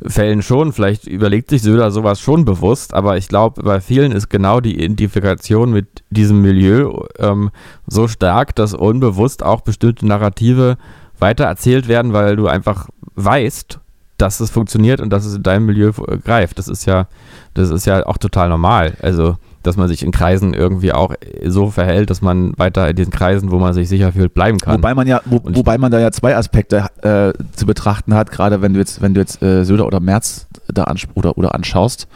Fällen 0.05 0.41
schon, 0.41 0.71
vielleicht 0.71 1.07
überlegt 1.07 1.49
sich 1.49 1.61
Söder 1.61 1.91
sowas 1.91 2.21
schon 2.21 2.45
bewusst, 2.45 2.93
aber 2.93 3.17
ich 3.17 3.27
glaube, 3.27 3.61
bei 3.63 3.81
vielen 3.81 4.13
ist 4.13 4.29
genau 4.29 4.61
die 4.61 4.75
Identifikation 4.81 5.71
mit 5.71 6.03
diesem 6.09 6.41
Milieu 6.41 7.03
ähm, 7.19 7.51
so 7.85 8.07
stark, 8.07 8.55
dass 8.55 8.73
unbewusst 8.73 9.43
auch 9.43 9.59
bestimmte 9.61 10.07
Narrative 10.07 10.77
weiter 11.19 11.43
erzählt 11.45 11.89
werden, 11.89 12.13
weil 12.13 12.37
du 12.37 12.47
einfach 12.47 12.87
weißt, 13.15 13.79
dass 14.19 14.39
es 14.39 14.51
funktioniert 14.51 15.01
und 15.01 15.09
dass 15.11 15.25
es 15.25 15.35
in 15.35 15.43
deinem 15.43 15.65
Milieu 15.65 15.89
äh, 16.07 16.17
greift. 16.17 16.59
Das 16.59 16.67
ist 16.67 16.85
ja, 16.85 17.07
das 17.55 17.69
ist 17.71 17.85
ja 17.85 18.05
auch 18.05 18.17
total 18.17 18.49
normal. 18.49 18.95
Also, 19.01 19.37
dass 19.63 19.75
man 19.75 19.87
sich 19.87 20.03
in 20.03 20.11
Kreisen 20.11 20.53
irgendwie 20.53 20.93
auch 20.93 21.13
so 21.45 21.69
verhält, 21.69 22.09
dass 22.09 22.21
man 22.21 22.53
weiter 22.57 22.89
in 22.89 22.95
diesen 22.95 23.11
Kreisen, 23.11 23.51
wo 23.51 23.59
man 23.59 23.73
sich 23.73 23.89
sicher 23.89 24.11
fühlt, 24.13 24.33
bleiben 24.33 24.57
kann. 24.57 24.75
Wobei 24.75 24.93
man 24.93 25.05
ja, 25.07 25.21
wo, 25.25 25.41
wobei 25.43 25.77
man 25.77 25.91
da 25.91 25.99
ja 25.99 26.11
zwei 26.11 26.35
Aspekte 26.37 26.85
äh, 27.01 27.33
zu 27.53 27.65
betrachten 27.65 28.13
hat, 28.13 28.31
gerade 28.31 28.61
wenn 28.61 28.73
du 28.73 28.79
jetzt, 28.79 29.01
wenn 29.01 29.13
du 29.13 29.19
jetzt 29.19 29.41
äh, 29.41 29.65
Söder 29.65 29.85
oder 29.85 29.99
Merz 29.99 30.47
da 30.71 30.83
ans 30.85 31.07
oder, 31.15 31.37
oder 31.37 31.55
anschaust. 31.55 32.07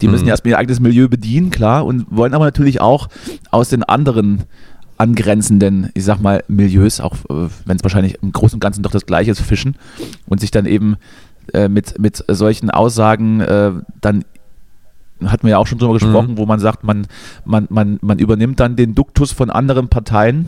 Die 0.00 0.08
müssen 0.08 0.22
Mhm. 0.22 0.28
ja 0.28 0.32
erstmal 0.32 0.50
ihr 0.52 0.58
eigenes 0.58 0.80
Milieu 0.80 1.08
bedienen, 1.08 1.50
klar, 1.50 1.84
und 1.84 2.06
wollen 2.10 2.32
aber 2.32 2.46
natürlich 2.46 2.80
auch 2.80 3.08
aus 3.50 3.68
den 3.68 3.82
anderen 3.82 4.44
angrenzenden, 4.96 5.90
ich 5.94 6.04
sag 6.04 6.20
mal, 6.20 6.44
Milieus, 6.48 7.00
auch 7.00 7.14
äh, 7.30 7.48
wenn 7.64 7.76
es 7.76 7.82
wahrscheinlich 7.82 8.18
im 8.22 8.32
Großen 8.32 8.56
und 8.56 8.60
Ganzen 8.60 8.82
doch 8.82 8.90
das 8.90 9.06
Gleiche 9.06 9.30
ist, 9.30 9.40
fischen 9.40 9.76
und 10.26 10.40
sich 10.40 10.50
dann 10.50 10.66
eben 10.66 10.96
äh, 11.52 11.68
mit, 11.68 11.98
mit 11.98 12.24
solchen 12.28 12.70
Aussagen 12.70 13.40
äh, 13.40 13.72
dann 14.00 14.24
hatten 15.24 15.42
wir 15.42 15.50
ja 15.50 15.58
auch 15.58 15.66
schon 15.66 15.78
drüber 15.78 15.94
gesprochen, 15.94 16.38
wo 16.38 16.46
man 16.46 16.60
sagt, 16.60 16.82
man, 16.82 17.06
man, 17.44 17.66
man, 17.68 17.98
man 18.00 18.18
übernimmt 18.18 18.58
dann 18.58 18.74
den 18.76 18.94
Duktus 18.94 19.32
von 19.32 19.50
anderen 19.50 19.88
Parteien 19.88 20.46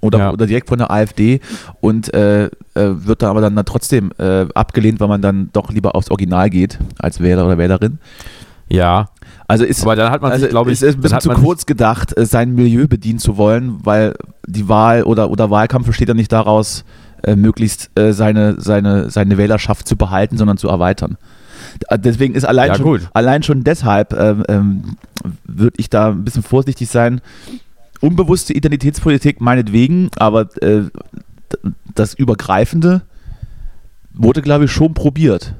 oder, 0.00 0.18
Ja. 0.18 0.30
oder 0.32 0.46
direkt 0.46 0.68
von 0.68 0.78
der 0.78 0.92
AfD 0.92 1.40
und 1.80 2.14
äh, 2.14 2.44
äh, 2.44 2.50
wird 2.74 3.22
da 3.22 3.30
aber 3.30 3.40
dann, 3.40 3.56
dann 3.56 3.64
trotzdem 3.64 4.12
äh, 4.18 4.46
abgelehnt, 4.54 5.00
weil 5.00 5.08
man 5.08 5.22
dann 5.22 5.50
doch 5.52 5.70
lieber 5.70 5.96
aufs 5.96 6.10
Original 6.10 6.50
geht 6.50 6.78
als 6.98 7.20
Wähler 7.20 7.44
oder 7.46 7.58
Wählerin. 7.58 7.98
ja, 8.68 9.08
Also 9.48 9.64
ist, 9.64 9.82
aber 9.82 9.96
dann 9.96 10.12
hat 10.12 10.22
man 10.22 10.30
also 10.30 10.46
glaube 10.46 10.70
ich, 10.70 10.80
es 10.80 10.82
ist 10.82 10.90
ein 10.90 10.92
dann 10.94 11.02
bisschen 11.02 11.16
hat 11.16 11.22
zu 11.22 11.28
man 11.30 11.42
kurz 11.42 11.66
gedacht, 11.66 12.16
äh, 12.16 12.24
sein 12.24 12.54
Milieu 12.54 12.86
bedienen 12.86 13.18
zu 13.18 13.36
wollen, 13.36 13.78
weil 13.82 14.14
die 14.46 14.68
Wahl 14.68 15.02
oder, 15.02 15.30
oder 15.30 15.50
Wahlkampf 15.50 15.88
besteht 15.88 16.06
ja 16.08 16.14
nicht 16.14 16.30
daraus, 16.30 16.84
äh, 17.24 17.36
möglichst 17.36 17.90
äh, 17.98 18.12
seine, 18.12 18.60
seine, 18.60 19.10
seine 19.10 19.36
Wählerschaft 19.38 19.86
zu 19.88 19.96
behalten, 19.96 20.36
sondern 20.36 20.56
zu 20.56 20.68
erweitern. 20.68 21.16
D- 21.82 21.98
Deswegen 21.98 22.34
ist 22.34 22.44
allein 22.44 22.68
Ja, 22.68 22.74
schon, 22.76 22.84
gut. 22.84 23.08
allein 23.12 23.42
schon 23.42 23.64
deshalb 23.64 24.12
ähm, 24.12 24.44
ähm, 24.48 24.82
würde 25.44 25.74
ich 25.78 25.90
da 25.90 26.08
ein 26.10 26.24
bisschen 26.24 26.42
vorsichtig 26.42 26.88
sein. 26.88 27.20
Unbewusste 28.00 28.54
Identitätspolitik 28.54 29.40
meinetwegen, 29.40 30.10
aber 30.16 30.48
äh, 30.62 30.82
das 31.94 32.14
Übergreifende 32.14 33.02
wurde, 34.14 34.40
glaube 34.42 34.64
ich, 34.64 34.72
schon 34.72 34.94
probiert. 34.94 35.54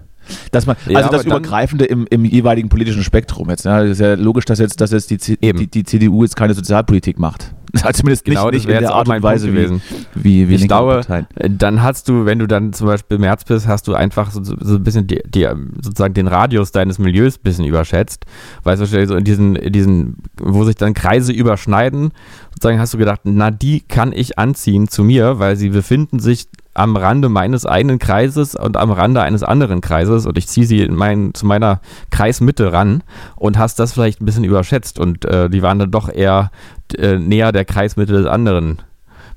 Dass 0.52 0.66
man, 0.66 0.76
Ja, 0.86 0.98
also 0.98 1.10
das 1.10 1.20
aber 1.20 1.30
dann- 1.30 1.38
Übergreifende 1.42 1.84
im, 1.84 2.06
im 2.10 2.24
jeweiligen 2.24 2.68
politischen 2.68 3.02
Spektrum 3.02 3.50
jetzt. 3.50 3.64
Ja, 3.64 3.80
das 3.82 3.90
ist 3.92 4.00
ja 4.00 4.14
logisch, 4.14 4.44
dass 4.44 4.58
jetzt, 4.58 4.80
dass 4.80 4.90
jetzt 4.90 5.10
die, 5.10 5.16
die, 5.36 5.66
die 5.66 5.84
CDU 5.84 6.22
jetzt 6.22 6.36
keine 6.36 6.54
Sozialpolitik 6.54 7.18
macht. 7.18 7.54
Zumindest 7.92 8.24
Genau, 8.24 8.46
das 8.46 8.52
nicht, 8.52 8.62
nicht 8.62 8.68
wäre 8.68 8.78
in 8.78 8.82
der 8.88 8.94
Art 8.94 9.06
und 9.06 9.12
Punkt 9.14 9.22
Weise 9.22 9.46
gewesen. 9.46 9.80
wie, 10.16 10.24
wie, 10.24 10.48
wie 10.48 10.54
ich 10.56 10.66
glaube, 10.66 10.94
Parteien. 11.06 11.28
äh, 11.36 11.48
dann 11.50 11.82
hast 11.84 12.08
du, 12.08 12.24
wenn 12.26 12.40
du 12.40 12.48
dann 12.48 12.72
zum 12.72 12.88
Beispiel 12.88 13.18
März 13.18 13.44
bist, 13.44 13.68
hast 13.68 13.86
du 13.86 13.94
einfach 13.94 14.32
so, 14.32 14.42
so 14.42 14.74
ein 14.74 14.82
bisschen 14.82 15.06
die, 15.06 15.20
die, 15.24 15.46
sozusagen 15.80 16.12
den 16.14 16.26
Radius 16.26 16.72
deines 16.72 16.98
Milieus 16.98 17.36
ein 17.36 17.42
bisschen 17.44 17.64
überschätzt. 17.64 18.24
Weißt 18.64 18.82
du, 18.82 18.86
so 19.06 19.14
in 19.14 19.22
diesen, 19.24 19.54
in 19.54 19.72
diesen, 19.72 20.16
wo 20.36 20.64
sich 20.64 20.74
dann 20.74 20.94
Kreise 20.94 21.32
überschneiden, 21.32 22.10
sozusagen 22.54 22.80
hast 22.80 22.92
du 22.94 22.98
gedacht, 22.98 23.20
na, 23.22 23.52
die 23.52 23.82
kann 23.82 24.12
ich 24.12 24.36
anziehen 24.36 24.88
zu 24.88 25.04
mir, 25.04 25.38
weil 25.38 25.54
sie 25.54 25.68
befinden 25.68 26.18
sich 26.18 26.48
am 26.74 26.96
Rande 26.96 27.28
meines 27.28 27.66
eigenen 27.66 27.98
Kreises 27.98 28.54
und 28.54 28.76
am 28.76 28.90
Rande 28.92 29.22
eines 29.22 29.42
anderen 29.42 29.80
Kreises 29.80 30.26
und 30.26 30.38
ich 30.38 30.46
ziehe 30.46 30.66
sie 30.66 30.82
in 30.82 30.94
mein, 30.94 31.34
zu 31.34 31.46
meiner 31.46 31.80
Kreismitte 32.10 32.72
ran 32.72 33.02
und 33.36 33.58
hast 33.58 33.78
das 33.78 33.92
vielleicht 33.92 34.20
ein 34.20 34.26
bisschen 34.26 34.44
überschätzt 34.44 34.98
und 34.98 35.24
äh, 35.24 35.50
die 35.50 35.62
waren 35.62 35.78
dann 35.78 35.90
doch 35.90 36.08
eher 36.08 36.50
äh, 36.96 37.18
näher 37.18 37.52
der 37.52 37.64
Kreismitte 37.64 38.12
des 38.12 38.26
anderen 38.26 38.78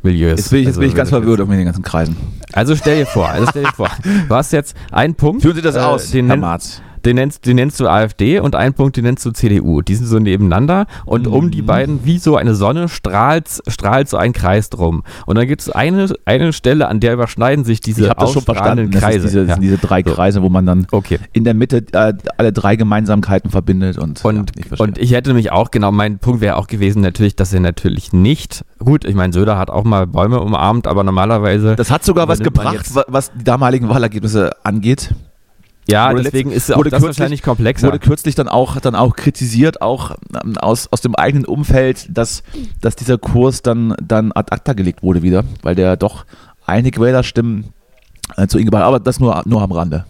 Milieus. 0.04 0.38
Jetzt 0.40 0.50
bin 0.52 0.60
ich, 0.60 0.66
jetzt 0.66 0.72
Also, 0.74 0.80
bin 0.82 0.90
ich 0.90 0.96
ganz 0.96 1.10
verwirrt 1.10 1.40
um 1.40 1.50
den 1.50 1.66
ganzen 1.66 1.84
Kreisen. 1.84 2.18
also 2.52 2.76
stell 2.76 3.00
dir 3.00 3.06
vor, 3.06 3.30
also 3.30 3.48
stell 3.50 3.64
dir 3.64 3.72
vor, 3.74 3.90
du 4.28 4.36
hast 4.36 4.52
jetzt 4.52 4.76
einen 4.92 5.16
Punkt. 5.16 5.42
Führen 5.42 5.56
Sie 5.56 5.62
das 5.62 5.76
äh, 5.76 5.80
aus, 5.80 6.12
den, 6.12 6.28
Herr 6.28 6.38
Marz. 6.38 6.82
Den, 7.06 7.16
nennst, 7.16 7.45
den 7.45 7.56
nennst 7.56 7.80
du 7.80 7.88
AfD 7.88 8.39
und 8.39 8.56
einen 8.56 8.74
Punkt, 8.74 8.97
den 8.97 9.04
nennst 9.04 9.26
du 9.26 9.32
CDU. 9.32 9.82
Die 9.82 9.95
sind 9.95 10.08
so 10.08 10.20
nebeneinander 10.20 10.86
und 11.06 11.28
um 11.28 11.45
Mhm. 11.45 11.51
die 11.51 11.62
beiden, 11.62 12.06
wie 12.06 12.18
so 12.18 12.36
eine 12.38 12.56
Sonne, 12.56 12.88
strahlt, 12.89 13.47
strahlt 13.68 14.08
so 14.10 14.18
ein 14.18 14.34
Kreis 14.34 14.70
drum. 14.70 15.04
Und 15.26 15.38
dann 15.38 15.47
gibt 15.47 15.62
es 15.62 15.70
eine, 15.70 16.14
eine 16.26 16.54
Stelle, 16.54 16.88
an 16.88 16.99
der 16.99 17.14
überschneiden 17.14 17.66
sich 17.66 17.80
diese 17.82 18.04
Ich 18.04 18.08
das 18.14 18.32
schon 18.32 18.43
verstanden. 18.43 18.60
ausstrahlenden 18.60 18.91
Das, 18.91 19.01
Kreise. 19.01 19.20
diese, 19.28 19.39
das 19.41 19.47
ja. 19.49 19.54
sind 19.56 19.62
diese 19.64 19.78
drei. 19.78 20.04
Kreise, 20.04 20.41
wo 20.41 20.49
man 20.49 20.66
dann 20.66 20.88
Okay. 20.91 21.20
in 21.34 21.43
der 21.43 21.54
Mitte 21.54 21.84
äh, 21.93 22.14
alle 22.38 22.51
drei 22.54 22.76
Gemeinsamkeiten 22.76 23.49
verbindet. 23.49 23.97
Und, 23.97 24.24
Und, 24.24 24.51
ja, 24.58 24.64
ich 24.74 24.80
und 24.80 24.97
ich 24.97 25.12
hätte 25.14 25.30
nämlich 25.30 25.51
auch, 25.51 25.72
genau, 25.72 25.91
mein 25.91 26.20
Punkt 26.20 26.41
wäre 26.41 26.56
auch 26.58 26.68
gewesen, 26.68 27.01
natürlich, 27.01 27.36
dass 27.36 27.54
er 27.54 27.60
natürlich 27.60 28.14
nicht, 28.14 28.64
gut, 28.80 29.06
ich 29.06 29.16
meine, 29.16 29.34
Söder 29.34 29.58
hat 29.58 29.70
auch 29.70 29.84
mal 29.84 30.08
Bäume 30.08 30.39
umarmt, 30.39 30.88
aber 30.88 31.04
normalerweise, 31.04 31.76
das 31.76 31.89
hat 31.91 32.04
sogar 32.04 32.28
was 32.28 32.39
gebracht, 32.39 32.89
was 33.08 33.32
die 33.34 33.43
damaligen 33.43 33.89
Wahlergebnisse 33.89 34.51
angeht. 34.64 35.14
Ja, 35.90 36.12
wurde 36.12 36.24
deswegen 36.24 36.52
ist 36.52 36.72
auch 36.72 36.78
wurde 36.78 36.90
das 36.90 37.02
kürzlich- 37.02 37.20
wahrscheinlich 37.20 37.42
komplexer. 37.44 37.88
Wurde 37.88 38.00
kürzlich 38.00 38.36
dann 38.36 38.48
auch, 38.48 38.80
dann 38.80 38.96
auch 38.96 39.16
kritisiert, 39.16 39.82
auch 39.82 40.12
ähm, 40.44 40.58
aus, 40.58 40.88
aus 40.92 41.02
dem 41.02 41.16
eigenen 41.16 41.46
Umfeld, 41.46 42.08
dass, 42.10 42.44
dass 42.82 42.96
dieser 42.96 43.18
Kurs 43.18 43.62
dann, 43.62 43.96
dann 44.02 44.32
ad 44.34 44.52
acta 44.52 44.74
gelegt 44.74 45.04
wurde 45.04 45.22
wieder, 45.22 45.44
weil 45.62 45.76
der 45.76 45.98
doch 45.98 46.26
einige 46.66 47.02
Wählerstimmen 47.02 47.66
äh, 48.38 48.48
zu 48.48 48.58
ihm 48.58 48.66
gebracht 48.66 48.82
hat. 48.84 48.88
Aber 48.88 49.00
das 49.00 49.20
nur, 49.20 49.42
nur 49.46 49.62
am 49.62 49.72
Rande. 49.72 50.06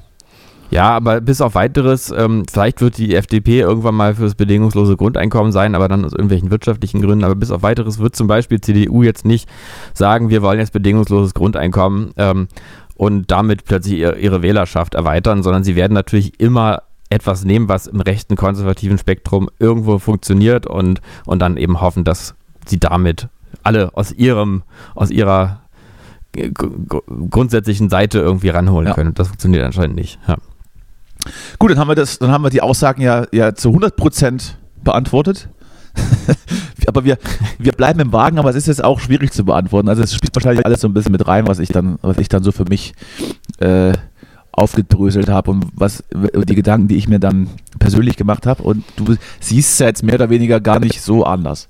Ja, 0.71 0.89
aber 0.89 1.21
bis 1.21 1.39
auf 1.39 1.53
weiteres, 1.53 2.09
ähm, 2.09 2.45
vielleicht 2.51 2.81
wird 2.81 2.97
die 2.97 3.13
FDP 3.15 3.59
irgendwann 3.59 3.93
mal 3.93 4.15
für 4.15 4.23
das 4.23 4.33
bedingungslose 4.33 4.97
Grundeinkommen 4.97 5.51
sein, 5.51 5.75
aber 5.75 5.87
dann 5.87 6.03
aus 6.03 6.13
irgendwelchen 6.13 6.49
wirtschaftlichen 6.49 6.99
Gründen. 6.99 7.23
Aber 7.23 7.35
bis 7.35 7.51
auf 7.51 7.61
weiteres 7.61 7.99
wird 7.99 8.15
zum 8.15 8.25
Beispiel 8.25 8.59
CDU 8.59 9.03
jetzt 9.03 9.23
nicht 9.23 9.47
sagen, 9.93 10.29
wir 10.29 10.41
wollen 10.41 10.57
jetzt 10.57 10.73
bedingungsloses 10.73 11.35
Grundeinkommen 11.35 12.11
ähm, 12.17 12.47
und 12.95 13.31
damit 13.31 13.65
plötzlich 13.65 13.99
ihre, 13.99 14.41
Wählerschaft 14.41 14.95
erweitern, 14.95 15.43
sondern 15.43 15.63
sie 15.63 15.75
werden 15.75 15.93
natürlich 15.93 16.39
immer 16.39 16.83
etwas 17.09 17.43
nehmen, 17.43 17.69
was 17.69 17.87
im 17.87 18.01
rechten 18.01 18.35
konservativen 18.35 18.97
Spektrum 18.97 19.49
irgendwo 19.59 19.99
funktioniert 19.99 20.65
und, 20.65 21.01
und 21.25 21.39
dann 21.39 21.57
eben 21.57 21.81
hoffen, 21.81 22.03
dass 22.03 22.35
sie 22.65 22.79
damit 22.79 23.27
alle 23.61 23.95
aus 23.95 24.11
ihrem, 24.11 24.63
aus 24.95 25.11
ihrer 25.11 25.61
grundsätzlichen 27.29 27.89
Seite 27.89 28.19
irgendwie 28.19 28.49
ranholen 28.49 28.87
ja. 28.87 28.93
können. 28.93 29.13
Das 29.13 29.27
funktioniert 29.27 29.63
anscheinend 29.63 29.95
nicht. 29.95 30.19
Ja. 30.27 30.37
Gut, 31.59 31.71
dann 31.71 31.79
haben 31.79 31.87
wir 31.87 31.95
das, 31.95 32.19
dann 32.19 32.31
haben 32.31 32.43
wir 32.43 32.49
die 32.49 32.61
Aussagen 32.61 33.01
ja, 33.01 33.27
ja 33.31 33.53
zu 33.53 33.69
100 33.69 33.95
Prozent 33.95 34.57
beantwortet. 34.83 35.49
Aber 36.93 37.05
wir, 37.05 37.17
wir 37.57 37.71
bleiben 37.71 37.99
im 37.99 38.13
Wagen, 38.13 38.37
aber 38.37 38.49
es 38.49 38.55
ist 38.55 38.67
jetzt 38.67 38.83
auch 38.83 38.99
schwierig 38.99 39.33
zu 39.33 39.45
beantworten. 39.45 39.89
Also 39.89 40.03
es 40.03 40.13
spielt 40.13 40.35
wahrscheinlich 40.35 40.65
alles 40.65 40.81
so 40.81 40.87
ein 40.87 40.93
bisschen 40.93 41.11
mit 41.11 41.27
rein, 41.27 41.47
was 41.47 41.59
ich 41.59 41.69
dann, 41.69 41.97
was 42.01 42.17
ich 42.17 42.29
dann 42.29 42.43
so 42.43 42.51
für 42.51 42.65
mich 42.65 42.93
äh, 43.59 43.93
aufgedröselt 44.51 45.29
habe 45.29 45.51
und 45.51 45.65
was 45.73 46.03
die 46.13 46.55
Gedanken, 46.55 46.87
die 46.87 46.97
ich 46.97 47.07
mir 47.07 47.19
dann 47.19 47.49
persönlich 47.79 48.15
gemacht 48.15 48.45
habe. 48.45 48.61
Und 48.61 48.83
du 48.95 49.15
siehst 49.39 49.73
es 49.73 49.79
ja 49.79 49.87
jetzt 49.87 50.03
mehr 50.03 50.15
oder 50.15 50.29
weniger 50.29 50.61
gar 50.61 50.79
nicht 50.79 51.01
so 51.01 51.25
anders. 51.25 51.69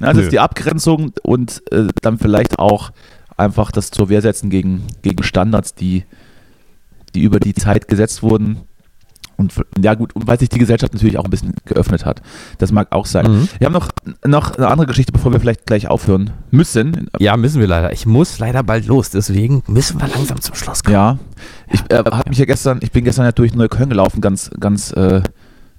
Also 0.00 0.22
ist 0.22 0.32
die 0.32 0.40
Abgrenzung 0.40 1.12
und 1.22 1.62
äh, 1.70 1.86
dann 2.02 2.18
vielleicht 2.18 2.58
auch 2.58 2.90
einfach 3.36 3.70
das 3.70 3.90
zur 3.90 4.08
Wehr 4.08 4.22
setzen 4.22 4.50
gegen, 4.50 4.84
gegen 5.02 5.22
Standards, 5.22 5.74
die, 5.74 6.04
die 7.14 7.22
über 7.22 7.38
die 7.38 7.54
Zeit 7.54 7.86
gesetzt 7.86 8.22
wurden 8.22 8.62
und 9.36 9.52
ja 9.82 9.94
gut, 9.94 10.14
und 10.14 10.26
weil 10.26 10.38
sich 10.38 10.48
die 10.48 10.58
Gesellschaft 10.58 10.94
natürlich 10.94 11.18
auch 11.18 11.24
ein 11.24 11.30
bisschen 11.30 11.54
geöffnet 11.64 12.04
hat. 12.04 12.22
Das 12.58 12.72
mag 12.72 12.88
auch 12.90 13.06
sein. 13.06 13.30
Mhm. 13.30 13.48
Wir 13.58 13.66
haben 13.66 13.72
noch, 13.72 13.90
noch 14.24 14.56
eine 14.56 14.68
andere 14.68 14.86
Geschichte, 14.86 15.12
bevor 15.12 15.32
wir 15.32 15.40
vielleicht 15.40 15.66
gleich 15.66 15.88
aufhören 15.88 16.30
müssen. 16.50 17.08
Ja, 17.18 17.36
müssen 17.36 17.60
wir 17.60 17.66
leider. 17.66 17.92
Ich 17.92 18.06
muss 18.06 18.38
leider 18.38 18.62
bald 18.62 18.86
los, 18.86 19.10
deswegen 19.10 19.62
müssen 19.66 20.00
wir 20.00 20.08
langsam 20.08 20.40
zum 20.40 20.54
Schluss 20.54 20.82
kommen. 20.82 20.94
Ja, 20.94 21.18
ich 21.70 21.80
äh, 21.90 21.96
habe 21.96 22.28
mich 22.28 22.38
ja 22.38 22.44
gestern, 22.44 22.80
ich 22.82 22.92
bin 22.92 23.04
gestern 23.04 23.24
ja 23.24 23.32
durch 23.32 23.54
Neukölln 23.54 23.88
gelaufen, 23.88 24.20
ganz, 24.20 24.50
ganz, 24.60 24.92
äh, 24.92 25.22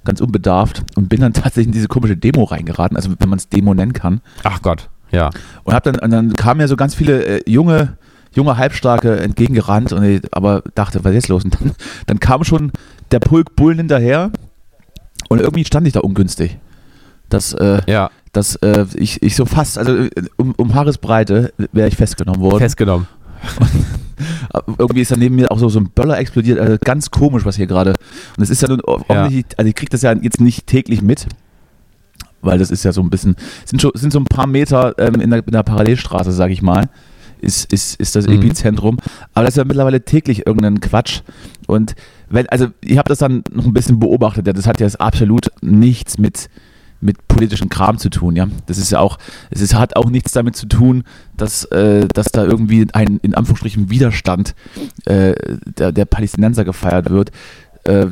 ganz 0.03 0.21
unbedarft 0.21 0.83
und 0.95 1.09
bin 1.09 1.21
dann 1.21 1.33
tatsächlich 1.33 1.67
in 1.67 1.73
diese 1.73 1.87
komische 1.87 2.17
Demo 2.17 2.43
reingeraten, 2.43 2.97
also 2.97 3.11
wenn 3.17 3.29
man 3.29 3.39
es 3.39 3.49
Demo 3.49 3.73
nennen 3.73 3.93
kann. 3.93 4.21
Ach 4.43 4.61
Gott, 4.61 4.89
ja. 5.11 5.29
Und 5.63 5.73
hab 5.73 5.83
dann, 5.83 5.99
und 5.99 6.11
dann 6.11 6.33
kamen 6.33 6.59
ja 6.59 6.67
so 6.67 6.75
ganz 6.75 6.95
viele 6.95 7.23
äh, 7.25 7.49
junge 7.49 7.97
junge 8.35 8.57
Halbstarke 8.57 9.19
entgegengerannt 9.19 9.93
und 9.93 10.03
ich 10.03 10.21
aber 10.31 10.61
dachte, 10.75 11.03
was 11.03 11.11
ist 11.11 11.15
jetzt 11.15 11.27
los? 11.29 11.45
Und 11.45 11.55
dann, 11.59 11.71
dann 12.05 12.19
kam 12.19 12.43
schon 12.43 12.71
der 13.11 13.19
Pulk 13.19 13.55
Bullen 13.55 13.77
hinterher 13.77 14.31
und 15.29 15.41
irgendwie 15.41 15.65
stand 15.65 15.87
ich 15.87 15.93
da 15.93 16.01
ungünstig. 16.01 16.57
Dass, 17.29 17.53
äh, 17.53 17.81
ja. 17.87 18.11
dass 18.33 18.55
äh, 18.57 18.85
ich, 18.95 19.21
ich 19.23 19.35
so 19.35 19.45
fast, 19.45 19.77
also 19.77 19.95
äh, 19.95 20.09
um, 20.37 20.53
um 20.57 20.75
Haaresbreite 20.75 21.53
wäre 21.71 21.87
ich 21.87 21.95
festgenommen 21.95 22.41
worden. 22.41 22.59
Festgenommen. 22.59 23.07
irgendwie 24.77 25.01
ist 25.01 25.11
da 25.11 25.17
neben 25.17 25.35
mir 25.35 25.51
auch 25.51 25.57
so, 25.57 25.69
so 25.69 25.79
ein 25.79 25.89
Böller 25.89 26.19
explodiert. 26.19 26.59
Also 26.59 26.77
ganz 26.83 27.09
komisch, 27.09 27.45
was 27.45 27.55
hier 27.55 27.67
gerade. 27.67 27.93
Und 28.37 28.43
es 28.43 28.49
ist 28.49 28.61
ja 28.61 28.67
nun 28.67 28.81
ja. 29.09 29.23
also 29.23 29.67
ich 29.67 29.75
kriege 29.75 29.89
das 29.89 30.03
ja 30.03 30.13
jetzt 30.13 30.39
nicht 30.39 30.67
täglich 30.67 31.01
mit, 31.01 31.27
weil 32.41 32.59
das 32.59 32.69
ist 32.69 32.83
ja 32.83 32.91
so 32.91 33.01
ein 33.01 33.09
bisschen, 33.09 33.35
sind, 33.65 33.81
schon, 33.81 33.91
sind 33.95 34.13
so 34.13 34.19
ein 34.19 34.25
paar 34.25 34.47
Meter 34.47 34.93
ähm, 34.99 35.19
in, 35.19 35.31
der, 35.31 35.39
in 35.45 35.51
der 35.51 35.63
Parallelstraße, 35.63 36.31
sage 36.31 36.53
ich 36.53 36.61
mal 36.61 36.89
ist, 37.45 37.71
ist, 37.71 37.99
ist 37.99 38.15
das 38.15 38.27
mhm. 38.27 38.33
Epizentrum. 38.33 38.97
Aber 39.33 39.45
das 39.45 39.53
ist 39.53 39.57
ja 39.57 39.63
mittlerweile 39.63 40.03
täglich 40.03 40.45
irgendein 40.45 40.79
Quatsch. 40.79 41.21
Und 41.67 41.95
wenn, 42.29 42.47
also 42.49 42.67
ich 42.83 42.97
habe 42.97 43.09
das 43.09 43.19
dann 43.19 43.43
noch 43.51 43.65
ein 43.65 43.73
bisschen 43.73 43.99
beobachtet, 43.99 44.47
ja, 44.47 44.53
das 44.53 44.67
hat 44.67 44.79
ja 44.79 44.87
absolut 44.99 45.47
nichts 45.61 46.17
mit, 46.17 46.49
mit 47.01 47.27
politischem 47.27 47.69
Kram 47.69 47.97
zu 47.97 48.09
tun, 48.09 48.35
ja. 48.35 48.47
Das 48.65 48.77
ist 48.77 48.91
ja 48.91 48.99
auch, 48.99 49.17
es 49.51 49.61
ist, 49.61 49.75
hat 49.75 49.95
auch 49.95 50.09
nichts 50.09 50.31
damit 50.31 50.55
zu 50.55 50.65
tun, 50.67 51.03
dass, 51.37 51.65
äh, 51.65 52.07
dass 52.13 52.27
da 52.27 52.43
irgendwie 52.43 52.87
ein 52.93 53.19
in 53.21 53.35
Anführungsstrichen 53.35 53.89
Widerstand 53.89 54.55
äh, 55.05 55.33
der, 55.77 55.91
der 55.91 56.05
Palästinenser 56.05 56.65
gefeiert 56.65 57.09
wird. 57.09 57.31
Äh, 57.83 58.07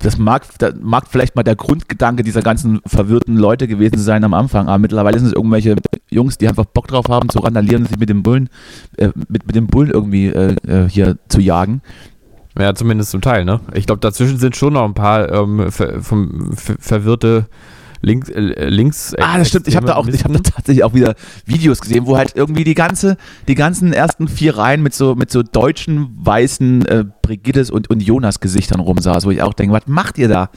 das 0.00 0.16
mag, 0.16 0.44
das 0.58 0.74
mag 0.80 1.06
vielleicht 1.08 1.34
mal 1.34 1.42
der 1.42 1.56
Grundgedanke 1.56 2.22
dieser 2.22 2.42
ganzen 2.42 2.80
verwirrten 2.86 3.36
Leute 3.36 3.66
gewesen 3.66 3.98
sein 3.98 4.22
am 4.24 4.34
Anfang, 4.34 4.68
aber 4.68 4.78
mittlerweile 4.78 5.18
sind 5.18 5.28
es 5.28 5.34
irgendwelche 5.34 5.76
Jungs, 6.08 6.38
die 6.38 6.48
einfach 6.48 6.66
Bock 6.66 6.86
drauf 6.86 7.06
haben 7.08 7.28
zu 7.28 7.40
randalieren 7.40 7.82
und 7.82 7.88
sich 7.88 7.98
mit 7.98 8.08
dem 8.08 8.22
Bullen, 8.22 8.48
äh, 8.96 9.10
mit, 9.28 9.46
mit 9.46 9.56
dem 9.56 9.66
Bullen 9.66 9.90
irgendwie 9.90 10.26
äh, 10.26 10.54
äh 10.66 10.88
hier 10.88 11.18
zu 11.28 11.40
jagen. 11.40 11.82
Ja, 12.58 12.74
zumindest 12.74 13.10
zum 13.10 13.20
Teil, 13.20 13.44
ne? 13.44 13.60
Ich 13.74 13.86
glaube, 13.86 14.00
dazwischen 14.00 14.38
sind 14.38 14.56
schon 14.56 14.72
noch 14.72 14.84
ein 14.84 14.94
paar 14.94 15.30
ähm, 15.32 15.70
ver, 15.70 16.02
vom, 16.02 16.52
ver, 16.56 16.76
verwirrte 16.78 17.46
links, 18.00 18.28
äh, 18.28 18.68
links. 18.68 19.14
Ah, 19.18 19.38
das 19.38 19.48
stimmt. 19.48 19.68
Ich 19.68 19.76
habe 19.76 19.86
da 19.86 19.96
auch, 19.96 20.06
ich 20.06 20.24
habe 20.24 20.34
da 20.34 20.40
tatsächlich 20.40 20.84
auch 20.84 20.94
wieder 20.94 21.14
Videos 21.44 21.80
gesehen, 21.80 22.06
wo 22.06 22.16
halt 22.16 22.32
irgendwie 22.34 22.64
die 22.64 22.74
ganze, 22.74 23.16
die 23.46 23.54
ganzen 23.54 23.92
ersten 23.92 24.28
vier 24.28 24.56
Reihen 24.56 24.82
mit 24.82 24.94
so, 24.94 25.14
mit 25.14 25.30
so 25.30 25.42
deutschen 25.42 26.08
weißen 26.16 26.86
äh, 26.86 27.04
Brigittes 27.22 27.70
und, 27.70 27.90
und 27.90 28.00
Jonas 28.02 28.40
Gesichtern 28.40 28.80
rumsaß, 28.80 29.26
wo 29.26 29.30
ich 29.30 29.42
auch 29.42 29.54
denke, 29.54 29.74
was 29.74 29.86
macht 29.86 30.18
ihr 30.18 30.28
da? 30.28 30.50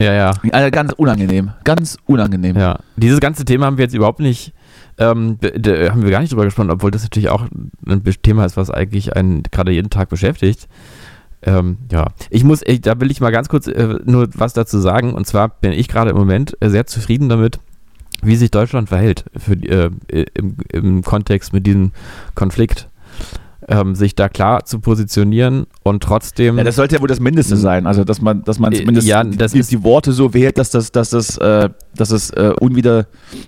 Ja, 0.00 0.12
ja. 0.12 0.32
Also 0.50 0.70
ganz 0.70 0.92
unangenehm, 0.92 1.52
ganz 1.64 1.96
unangenehm. 2.06 2.56
Ja. 2.56 2.80
Dieses 2.96 3.20
ganze 3.20 3.44
Thema 3.44 3.66
haben 3.66 3.78
wir 3.78 3.84
jetzt 3.84 3.94
überhaupt 3.94 4.20
nicht, 4.20 4.52
ähm, 4.98 5.38
haben 5.42 6.02
wir 6.02 6.10
gar 6.10 6.20
nicht 6.20 6.32
drüber 6.32 6.44
gesprochen, 6.44 6.70
obwohl 6.70 6.90
das 6.90 7.02
natürlich 7.02 7.28
auch 7.28 7.44
ein 7.86 8.02
Thema 8.22 8.44
ist, 8.44 8.56
was 8.56 8.70
eigentlich 8.70 9.14
einen 9.14 9.44
gerade 9.44 9.70
jeden 9.70 9.90
Tag 9.90 10.08
beschäftigt. 10.08 10.68
Ähm, 11.44 11.78
ja, 11.90 12.06
ich 12.30 12.44
muss, 12.44 12.62
ich, 12.64 12.80
da 12.80 13.00
will 13.00 13.10
ich 13.10 13.20
mal 13.20 13.32
ganz 13.32 13.48
kurz 13.48 13.66
äh, 13.66 13.98
nur 14.04 14.28
was 14.34 14.52
dazu 14.52 14.78
sagen. 14.78 15.14
Und 15.14 15.26
zwar 15.26 15.48
bin 15.48 15.72
ich 15.72 15.88
gerade 15.88 16.10
im 16.10 16.16
Moment 16.16 16.56
äh, 16.60 16.68
sehr 16.68 16.86
zufrieden 16.86 17.28
damit, 17.28 17.58
wie 18.22 18.36
sich 18.36 18.50
Deutschland 18.50 18.88
verhält 18.88 19.24
für, 19.36 19.54
äh, 19.54 19.90
im, 20.34 20.56
im 20.72 21.02
Kontext 21.02 21.52
mit 21.52 21.66
diesem 21.66 21.92
Konflikt 22.34 22.88
ähm, 23.68 23.94
sich 23.94 24.14
da 24.14 24.28
klar 24.28 24.64
zu 24.64 24.80
positionieren 24.80 25.66
und 25.82 26.02
trotzdem. 26.02 26.58
Ja, 26.58 26.64
das 26.64 26.76
sollte 26.76 26.96
ja 26.96 27.00
wohl 27.00 27.08
das 27.08 27.20
Mindeste 27.20 27.56
sein. 27.56 27.86
Also, 27.86 28.04
dass 28.04 28.20
man, 28.20 28.42
dass 28.44 28.58
man 28.58 28.72
äh, 28.72 28.76
zumindest 28.76 29.06
ja, 29.06 29.22
das 29.24 29.52
die, 29.52 29.62
die, 29.62 29.84
Worte 29.84 30.12
so 30.12 30.34
wählt, 30.34 30.58
dass 30.58 30.70
das, 30.70 30.92
dass 30.92 31.10
das, 31.10 31.38
äh, 31.38 31.68
dass 31.94 32.10
es 32.10 32.30
äh, 32.30 32.52
unwider, 32.58 33.06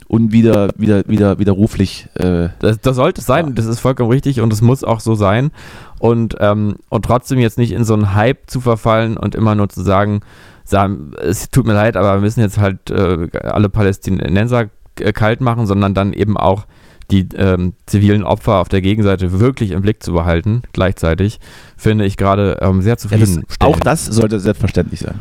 unwider, 0.09 0.71
wieder, 0.77 1.03
wieder, 1.07 1.39
widerruflich. 1.39 2.09
Äh, 2.15 2.51
das, 2.61 2.81
das 2.81 2.97
sollte 2.97 3.21
es 3.21 3.27
sein, 3.27 3.49
ja. 3.49 3.53
das 3.53 3.67
ist 3.67 3.81
vollkommen 3.81 4.11
richtig 4.11 4.41
und 4.41 4.53
es 4.53 4.63
muss 4.63 4.85
auch 4.85 5.01
so 5.01 5.15
sein. 5.15 5.51
Und, 5.99 6.37
ähm, 6.41 6.77
und 6.89 7.05
trotzdem 7.05 7.39
jetzt 7.39 7.59
nicht 7.59 7.73
in 7.73 7.85
so 7.85 7.95
einen 7.95 8.15
Hype 8.15 8.51
zu 8.51 8.61
verfallen 8.61 9.17
und 9.17 9.35
immer 9.35 9.55
nur 9.55 9.69
zu 9.69 9.83
sagen, 9.83 10.21
sagen 10.65 11.13
es 11.21 11.51
tut 11.51 11.67
mir 11.67 11.75
leid, 11.75 11.97
aber 11.97 12.15
wir 12.15 12.21
müssen 12.21 12.41
jetzt 12.41 12.59
halt 12.59 12.91
äh, 12.91 13.29
alle 13.43 13.69
Palästinenser 13.69 14.69
kalt 15.15 15.41
machen, 15.41 15.67
sondern 15.67 15.95
dann 15.95 16.13
eben 16.13 16.37
auch 16.37 16.67
die 17.11 17.29
ähm, 17.37 17.75
zivilen 17.87 18.25
Opfer 18.25 18.57
auf 18.57 18.69
der 18.69 18.81
Gegenseite 18.81 19.39
wirklich 19.39 19.73
im 19.73 19.83
Blick 19.83 20.03
zu 20.03 20.13
behalten, 20.13 20.63
gleichzeitig, 20.73 21.41
finde 21.77 22.05
ich 22.05 22.17
gerade 22.17 22.59
ähm, 22.61 22.83
sehr 22.83 22.97
zufrieden. 22.97 23.45
Ja, 23.61 23.67
auch 23.67 23.81
das 23.81 24.07
sollte 24.07 24.41
selbstverständlich 24.41 25.01
sein. 25.01 25.21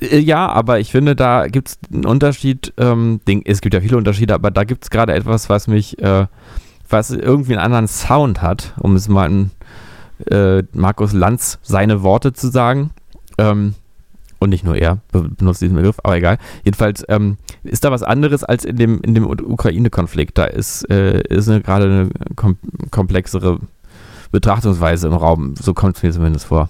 Äh, 0.00 0.18
ja, 0.18 0.48
aber 0.48 0.80
ich 0.80 0.90
finde, 0.90 1.16
da 1.16 1.46
gibt 1.48 1.68
es 1.68 1.78
einen 1.92 2.06
Unterschied. 2.06 2.72
Ähm, 2.76 3.20
es 3.44 3.60
gibt 3.60 3.74
ja 3.74 3.80
viele 3.80 3.96
Unterschiede, 3.96 4.34
aber 4.34 4.50
da 4.50 4.64
gibt 4.64 4.84
es 4.84 4.90
gerade 4.90 5.14
etwas, 5.14 5.48
was 5.48 5.66
mich, 5.66 5.98
äh, 6.02 6.26
was 6.88 7.10
irgendwie 7.10 7.52
einen 7.52 7.64
anderen 7.64 7.88
Sound 7.88 8.42
hat, 8.42 8.74
um 8.78 8.94
es 8.94 9.08
mal 9.08 9.30
in 9.30 9.50
äh, 10.30 10.62
Markus 10.72 11.12
Lanz 11.12 11.58
seine 11.62 12.02
Worte 12.02 12.32
zu 12.32 12.50
sagen. 12.50 12.90
Ähm, 13.38 13.74
und 14.38 14.50
nicht 14.50 14.64
nur 14.64 14.76
er 14.76 14.98
benutzt 15.10 15.60
diesen 15.60 15.76
Begriff, 15.76 15.98
aber 16.02 16.16
egal. 16.16 16.38
Jedenfalls 16.64 17.04
ähm, 17.08 17.38
ist 17.64 17.84
da 17.84 17.90
was 17.90 18.02
anderes 18.02 18.44
als 18.44 18.64
in 18.64 18.76
dem, 18.76 19.00
in 19.00 19.14
dem 19.14 19.28
Ukraine-Konflikt. 19.28 20.38
Da 20.38 20.44
ist, 20.44 20.88
äh, 20.90 21.20
ist 21.22 21.48
eine, 21.48 21.60
gerade 21.60 21.84
eine 21.84 22.08
kom 22.36 22.56
komplexere 22.90 23.58
Betrachtungsweise 24.30 25.08
im 25.08 25.14
Raum. 25.14 25.54
So 25.60 25.74
kommt 25.74 25.96
es 25.96 26.02
mir 26.02 26.12
zumindest 26.12 26.46
vor. 26.46 26.68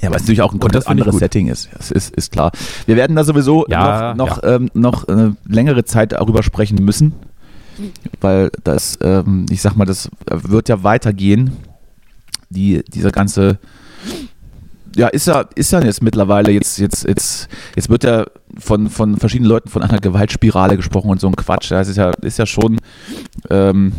Ja, 0.00 0.08
weil 0.10 0.16
es 0.16 0.22
natürlich 0.22 0.42
auch 0.42 0.52
ein 0.52 0.60
komplett 0.60 0.86
anderes 0.86 1.16
Setting 1.16 1.48
ist. 1.48 1.68
Das 1.76 1.90
ist, 1.90 2.14
ist 2.14 2.32
klar. 2.32 2.52
Wir 2.86 2.96
werden 2.96 3.16
da 3.16 3.24
sowieso 3.24 3.66
ja, 3.68 4.14
noch, 4.14 4.28
noch, 4.28 4.42
ja. 4.42 4.56
ähm, 4.56 4.70
noch 4.74 5.08
eine 5.08 5.36
längere 5.46 5.84
Zeit 5.84 6.12
darüber 6.12 6.42
sprechen 6.42 6.84
müssen, 6.84 7.12
weil 8.20 8.50
das, 8.64 8.98
ähm, 9.02 9.46
ich 9.50 9.60
sag 9.60 9.76
mal, 9.76 9.84
das 9.84 10.08
wird 10.28 10.68
ja 10.68 10.82
weitergehen. 10.82 11.56
Die, 12.52 12.82
dieser 12.88 13.12
ganze 13.12 13.58
ja, 14.96 15.08
ist 15.08 15.26
ja, 15.26 15.44
ist 15.54 15.72
ja 15.72 15.80
jetzt 15.80 16.02
mittlerweile, 16.02 16.50
jetzt, 16.50 16.78
jetzt, 16.78 17.04
jetzt, 17.06 17.48
jetzt 17.76 17.88
wird 17.88 18.04
ja 18.04 18.26
von, 18.58 18.88
von 18.88 19.16
verschiedenen 19.16 19.48
Leuten 19.48 19.68
von 19.68 19.82
einer 19.82 20.00
Gewaltspirale 20.00 20.76
gesprochen 20.76 21.10
und 21.10 21.20
so 21.20 21.28
ein 21.28 21.36
Quatsch. 21.36 21.70
Das 21.70 21.88
ist 21.88 21.96
ja, 21.96 22.10
ist 22.10 22.38
ja 22.38 22.46
schon 22.46 22.80
ähm, 23.48 23.92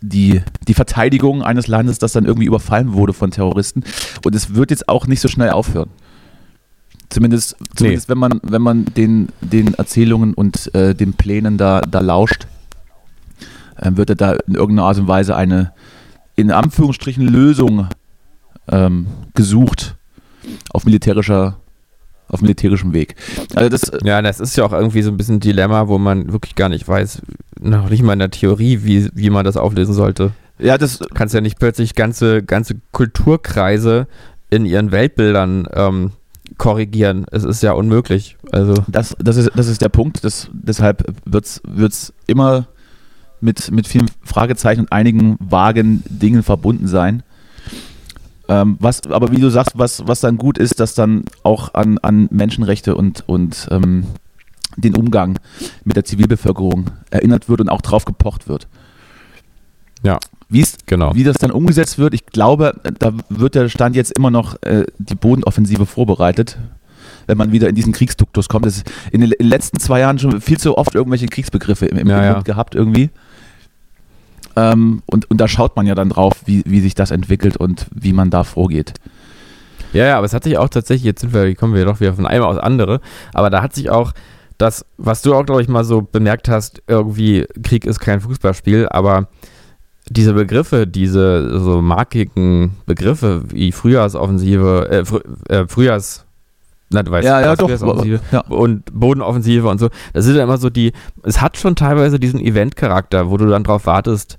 die, 0.00 0.42
die 0.66 0.74
Verteidigung 0.74 1.42
eines 1.42 1.66
Landes, 1.66 1.98
das 1.98 2.12
dann 2.12 2.26
irgendwie 2.26 2.46
überfallen 2.46 2.92
wurde 2.92 3.12
von 3.12 3.30
Terroristen. 3.30 3.84
Und 4.24 4.34
es 4.34 4.54
wird 4.54 4.70
jetzt 4.70 4.88
auch 4.88 5.06
nicht 5.06 5.20
so 5.20 5.28
schnell 5.28 5.50
aufhören. 5.50 5.90
Zumindest, 7.08 7.56
zumindest 7.74 8.08
nee. 8.08 8.12
wenn 8.12 8.18
man, 8.18 8.40
wenn 8.42 8.62
man 8.62 8.84
den, 8.84 9.28
den 9.40 9.74
Erzählungen 9.74 10.34
und 10.34 10.74
äh, 10.74 10.94
den 10.94 11.14
Plänen 11.14 11.56
da, 11.56 11.80
da 11.80 12.00
lauscht, 12.00 12.46
äh, 13.76 13.92
wird 13.94 14.10
er 14.10 14.16
da 14.16 14.32
in 14.46 14.54
irgendeiner 14.54 14.88
Art 14.88 14.98
und 14.98 15.08
Weise 15.08 15.34
eine 15.34 15.72
in 16.36 16.50
Anführungsstrichen 16.50 17.26
Lösung 17.26 17.88
ähm, 18.70 19.06
gesucht 19.34 19.96
auf 20.72 20.84
militärischer 20.84 21.58
auf 22.30 22.42
militärischem 22.42 22.92
Weg. 22.92 23.14
Also 23.54 23.70
das, 23.70 23.84
äh, 23.88 23.98
ja, 24.04 24.20
das 24.20 24.38
ist 24.38 24.56
ja 24.56 24.64
auch 24.64 24.72
irgendwie 24.72 25.02
so 25.02 25.10
ein 25.10 25.16
bisschen 25.16 25.36
ein 25.36 25.40
Dilemma, 25.40 25.88
wo 25.88 25.96
man 25.98 26.30
wirklich 26.30 26.54
gar 26.54 26.68
nicht 26.68 26.86
weiß, 26.86 27.22
noch 27.60 27.88
nicht 27.88 28.02
mal 28.02 28.12
in 28.12 28.18
der 28.18 28.30
Theorie, 28.30 28.80
wie, 28.82 29.08
wie 29.14 29.30
man 29.30 29.46
das 29.46 29.56
auflösen 29.56 29.94
sollte. 29.94 30.32
Ja, 30.58 30.76
das 30.76 30.98
du 30.98 31.06
kannst 31.06 31.34
ja 31.34 31.40
nicht 31.40 31.58
plötzlich 31.58 31.94
ganze, 31.94 32.42
ganze 32.42 32.76
Kulturkreise 32.92 34.08
in 34.50 34.66
ihren 34.66 34.92
Weltbildern 34.92 35.68
ähm, 35.72 36.12
korrigieren. 36.56 37.26
Es 37.30 37.44
ist 37.44 37.62
ja 37.62 37.72
unmöglich. 37.72 38.36
Also 38.50 38.74
das, 38.88 39.16
das, 39.18 39.36
ist, 39.36 39.50
das 39.54 39.68
ist 39.68 39.80
der 39.80 39.88
Punkt. 39.88 40.24
Das, 40.24 40.50
deshalb 40.52 41.04
wird 41.24 41.44
es 41.44 42.12
immer 42.26 42.66
mit, 43.40 43.70
mit 43.70 43.86
vielen 43.86 44.10
Fragezeichen 44.22 44.80
und 44.80 44.92
einigen 44.92 45.36
vagen 45.38 46.02
Dingen 46.08 46.42
verbunden 46.42 46.88
sein. 46.88 47.22
Ähm, 48.48 48.76
was, 48.80 49.06
aber 49.06 49.30
wie 49.30 49.40
du 49.40 49.50
sagst, 49.50 49.72
was, 49.76 50.06
was 50.06 50.20
dann 50.20 50.38
gut 50.38 50.56
ist, 50.56 50.80
dass 50.80 50.94
dann 50.94 51.24
auch 51.42 51.74
an, 51.74 51.98
an 51.98 52.28
Menschenrechte 52.30 52.94
und, 52.96 53.24
und 53.26 53.68
ähm, 53.70 54.04
den 54.76 54.96
Umgang 54.96 55.38
mit 55.84 55.96
der 55.96 56.04
Zivilbevölkerung 56.04 56.90
erinnert 57.10 57.48
wird 57.48 57.60
und 57.60 57.68
auch 57.68 57.82
drauf 57.82 58.04
gepocht 58.04 58.48
wird. 58.48 58.68
Ja, 60.02 60.18
genau. 60.86 61.14
wie 61.14 61.24
das 61.24 61.36
dann 61.38 61.50
umgesetzt 61.50 61.98
wird, 61.98 62.14
ich 62.14 62.24
glaube, 62.26 62.80
da 62.98 63.12
wird 63.28 63.54
der 63.54 63.68
Stand 63.68 63.96
jetzt 63.96 64.16
immer 64.16 64.30
noch 64.30 64.62
äh, 64.62 64.86
die 64.98 65.14
Bodenoffensive 65.16 65.86
vorbereitet, 65.86 66.58
wenn 67.26 67.36
man 67.36 67.52
wieder 67.52 67.68
in 67.68 67.74
diesen 67.74 67.92
Kriegsduktus 67.92 68.48
kommt. 68.48 68.64
Das 68.64 68.78
ist 68.78 68.90
in 69.10 69.20
den 69.20 69.32
letzten 69.40 69.78
zwei 69.80 70.00
Jahren 70.00 70.18
schon 70.18 70.40
viel 70.40 70.58
zu 70.58 70.78
oft 70.78 70.94
irgendwelche 70.94 71.26
Kriegsbegriffe 71.26 71.86
im, 71.86 71.98
im 71.98 72.08
Ja, 72.08 72.24
ja. 72.24 72.40
Gehabt 72.40 72.74
irgendwie. 72.74 73.10
Ähm, 74.58 75.02
und, 75.06 75.30
und 75.30 75.40
da 75.40 75.46
schaut 75.46 75.76
man 75.76 75.86
ja 75.86 75.94
dann 75.94 76.08
drauf, 76.10 76.32
wie, 76.46 76.62
wie 76.66 76.80
sich 76.80 76.94
das 76.94 77.10
entwickelt 77.10 77.56
und 77.56 77.86
wie 77.94 78.12
man 78.12 78.30
da 78.30 78.42
vorgeht. 78.44 78.94
Ja, 79.92 80.04
ja, 80.06 80.16
aber 80.18 80.26
es 80.26 80.34
hat 80.34 80.44
sich 80.44 80.58
auch 80.58 80.68
tatsächlich, 80.68 81.04
jetzt 81.04 81.20
sind 81.20 81.32
wir, 81.32 81.54
kommen 81.54 81.74
wir 81.74 81.84
doch 81.84 82.00
wieder 82.00 82.12
von 82.14 82.26
einem 82.26 82.44
aufs 82.44 82.58
andere, 82.58 83.00
aber 83.32 83.50
da 83.50 83.62
hat 83.62 83.74
sich 83.74 83.88
auch 83.90 84.12
das, 84.58 84.84
was 84.96 85.22
du 85.22 85.34
auch, 85.34 85.46
glaube 85.46 85.62
ich, 85.62 85.68
mal 85.68 85.84
so 85.84 86.02
bemerkt 86.02 86.48
hast, 86.48 86.82
irgendwie 86.88 87.46
Krieg 87.62 87.86
ist 87.86 88.00
kein 88.00 88.20
Fußballspiel, 88.20 88.88
aber 88.90 89.28
diese 90.10 90.32
Begriffe, 90.34 90.86
diese 90.86 91.60
so 91.60 91.80
markigen 91.80 92.76
Begriffe 92.86 93.44
wie 93.50 93.70
Frühjahrsoffensive, 93.72 95.04
äh, 95.48 95.54
äh, 95.54 95.68
Frühjahrs, 95.68 96.24
na, 96.90 97.02
du 97.02 97.10
weißt, 97.10 97.26
Ja, 97.26 97.40
ja. 97.40 97.56
Frühjahrsoffensive 97.56 98.20
Ja. 98.32 98.40
und 98.48 98.82
Bodenoffensive 98.92 99.68
und 99.68 99.78
so, 99.78 99.88
das 100.12 100.24
sind 100.24 100.36
ja 100.36 100.42
immer 100.42 100.58
so 100.58 100.70
die, 100.70 100.92
es 101.22 101.40
hat 101.40 101.56
schon 101.56 101.76
teilweise 101.76 102.18
diesen 102.18 102.40
Eventcharakter, 102.40 103.30
wo 103.30 103.36
du 103.36 103.46
dann 103.46 103.64
drauf 103.64 103.86
wartest, 103.86 104.37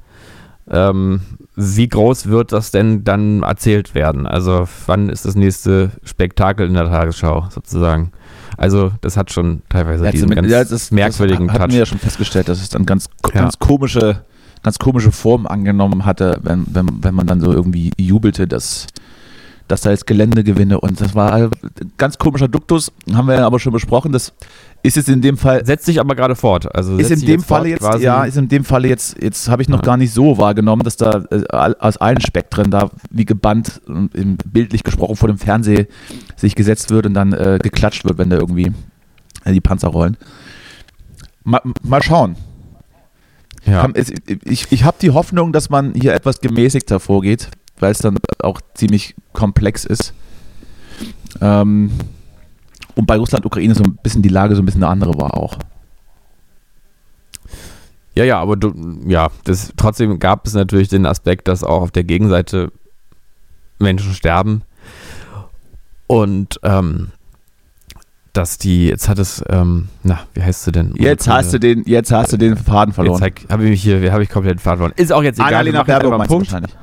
ähm, 0.72 1.22
wie 1.56 1.88
groß 1.90 2.28
wird 2.28 2.52
das 2.52 2.72
denn 2.72 3.04
dann 3.04 3.44
erzählt 3.44 3.96
werden? 3.96 4.26
Also 4.28 4.68
wann 4.86 5.10
ist 5.10 5.26
das 5.26 5.36
nächste 5.36 5.92
Spektakel 6.04 6.68
in 6.68 6.74
der 6.74 6.86
Tagesschau 6.86 7.48
sozusagen? 7.50 8.12
Also 8.58 8.92
das 9.02 9.18
hat 9.18 9.32
schon 9.32 9.62
teilweise 9.70 10.06
Ja, 10.06 10.12
diesen 10.12 10.30
ganz 10.30 10.50
ja, 10.50 10.64
das, 10.64 10.92
merkwürdigen 10.92 11.48
das 11.48 11.54
hatten 11.56 11.64
Touch. 11.66 11.72
wir 11.74 11.80
ja 11.80 11.86
schon 11.86 12.00
festgestellt, 12.00 12.50
dass 12.50 12.62
es 12.62 12.70
dann 12.70 12.86
ganz, 12.86 13.10
Ja. 13.34 13.42
ganz 13.42 13.60
komische, 13.60 14.24
ganz 14.64 14.80
komische 14.80 15.12
Formen 15.12 15.48
angenommen 15.48 16.06
hatte, 16.06 16.40
wenn, 16.44 16.66
wenn, 16.74 16.88
wenn 17.04 17.14
man 17.16 17.28
dann 17.28 17.40
so 17.42 17.52
irgendwie 17.54 17.92
jubelte, 17.98 18.48
dass, 18.48 18.88
dass 19.70 19.82
da 19.82 19.92
jetzt 19.92 20.06
Gelände 20.06 20.44
gewinne 20.44 20.80
und 20.82 21.00
das 21.00 21.16
war 21.16 21.32
ein 21.34 21.52
ganz 21.98 22.18
komischer 22.18 22.48
Duktus, 22.50 22.92
haben 23.14 23.28
wir 23.28 23.36
ja 23.36 23.46
aber 23.46 23.60
schon 23.60 23.72
besprochen, 23.72 24.12
das 24.12 24.34
ist 24.84 24.98
jetzt 24.98 25.08
in 25.10 25.22
dem 25.22 25.38
Fall 25.38 25.66
Setzt 25.66 25.86
sich 25.86 26.00
aber 26.00 26.16
gerade 26.16 26.36
fort. 26.36 26.74
Also 26.76 26.98
ist 26.98 27.12
in 27.12 27.22
dem 27.22 27.42
Falle 27.42 27.70
jetzt, 27.70 27.84
ja, 28.00 28.24
ist 28.26 28.36
in 28.38 28.48
dem 28.50 28.64
Falle 28.66 28.88
jetzt, 28.88 29.22
jetzt 29.22 29.48
habe 29.48 29.62
ich 29.62 29.70
noch 29.70 29.80
Ja. 29.80 29.86
gar 29.86 29.98
nicht 29.98 30.14
so 30.14 30.38
wahrgenommen, 30.38 30.84
dass 30.84 30.98
da 30.98 31.24
äh, 31.32 31.44
aus 31.80 31.98
allen 31.98 32.20
Spektren 32.20 32.70
da 32.72 32.90
wie 33.10 33.26
gebannt 33.26 33.82
und 33.88 34.14
im, 34.16 34.38
bildlich 34.46 34.84
gesprochen 34.84 35.16
vor 35.16 35.28
dem 35.30 35.38
Fernseher 35.38 35.86
sich 36.36 36.56
gesetzt 36.56 36.90
wird 36.92 37.06
und 37.06 37.14
dann 37.14 37.32
äh, 37.34 37.60
geklatscht 37.62 38.04
wird, 38.06 38.18
wenn 38.18 38.30
da 38.30 38.38
irgendwie 38.38 38.72
äh, 39.46 39.54
die 39.54 39.62
Panzer 39.62 39.90
rollen. 39.90 40.18
Mal, 41.44 41.62
mal 41.84 42.02
schauen. 42.04 42.36
ja. 43.66 43.88
Es- 43.94 44.12
Ich, 44.46 44.72
ich 44.72 44.84
habe 44.84 44.98
die 45.02 45.12
Hoffnung, 45.12 45.52
dass 45.54 45.70
man 45.70 45.94
hier 45.94 46.14
etwas 46.14 46.42
gemäßigter 46.42 47.00
vorgeht, 47.00 47.50
weil 47.80 47.92
es 47.92 48.00
dann 48.00 48.18
auch 48.42 48.62
ziemlich 48.74 49.16
komplex 49.34 49.86
ist. 49.86 50.14
Ähm, 51.42 51.92
und 52.96 53.06
bei 53.06 53.18
Russland, 53.18 53.46
Ukraine 53.46 53.76
so 53.76 53.84
ein 53.84 53.98
bisschen 54.04 54.22
die 54.22 54.30
Lage 54.30 54.56
so 54.56 54.62
ein 54.62 54.66
bisschen 54.66 54.84
eine 54.84 54.92
andere 54.92 55.14
war 55.20 55.38
auch. 55.38 55.58
Ja, 58.16 58.26
ja, 58.26 58.40
aber 58.40 58.58
du, 58.58 58.74
ja, 59.08 59.30
das, 59.46 59.72
trotzdem 59.78 60.20
gab 60.20 60.46
es 60.46 60.54
natürlich 60.54 60.90
den 60.90 61.06
Aspekt, 61.06 61.48
dass 61.48 61.64
auch 61.64 61.82
auf 61.82 61.92
der 61.92 62.04
Gegenseite 62.04 62.72
Menschen 63.78 64.14
sterben 64.14 64.64
und 66.08 66.60
ähm, 66.64 67.12
dass 68.34 68.58
die, 68.58 68.88
jetzt 68.88 69.08
hat 69.08 69.20
es, 69.20 69.44
ähm, 69.50 69.90
na, 70.04 70.20
wie 70.34 70.44
heißt 70.44 70.66
sie 70.66 70.72
denn? 70.72 70.94
Jetzt 70.96 71.28
hast 71.28 71.54
du 71.54 71.60
den, 71.60 71.84
jetzt 71.86 72.12
hast 72.12 72.34
du 72.34 72.38
den 72.38 72.58
Faden 72.58 72.94
verloren. 72.94 73.24
Jetzt 73.24 73.50
habe 73.50 73.64
ich 73.64 73.70
mich 73.70 73.82
hier, 73.82 74.12
habe 74.12 74.24
ich 74.24 74.30
komplett 74.30 74.56
den 74.56 74.60
Faden 74.60 74.80
verloren. 74.80 74.98
Ist 74.98 75.14
auch 75.14 75.24
jetzt 75.24 75.40
egal. 75.40 75.54
Annalena 75.54 75.84
Baerbock 75.84 76.18
meinst 76.18 76.32
du 76.32 76.36
Punkt. 76.36 76.52
wahrscheinlich. 76.52 76.76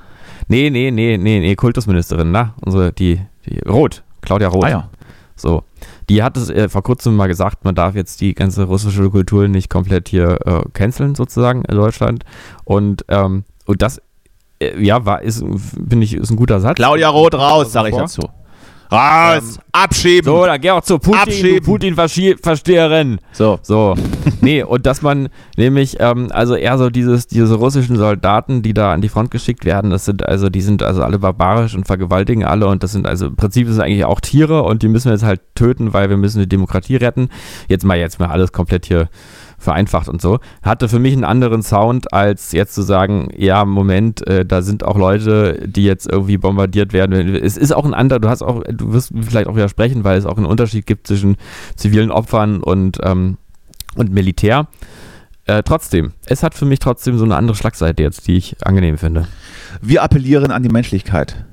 Nee, 0.49 0.71
nee, 0.71 0.91
nee, 0.91 1.17
nee, 1.17 1.41
nee, 1.41 1.55
Kultusministerin, 1.57 2.31
na, 2.31 2.55
unsere, 2.65 2.93
die, 2.93 3.21
die, 3.47 3.59
Roth, 3.69 4.03
Claudia 4.21 4.49
Roth. 4.49 4.65
Ah 4.65 4.69
ja. 4.69 4.91
So. 5.35 5.65
Die 6.09 6.23
hat 6.23 6.37
es 6.37 6.49
äh, 6.51 6.69
vor 6.69 6.83
kurzem 6.83 7.17
mal 7.17 7.27
gesagt, 7.27 7.65
man 7.65 7.75
darf 7.75 7.95
jetzt 7.95 8.21
die 8.21 8.35
ganze 8.35 8.65
russische 8.65 9.11
Kultur 9.11 9.49
nicht 9.49 9.69
komplett 9.69 10.09
hier 10.09 10.39
äh, 10.47 10.63
canceln, 10.73 11.15
sozusagen, 11.15 11.63
in 11.65 11.77
Deutschland. 11.77 12.25
Und, 12.65 13.05
ähm, 13.09 13.45
und 13.67 13.83
das, 13.83 14.01
äh, 14.61 14.83
ja, 14.83 15.05
war, 15.05 15.23
ist, 15.23 15.41
finde 15.41 16.05
ich, 16.05 16.15
ist 16.15 16.31
ein 16.31 16.37
guter 16.37 16.61
Satz. 16.61 16.77
Claudia 16.77 17.09
Roth 17.09 17.35
raus, 17.35 17.73
sage 17.73 17.91
ich 17.91 17.97
dazu. 17.97 18.23
Raus, 18.91 19.59
abschieben. 19.73 20.25
So, 20.25 20.47
dann 20.47 20.61
geh 20.61 20.71
auch 20.71 20.83
zu 20.83 20.99
Putin, 20.99 21.21
Abschieben. 21.21 21.57
du 21.57 21.63
Putin-Versteherin. 21.63 23.19
So. 23.33 23.59
So, 23.63 23.95
nee, 24.41 24.63
und 24.63 24.87
dass 24.87 25.03
man 25.03 25.29
nämlich, 25.57 25.97
ähm, 26.01 26.29
also 26.31 26.55
eher 26.55 26.79
so 26.79 26.91
dieses, 26.91 27.27
diese 27.27 27.55
russischen 27.55 27.97
Soldaten, 27.97 28.63
die 28.63 28.75
da 28.75 28.93
an 28.93 29.01
die 29.01 29.09
Front 29.09 29.31
geschickt 29.31 29.65
werden, 29.65 29.91
das 29.91 30.05
sind 30.05 30.27
also, 30.27 30.49
die 30.49 30.61
sind 30.61 30.83
also 30.83 31.03
alle 31.03 31.19
barbarisch 31.19 31.75
und 31.75 31.87
vergewaltigen 31.87 32.45
alle 32.45 32.67
und 32.67 32.83
das 32.83 32.93
sind 32.93 33.07
also, 33.07 33.27
im 33.27 33.37
Prinzip 33.37 33.69
sind 33.69 33.81
eigentlich 33.81 34.05
auch 34.05 34.21
Tiere 34.21 34.63
und 34.63 34.83
die 34.83 34.89
müssen 34.89 35.07
wir 35.07 35.13
jetzt 35.13 35.25
halt 35.25 35.41
töten, 35.55 35.93
weil 35.93 36.11
wir 36.11 36.17
müssen 36.17 36.41
die 36.41 36.49
Demokratie 36.49 36.97
retten. 36.97 37.29
Jetzt 37.69 37.85
mal, 37.85 37.99
jetzt 37.99 38.19
mal 38.19 38.29
alles 38.29 38.53
komplett 38.53 38.87
hier 38.87 39.09
vereinfacht 39.59 40.09
und 40.09 40.21
so. 40.21 40.39
Hatte 40.63 40.89
für 40.89 40.99
mich 40.99 41.13
einen 41.13 41.25
anderen 41.25 41.63
Sound, 41.63 42.13
als 42.13 42.53
jetzt 42.53 42.75
zu 42.75 42.83
sagen, 42.83 43.29
ja, 43.37 43.65
Moment, 43.65 44.27
äh, 44.27 44.45
da 44.45 44.63
sind 44.63 44.85
auch 44.85 44.97
Leute, 44.97 45.67
die 45.67 45.85
jetzt 45.85 46.11
irgendwie 46.11 46.39
bombardiert 46.39 46.93
werden. 46.93 47.35
Es 47.35 47.57
ist 47.57 47.73
auch 47.73 47.85
ein 47.85 47.95
anderer, 47.95 48.21
du 48.21 48.29
hast 48.29 48.43
auch, 48.43 48.63
du 48.65 48.93
wirst 48.93 49.13
vielleicht 49.21 49.49
auch 49.49 49.57
widersprechen, 49.57 50.05
weil 50.05 50.19
es 50.19 50.27
auch 50.27 50.37
einen 50.37 50.47
Unterschied 50.47 50.87
gibt 50.87 51.07
zwischen 51.07 51.37
zivilen 51.75 52.11
Opfern 52.11 52.63
und, 52.63 52.99
ähm, 53.03 53.39
und 53.95 54.13
Militär. 54.13 54.69
Äh, 55.47 55.63
trotzdem, 55.63 56.13
es 56.27 56.43
hat 56.43 56.55
für 56.55 56.65
mich 56.65 56.81
trotzdem 56.81 57.19
so 57.19 57.25
eine 57.25 57.37
andere 57.37 57.57
Schlagseite 57.57 58.03
jetzt, 58.03 58.27
die 58.27 58.37
ich 58.37 58.57
angenehm 58.65 58.99
finde. 58.99 59.29
Wir 59.81 60.03
appellieren 60.03 60.51
an 60.51 60.63
die 60.63 60.69
Menschlichkeit. 60.69 61.45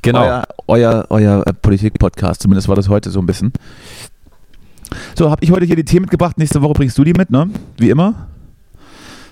Genau. 0.00 0.22
Euer, 0.22 0.44
euer, 0.66 1.06
euer 1.10 1.44
Politik-Podcast, 1.62 2.42
zumindest 2.42 2.68
war 2.68 2.76
das 2.76 2.88
heute 2.88 3.10
so 3.10 3.20
ein 3.20 3.26
bisschen. 3.26 3.52
So, 5.16 5.30
habe 5.30 5.42
ich 5.44 5.50
heute 5.50 5.64
hier 5.66 5.76
die 5.76 5.84
Themen 5.84 6.02
mitgebracht. 6.02 6.38
Nächste 6.38 6.62
Woche 6.62 6.74
bringst 6.74 6.96
du 6.98 7.04
die 7.04 7.12
mit, 7.12 7.30
ne? 7.30 7.48
Wie 7.78 7.90
immer. 7.90 8.28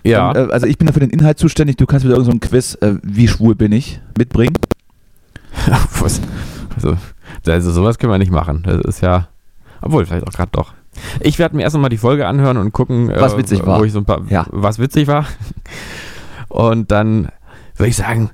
ja. 0.04 0.32
Dann, 0.32 0.50
äh, 0.50 0.52
also 0.52 0.66
ich 0.66 0.78
bin 0.78 0.86
da 0.86 0.92
für 0.92 1.00
den 1.00 1.10
Inhalt 1.10 1.38
zuständig. 1.38 1.76
Du 1.76 1.86
kannst 1.86 2.04
wieder 2.04 2.16
irgendein 2.16 2.40
so 2.42 2.48
Quiz, 2.48 2.74
äh, 2.80 2.94
wie 3.02 3.28
schwul 3.28 3.54
bin 3.54 3.72
ich, 3.72 4.00
mitbringen. 4.18 4.54
Was? 6.00 6.20
Also, 6.74 6.96
also 7.46 7.70
sowas 7.72 7.98
können 7.98 8.12
wir 8.12 8.18
nicht 8.18 8.32
machen. 8.32 8.62
Das 8.64 8.80
ist 8.84 9.00
ja, 9.02 9.28
obwohl 9.80 10.06
vielleicht 10.06 10.26
auch 10.26 10.32
gerade 10.32 10.50
doch. 10.52 10.72
Ich 11.20 11.38
werde 11.38 11.56
mir 11.56 11.62
erst 11.62 11.76
mal 11.76 11.88
die 11.88 11.96
Folge 11.98 12.26
anhören 12.26 12.56
und 12.58 12.72
gucken, 12.72 13.10
Was 13.14 13.34
äh, 13.34 13.38
witzig 13.38 13.64
war. 13.66 13.78
Wo 13.80 13.84
ich 13.84 13.92
so 13.92 13.98
ein 13.98 14.04
paar, 14.04 14.22
Ja. 14.28 14.46
was 14.50 14.78
witzig 14.78 15.06
war. 15.08 15.26
Und 16.48 16.90
dann 16.90 17.28
würde 17.76 17.88
ich 17.88 17.96
sagen, 17.96 18.30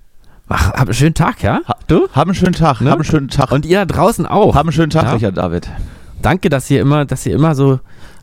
mach, 0.49 0.73
hab 0.73 0.81
einen 0.83 0.95
schönen 0.95 1.15
Tag, 1.15 1.43
ja? 1.43 1.61
Du? 1.87 2.09
Hab 2.13 2.27
einen 2.27 2.35
schönen 2.35 2.53
Tag. 2.55 2.81
Ne? 2.81 2.91
Hab 2.91 2.97
einen 2.97 3.05
schönen 3.05 3.29
Tag. 3.29 3.53
Und 3.53 3.65
ihr 3.67 3.79
da 3.79 3.87
draußen 3.87 4.27
auch. 4.27 4.55
hab 4.57 4.63
einen 4.63 4.73
schönen 4.73 4.91
Tag, 4.91 5.05
Ja? 5.05 5.13
Richard 5.13 5.37
David. 5.37 5.69
Danke, 6.23 6.49
dass 6.49 6.71
ihr 6.71 6.81
immer, 6.81 7.05
dass 7.05 7.25
ihr 7.27 7.35
immer 7.35 7.55
so 7.55 7.81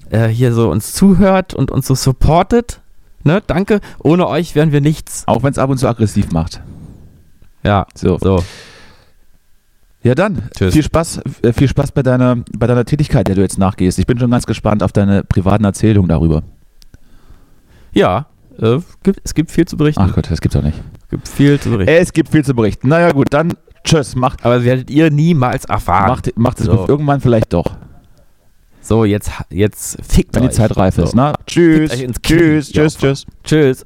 äh, 0.09 0.27
hier 0.27 0.53
so 0.53 0.69
uns 0.69 0.93
zuhört 0.93 1.53
und 1.53 1.71
uns 1.71 1.87
so 1.87 1.95
supportet. 1.95 2.81
Ne? 3.23 3.41
Danke. 3.47 3.79
Ohne 4.03 4.27
euch 4.27 4.53
wären 4.55 4.71
wir 4.71 4.81
nichts. 4.81 5.23
Auch 5.27 5.43
wenn 5.43 5.51
es 5.51 5.57
ab 5.57 5.69
und 5.69 5.77
zu 5.77 5.87
aggressiv 5.87 6.31
macht. 6.31 6.61
Ja. 7.63 7.87
So. 7.95 8.17
So. 8.19 8.43
Ja, 10.03 10.13
dann. 10.13 10.43
Tschüss. 10.55 10.73
Viel 10.73 10.83
Spaß, 10.83 11.21
äh, 11.41 11.51
viel 11.53 11.67
Spaß 11.67 11.91
bei 11.91 12.03
deiner, 12.03 12.37
bei 12.55 12.67
deiner 12.67 12.85
Tätigkeit, 12.85 13.27
der 13.27 13.33
du 13.35 13.41
jetzt 13.41 13.57
nachgehst. 13.57 13.97
Ich 13.97 14.05
bin 14.05 14.19
schon 14.19 14.29
ganz 14.29 14.45
gespannt 14.45 14.83
auf 14.83 14.91
deine 14.91 15.23
privaten 15.23 15.63
Erzählungen 15.63 16.09
darüber. 16.09 16.43
Ja. 17.93 18.27
Äh, 18.61 18.77
gibt, 19.03 19.19
es 19.23 19.33
gibt 19.33 19.49
viel 19.51 19.65
zu 19.65 19.77
berichten. 19.77 20.01
Ach 20.03 20.13
Gott, 20.13 20.29
das 20.29 20.39
gibt's 20.41 20.55
doch 20.55 20.63
nicht. 20.63 20.77
Es 21.01 21.09
gibt 21.09 21.27
viel 21.27 21.59
zu 21.59 21.71
berichten. 21.71 21.91
Es 21.93 22.13
gibt 22.13 22.29
viel 22.29 22.45
zu 22.45 22.53
berichten. 22.53 22.87
Naja, 22.87 23.11
gut, 23.11 23.27
dann 23.33 23.53
tschüss. 23.83 24.15
Macht, 24.15 24.45
Aber 24.45 24.63
werdet 24.63 24.89
ihr 24.91 25.09
niemals 25.09 25.65
erfahren. 25.65 26.07
macht, 26.09 26.37
macht 26.37 26.59
es 26.59 26.67
So. 26.67 26.87
irgendwann 26.87 27.19
vielleicht 27.19 27.51
doch, 27.53 27.75
So, 28.85 29.03
jetzt, 29.03 29.31
jetzt 29.49 29.97
fickt 30.07 30.35
wenn 30.35 30.43
die 30.43 30.49
euch. 30.49 30.53
Zeit 30.53 30.77
reif 30.77 30.99
ist. 30.99 31.11
So. 31.11 31.17
Na, 31.17 31.33
tschüss. 31.47 31.91
Tschüss, 32.21 32.71
tschüss, 32.71 32.97
tschüss. 32.97 33.25
Tschüss. 33.43 33.85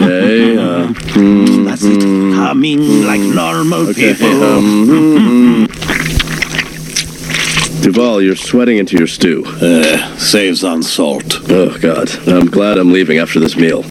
Uh, 0.00 0.92
That's 1.64 1.82
it. 1.84 2.02
Humming 2.34 3.04
like 3.04 3.20
normal 3.20 3.88
okay. 3.90 4.14
people. 4.14 4.42
Um, 4.44 5.66
Duval, 7.82 8.20
you're 8.22 8.36
sweating 8.36 8.78
into 8.78 8.96
your 8.96 9.06
stew. 9.06 9.44
Uh, 9.46 10.16
saves 10.16 10.64
on 10.64 10.82
salt. 10.82 11.40
Oh, 11.50 11.78
God. 11.78 12.10
I'm 12.28 12.46
glad 12.46 12.76
I'm 12.76 12.92
leaving 12.92 13.18
after 13.18 13.40
this 13.40 13.56
meal. 13.56 13.84